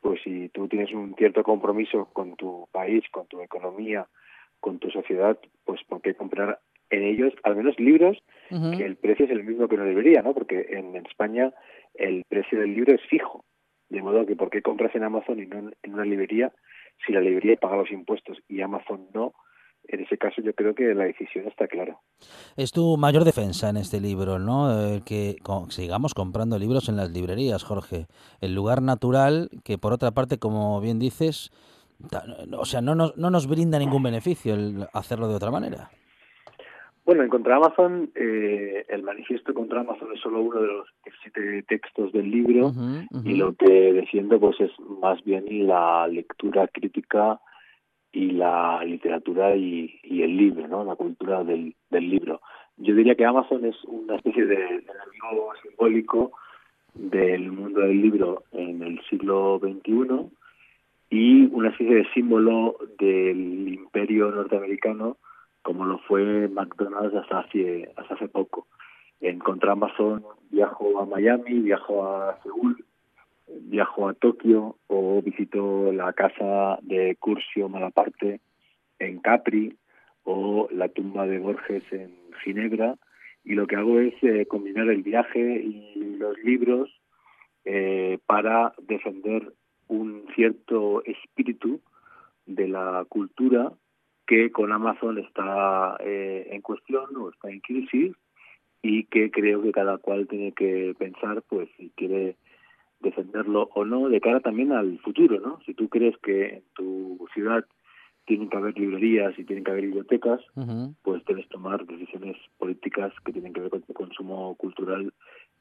pues 0.00 0.20
si 0.24 0.48
tú 0.48 0.66
tienes 0.66 0.92
un 0.92 1.14
cierto 1.14 1.44
compromiso 1.44 2.08
con 2.12 2.34
tu 2.36 2.66
país 2.72 3.04
con 3.12 3.26
tu 3.26 3.40
economía 3.40 4.06
con 4.58 4.78
tu 4.78 4.90
sociedad 4.90 5.38
pues 5.64 5.80
por 5.84 6.00
qué 6.00 6.14
comprar 6.14 6.58
en 6.90 7.04
ellos 7.04 7.32
al 7.44 7.54
menos 7.54 7.78
libros 7.78 8.18
que 8.48 8.84
el 8.84 8.96
precio 8.96 9.26
es 9.26 9.30
el 9.30 9.44
mismo 9.44 9.68
que 9.68 9.76
no 9.76 9.84
debería 9.84 10.22
no 10.22 10.34
porque 10.34 10.66
en 10.70 10.96
España 10.96 11.52
el 11.94 12.24
precio 12.28 12.58
del 12.58 12.74
libro 12.74 12.94
es 12.94 13.02
fijo. 13.08 13.44
De 13.88 14.02
modo 14.02 14.24
que 14.24 14.36
por 14.36 14.50
qué 14.50 14.62
compras 14.62 14.94
en 14.94 15.02
Amazon 15.02 15.40
y 15.40 15.46
no 15.46 15.70
en 15.82 15.94
una 15.94 16.04
librería 16.04 16.52
si 17.04 17.12
la 17.12 17.20
librería 17.20 17.56
paga 17.56 17.76
los 17.76 17.90
impuestos 17.90 18.38
y 18.48 18.60
Amazon 18.60 19.08
no 19.12 19.34
en 19.88 20.00
ese 20.00 20.18
caso 20.18 20.40
yo 20.42 20.52
creo 20.54 20.74
que 20.74 20.94
la 20.94 21.04
decisión 21.04 21.46
está 21.46 21.66
clara. 21.66 21.98
Es 22.56 22.72
tu 22.72 22.96
mayor 22.96 23.24
defensa 23.24 23.68
en 23.68 23.76
este 23.76 24.00
libro, 24.00 24.38
¿no? 24.38 24.72
Eh, 24.80 25.02
que 25.04 25.36
sigamos 25.68 26.14
comprando 26.14 26.58
libros 26.58 26.88
en 26.88 26.96
las 26.96 27.10
librerías, 27.10 27.64
Jorge. 27.64 28.06
El 28.40 28.54
lugar 28.54 28.82
natural 28.82 29.50
que, 29.64 29.78
por 29.78 29.92
otra 29.92 30.12
parte, 30.12 30.38
como 30.38 30.80
bien 30.80 30.98
dices, 30.98 31.50
o 32.56 32.64
sea, 32.64 32.80
no 32.80 32.94
nos, 32.94 33.16
no 33.16 33.30
nos 33.30 33.46
brinda 33.46 33.78
ningún 33.78 34.02
beneficio 34.02 34.54
el 34.54 34.86
hacerlo 34.92 35.28
de 35.28 35.34
otra 35.34 35.50
manera. 35.50 35.90
Bueno, 37.04 37.24
en 37.24 37.28
contra 37.28 37.56
Amazon, 37.56 38.12
eh, 38.14 38.84
el 38.88 39.02
manifiesto 39.02 39.52
contra 39.52 39.80
Amazon 39.80 40.12
es 40.14 40.20
solo 40.20 40.42
uno 40.42 40.60
de 40.60 40.68
los 40.68 40.86
17 41.04 41.64
textos 41.64 42.12
del 42.12 42.30
libro 42.30 42.72
y 43.24 43.34
lo 43.34 43.54
que 43.54 43.92
defiendo 43.92 44.38
pues 44.38 44.60
es 44.60 44.70
más 45.00 45.20
bien 45.24 45.44
la 45.66 46.06
lectura 46.06 46.68
crítica 46.68 47.40
y 48.12 48.32
la 48.32 48.82
literatura 48.84 49.54
y, 49.54 50.00
el 50.04 50.36
libro, 50.36 50.66
¿no? 50.68 50.84
La 50.84 50.96
cultura 50.96 51.44
del, 51.44 51.74
libro. 51.90 52.40
Yo 52.76 52.94
diría 52.94 53.14
que 53.14 53.24
Amazon 53.24 53.64
es 53.64 53.76
una 53.84 54.16
especie 54.16 54.44
de, 54.46 54.56
de 54.56 54.76
enemigo 54.76 55.52
simbólico 55.62 56.32
del 56.94 57.52
mundo 57.52 57.80
del 57.80 58.00
libro 58.00 58.44
en 58.52 58.82
el 58.82 59.00
siglo 59.08 59.60
XXI 59.60 60.28
y 61.10 61.46
una 61.52 61.70
especie 61.70 61.96
de 61.96 62.08
símbolo 62.12 62.76
del 62.98 63.68
imperio 63.68 64.30
norteamericano 64.30 65.16
como 65.62 65.84
lo 65.84 65.98
fue 65.98 66.48
McDonald's 66.48 67.14
hasta 67.14 67.40
hace, 67.40 67.92
hasta 67.96 68.14
hace 68.14 68.28
poco. 68.28 68.66
En 69.20 69.38
contra 69.38 69.72
Amazon 69.72 70.24
viajo 70.50 71.00
a 71.00 71.06
Miami, 71.06 71.60
viajo 71.60 72.06
a 72.06 72.38
Seúl, 72.42 72.84
viajo 73.62 74.08
a 74.08 74.14
Tokio 74.14 74.76
o 74.86 75.22
visito 75.22 75.92
la 75.92 76.12
casa 76.12 76.78
de 76.82 77.16
Curcio 77.16 77.68
Malaparte 77.68 78.40
en 78.98 79.20
Capri 79.20 79.76
o 80.24 80.68
la 80.70 80.88
tumba 80.88 81.26
de 81.26 81.38
Borges 81.38 81.84
en 81.92 82.12
Ginebra. 82.42 82.96
Y 83.44 83.54
lo 83.54 83.66
que 83.66 83.76
hago 83.76 83.98
es 84.00 84.14
eh, 84.22 84.46
combinar 84.46 84.88
el 84.88 85.02
viaje 85.02 85.40
y 85.40 86.16
los 86.18 86.38
libros 86.44 86.90
eh, 87.64 88.18
para 88.26 88.74
defender 88.82 89.52
un 89.88 90.26
cierto 90.34 91.02
espíritu 91.04 91.80
de 92.46 92.68
la 92.68 93.04
cultura 93.08 93.72
que 94.26 94.52
con 94.52 94.72
Amazon 94.72 95.18
está 95.18 95.96
eh, 96.00 96.48
en 96.52 96.60
cuestión 96.60 97.16
o 97.16 97.30
está 97.30 97.50
en 97.50 97.60
crisis 97.60 98.14
y 98.82 99.04
que 99.04 99.30
creo 99.30 99.62
que 99.62 99.72
cada 99.72 99.98
cual 99.98 100.28
tiene 100.28 100.52
que 100.52 100.94
pensar 100.98 101.42
pues 101.48 101.68
si 101.76 101.90
quiere 101.96 102.36
defenderlo 103.00 103.70
o 103.74 103.84
no 103.84 104.08
de 104.08 104.20
cara 104.20 104.40
también 104.40 104.72
al 104.72 104.98
futuro, 105.00 105.40
¿no? 105.40 105.60
Si 105.66 105.74
tú 105.74 105.88
crees 105.88 106.16
que 106.18 106.56
en 106.56 106.62
tu 106.74 107.26
ciudad 107.34 107.64
tienen 108.26 108.48
que 108.48 108.56
haber 108.56 108.78
librerías 108.78 109.36
y 109.38 109.44
tienen 109.44 109.64
que 109.64 109.72
haber 109.72 109.86
bibliotecas, 109.86 110.40
pues 111.02 111.24
debes 111.24 111.48
tomar 111.48 111.84
decisiones 111.84 112.36
políticas 112.58 113.12
que 113.24 113.32
tienen 113.32 113.52
que 113.52 113.60
ver 113.60 113.70
con 113.70 113.82
tu 113.82 113.92
consumo 113.92 114.54
cultural 114.54 115.12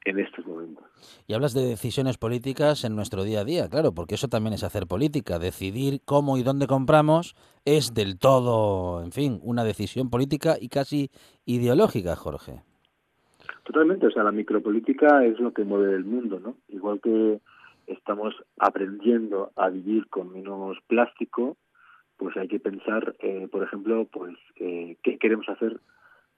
en 0.05 0.19
estos 0.19 0.45
momentos. 0.45 0.83
Y 1.25 1.33
hablas 1.33 1.53
de 1.53 1.65
decisiones 1.65 2.17
políticas 2.17 2.83
en 2.83 2.95
nuestro 2.95 3.23
día 3.23 3.39
a 3.39 3.43
día, 3.43 3.69
claro, 3.69 3.93
porque 3.93 4.15
eso 4.15 4.27
también 4.27 4.53
es 4.53 4.63
hacer 4.63 4.85
política. 4.85 5.39
Decidir 5.39 6.01
cómo 6.05 6.37
y 6.37 6.43
dónde 6.43 6.67
compramos 6.67 7.35
es 7.65 7.93
del 7.95 8.19
todo, 8.19 9.03
en 9.03 9.11
fin, 9.11 9.39
una 9.41 9.63
decisión 9.63 10.11
política 10.11 10.57
y 10.59 10.69
casi 10.69 11.09
ideológica, 11.45 12.15
Jorge. 12.15 12.68
Totalmente, 13.69 14.07
o 14.07 14.09
sea, 14.09 14.23
la 14.23 14.31
micropolítica 14.31 15.23
es 15.23 15.39
lo 15.39 15.53
que 15.53 15.63
mueve 15.63 15.93
el 15.93 16.03
mundo, 16.03 16.39
¿no? 16.39 16.55
Igual 16.69 16.99
que 17.01 17.39
estamos 17.85 18.33
aprendiendo 18.57 19.51
a 19.55 19.69
vivir 19.69 20.07
con 20.07 20.33
menos 20.33 20.79
plástico, 20.87 21.55
pues 22.17 22.35
hay 22.35 22.47
que 22.47 22.59
pensar, 22.59 23.15
eh, 23.19 23.47
por 23.51 23.61
ejemplo, 23.61 24.07
pues 24.11 24.35
eh, 24.55 24.97
qué 25.03 25.19
queremos 25.19 25.47
hacer 25.49 25.79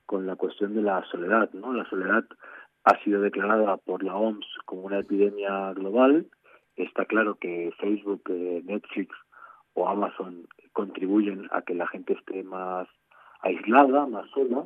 con 0.06 0.28
la 0.28 0.36
cuestión 0.36 0.76
de 0.76 0.82
la 0.82 1.06
soledad, 1.06 1.50
¿no? 1.54 1.72
La 1.72 1.90
soledad 1.90 2.26
ha 2.84 3.02
sido 3.02 3.22
declarada 3.22 3.78
por 3.78 4.04
la 4.04 4.18
OMS 4.18 4.46
como 4.66 4.82
una 4.82 5.00
epidemia 5.00 5.72
global. 5.72 6.28
Está 6.76 7.06
claro 7.06 7.36
que 7.36 7.72
Facebook, 7.80 8.24
eh, 8.28 8.62
Netflix 8.66 9.16
o 9.74 9.88
Amazon 9.88 10.50
contribuyen 10.74 11.48
a 11.52 11.62
que 11.62 11.76
la 11.76 11.88
gente 11.88 12.12
esté 12.12 12.44
más 12.44 12.90
aislada, 13.40 14.06
más 14.06 14.30
sola, 14.32 14.66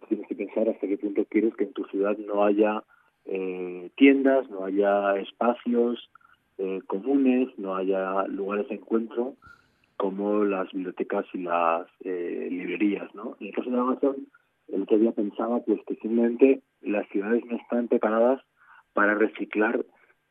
tienes 0.00 0.26
que 0.28 0.34
pensar 0.34 0.68
hasta 0.68 0.86
qué 0.86 0.98
punto 0.98 1.24
quieres 1.28 1.54
que 1.54 1.64
en 1.64 1.72
tu 1.72 1.84
ciudad 1.84 2.16
no 2.18 2.44
haya 2.44 2.82
eh, 3.24 3.90
tiendas, 3.96 4.48
no 4.50 4.64
haya 4.64 5.16
espacios 5.16 6.10
eh, 6.58 6.80
comunes, 6.86 7.48
no 7.58 7.76
haya 7.76 8.26
lugares 8.26 8.68
de 8.68 8.76
encuentro 8.76 9.34
como 9.96 10.44
las 10.44 10.72
bibliotecas 10.72 11.24
y 11.32 11.38
las 11.38 11.86
eh, 12.04 12.48
librerías, 12.50 13.14
¿no? 13.14 13.36
En 13.38 13.48
el 13.48 13.54
caso 13.54 13.70
de 13.70 13.78
Amazon, 13.78 14.16
el 14.68 14.82
otro 14.82 14.98
día 14.98 15.12
pensaba 15.12 15.60
pues 15.60 15.80
que 15.86 15.94
simplemente 15.96 16.62
las 16.80 17.08
ciudades 17.10 17.44
no 17.46 17.56
están 17.56 17.88
preparadas 17.88 18.40
para 18.92 19.14
reciclar 19.14 19.84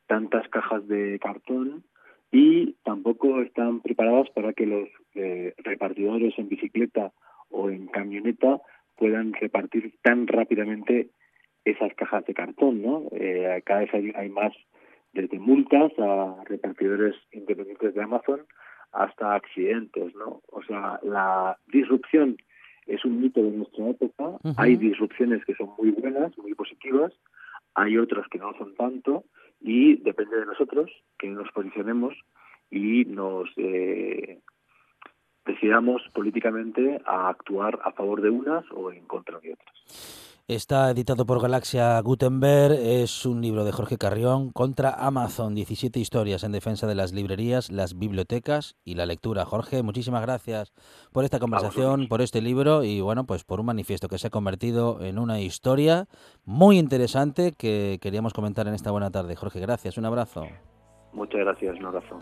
tantas 0.06 0.46
cajas 0.48 0.86
de 0.88 1.18
cartón 1.20 1.84
y 2.30 2.74
tampoco 2.84 3.40
están 3.40 3.80
preparadas 3.80 4.28
para 4.30 4.52
que 4.52 4.66
los 4.66 4.88
repartidores 5.58 6.38
en 6.38 6.48
bicicleta 6.48 7.12
o 7.50 7.70
en 7.70 7.86
camioneta 7.86 8.60
puedan 9.02 9.32
repartir 9.32 9.92
tan 10.00 10.28
rápidamente 10.28 11.08
esas 11.64 11.92
cajas 11.94 12.24
de 12.24 12.34
cartón, 12.34 12.82
¿no? 12.82 13.08
Eh, 13.10 13.60
cada 13.66 13.80
vez 13.80 13.92
hay, 13.94 14.12
hay 14.14 14.28
más 14.28 14.52
desde 15.12 15.40
multas 15.40 15.90
a 15.98 16.36
repartidores 16.44 17.16
independientes 17.32 17.94
de 17.94 18.00
Amazon 18.00 18.42
hasta 18.92 19.34
accidentes, 19.34 20.14
¿no? 20.14 20.40
O 20.52 20.62
sea, 20.62 21.00
la 21.02 21.58
disrupción 21.66 22.36
es 22.86 23.04
un 23.04 23.20
mito 23.20 23.42
de 23.42 23.50
nuestra 23.50 23.88
época. 23.88 24.38
Hay 24.56 24.76
disrupciones 24.76 25.44
que 25.44 25.56
son 25.56 25.70
muy 25.76 25.90
buenas, 25.90 26.38
muy 26.38 26.54
positivas, 26.54 27.12
hay 27.74 27.98
otras 27.98 28.28
que 28.28 28.38
no 28.38 28.56
son 28.56 28.76
tanto 28.76 29.24
y 29.60 29.96
depende 29.96 30.38
de 30.38 30.46
nosotros 30.46 30.92
que 31.18 31.26
nos 31.26 31.50
posicionemos 31.50 32.14
y 32.70 33.04
nos 33.06 33.50
eh, 33.56 34.38
decidamos 35.44 36.02
políticamente 36.14 37.00
a 37.06 37.28
actuar 37.28 37.78
a 37.84 37.92
favor 37.92 38.22
de 38.22 38.30
unas 38.30 38.64
o 38.72 38.92
en 38.92 39.04
contra 39.06 39.38
de 39.40 39.52
otras. 39.54 40.32
Está 40.48 40.90
editado 40.90 41.24
por 41.24 41.40
Galaxia 41.40 42.00
Gutenberg, 42.00 42.72
es 42.72 43.24
un 43.24 43.40
libro 43.40 43.64
de 43.64 43.70
Jorge 43.70 43.96
Carrión 43.96 44.50
contra 44.50 44.90
Amazon, 44.90 45.54
17 45.54 46.00
historias 46.00 46.42
en 46.42 46.50
defensa 46.50 46.88
de 46.88 46.96
las 46.96 47.12
librerías, 47.12 47.70
las 47.70 47.96
bibliotecas 47.96 48.76
y 48.84 48.96
la 48.96 49.06
lectura. 49.06 49.44
Jorge, 49.44 49.84
muchísimas 49.84 50.20
gracias 50.20 50.72
por 51.12 51.22
esta 51.24 51.38
conversación, 51.38 52.08
por 52.08 52.22
este 52.22 52.42
libro 52.42 52.82
y 52.82 53.00
bueno, 53.00 53.24
pues 53.24 53.44
por 53.44 53.60
un 53.60 53.66
manifiesto 53.66 54.08
que 54.08 54.18
se 54.18 54.26
ha 54.26 54.30
convertido 54.30 55.00
en 55.00 55.20
una 55.20 55.40
historia 55.40 56.06
muy 56.44 56.76
interesante 56.76 57.52
que 57.56 57.98
queríamos 58.02 58.32
comentar 58.32 58.66
en 58.66 58.74
esta 58.74 58.90
buena 58.90 59.12
tarde. 59.12 59.36
Jorge, 59.36 59.60
gracias, 59.60 59.96
un 59.96 60.06
abrazo. 60.06 60.48
Muchas 61.12 61.40
gracias, 61.40 61.78
un 61.78 61.86
abrazo. 61.86 62.18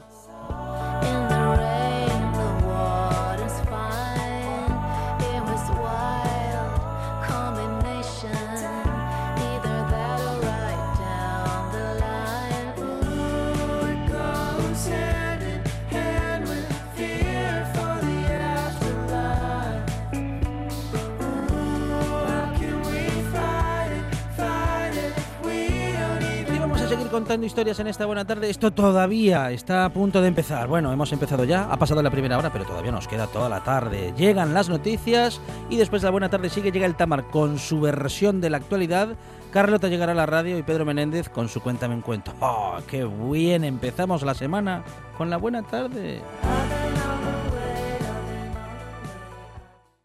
Contando 27.10 27.44
historias 27.44 27.78
en 27.80 27.88
esta 27.88 28.06
buena 28.06 28.24
tarde. 28.24 28.48
Esto 28.48 28.70
todavía 28.70 29.50
está 29.50 29.84
a 29.84 29.92
punto 29.92 30.22
de 30.22 30.28
empezar. 30.28 30.68
Bueno, 30.68 30.92
hemos 30.92 31.12
empezado 31.12 31.44
ya, 31.44 31.64
ha 31.64 31.76
pasado 31.76 32.02
la 32.02 32.10
primera 32.10 32.38
hora, 32.38 32.52
pero 32.52 32.64
todavía 32.64 32.92
nos 32.92 33.08
queda 33.08 33.26
toda 33.26 33.48
la 33.48 33.62
tarde. 33.64 34.14
Llegan 34.16 34.54
las 34.54 34.68
noticias 34.68 35.40
y 35.68 35.76
después 35.76 36.02
de 36.02 36.06
la 36.06 36.12
buena 36.12 36.30
tarde 36.30 36.48
sigue, 36.48 36.70
llega 36.70 36.86
el 36.86 36.94
Tamar 36.94 37.24
con 37.24 37.58
su 37.58 37.80
versión 37.80 38.40
de 38.40 38.50
la 38.50 38.58
actualidad. 38.58 39.08
Carlota 39.50 39.88
llegará 39.88 40.12
a 40.12 40.14
la 40.14 40.26
radio 40.26 40.56
y 40.56 40.62
Pedro 40.62 40.84
Menéndez 40.84 41.28
con 41.28 41.48
su 41.48 41.60
Cuéntame 41.60 41.94
un 41.94 42.02
cuento. 42.02 42.32
¡Oh, 42.40 42.78
qué 42.86 43.04
bien! 43.04 43.64
Empezamos 43.64 44.22
la 44.22 44.34
semana 44.34 44.84
con 45.18 45.28
la 45.28 45.36
buena 45.36 45.62
tarde. 45.62 46.22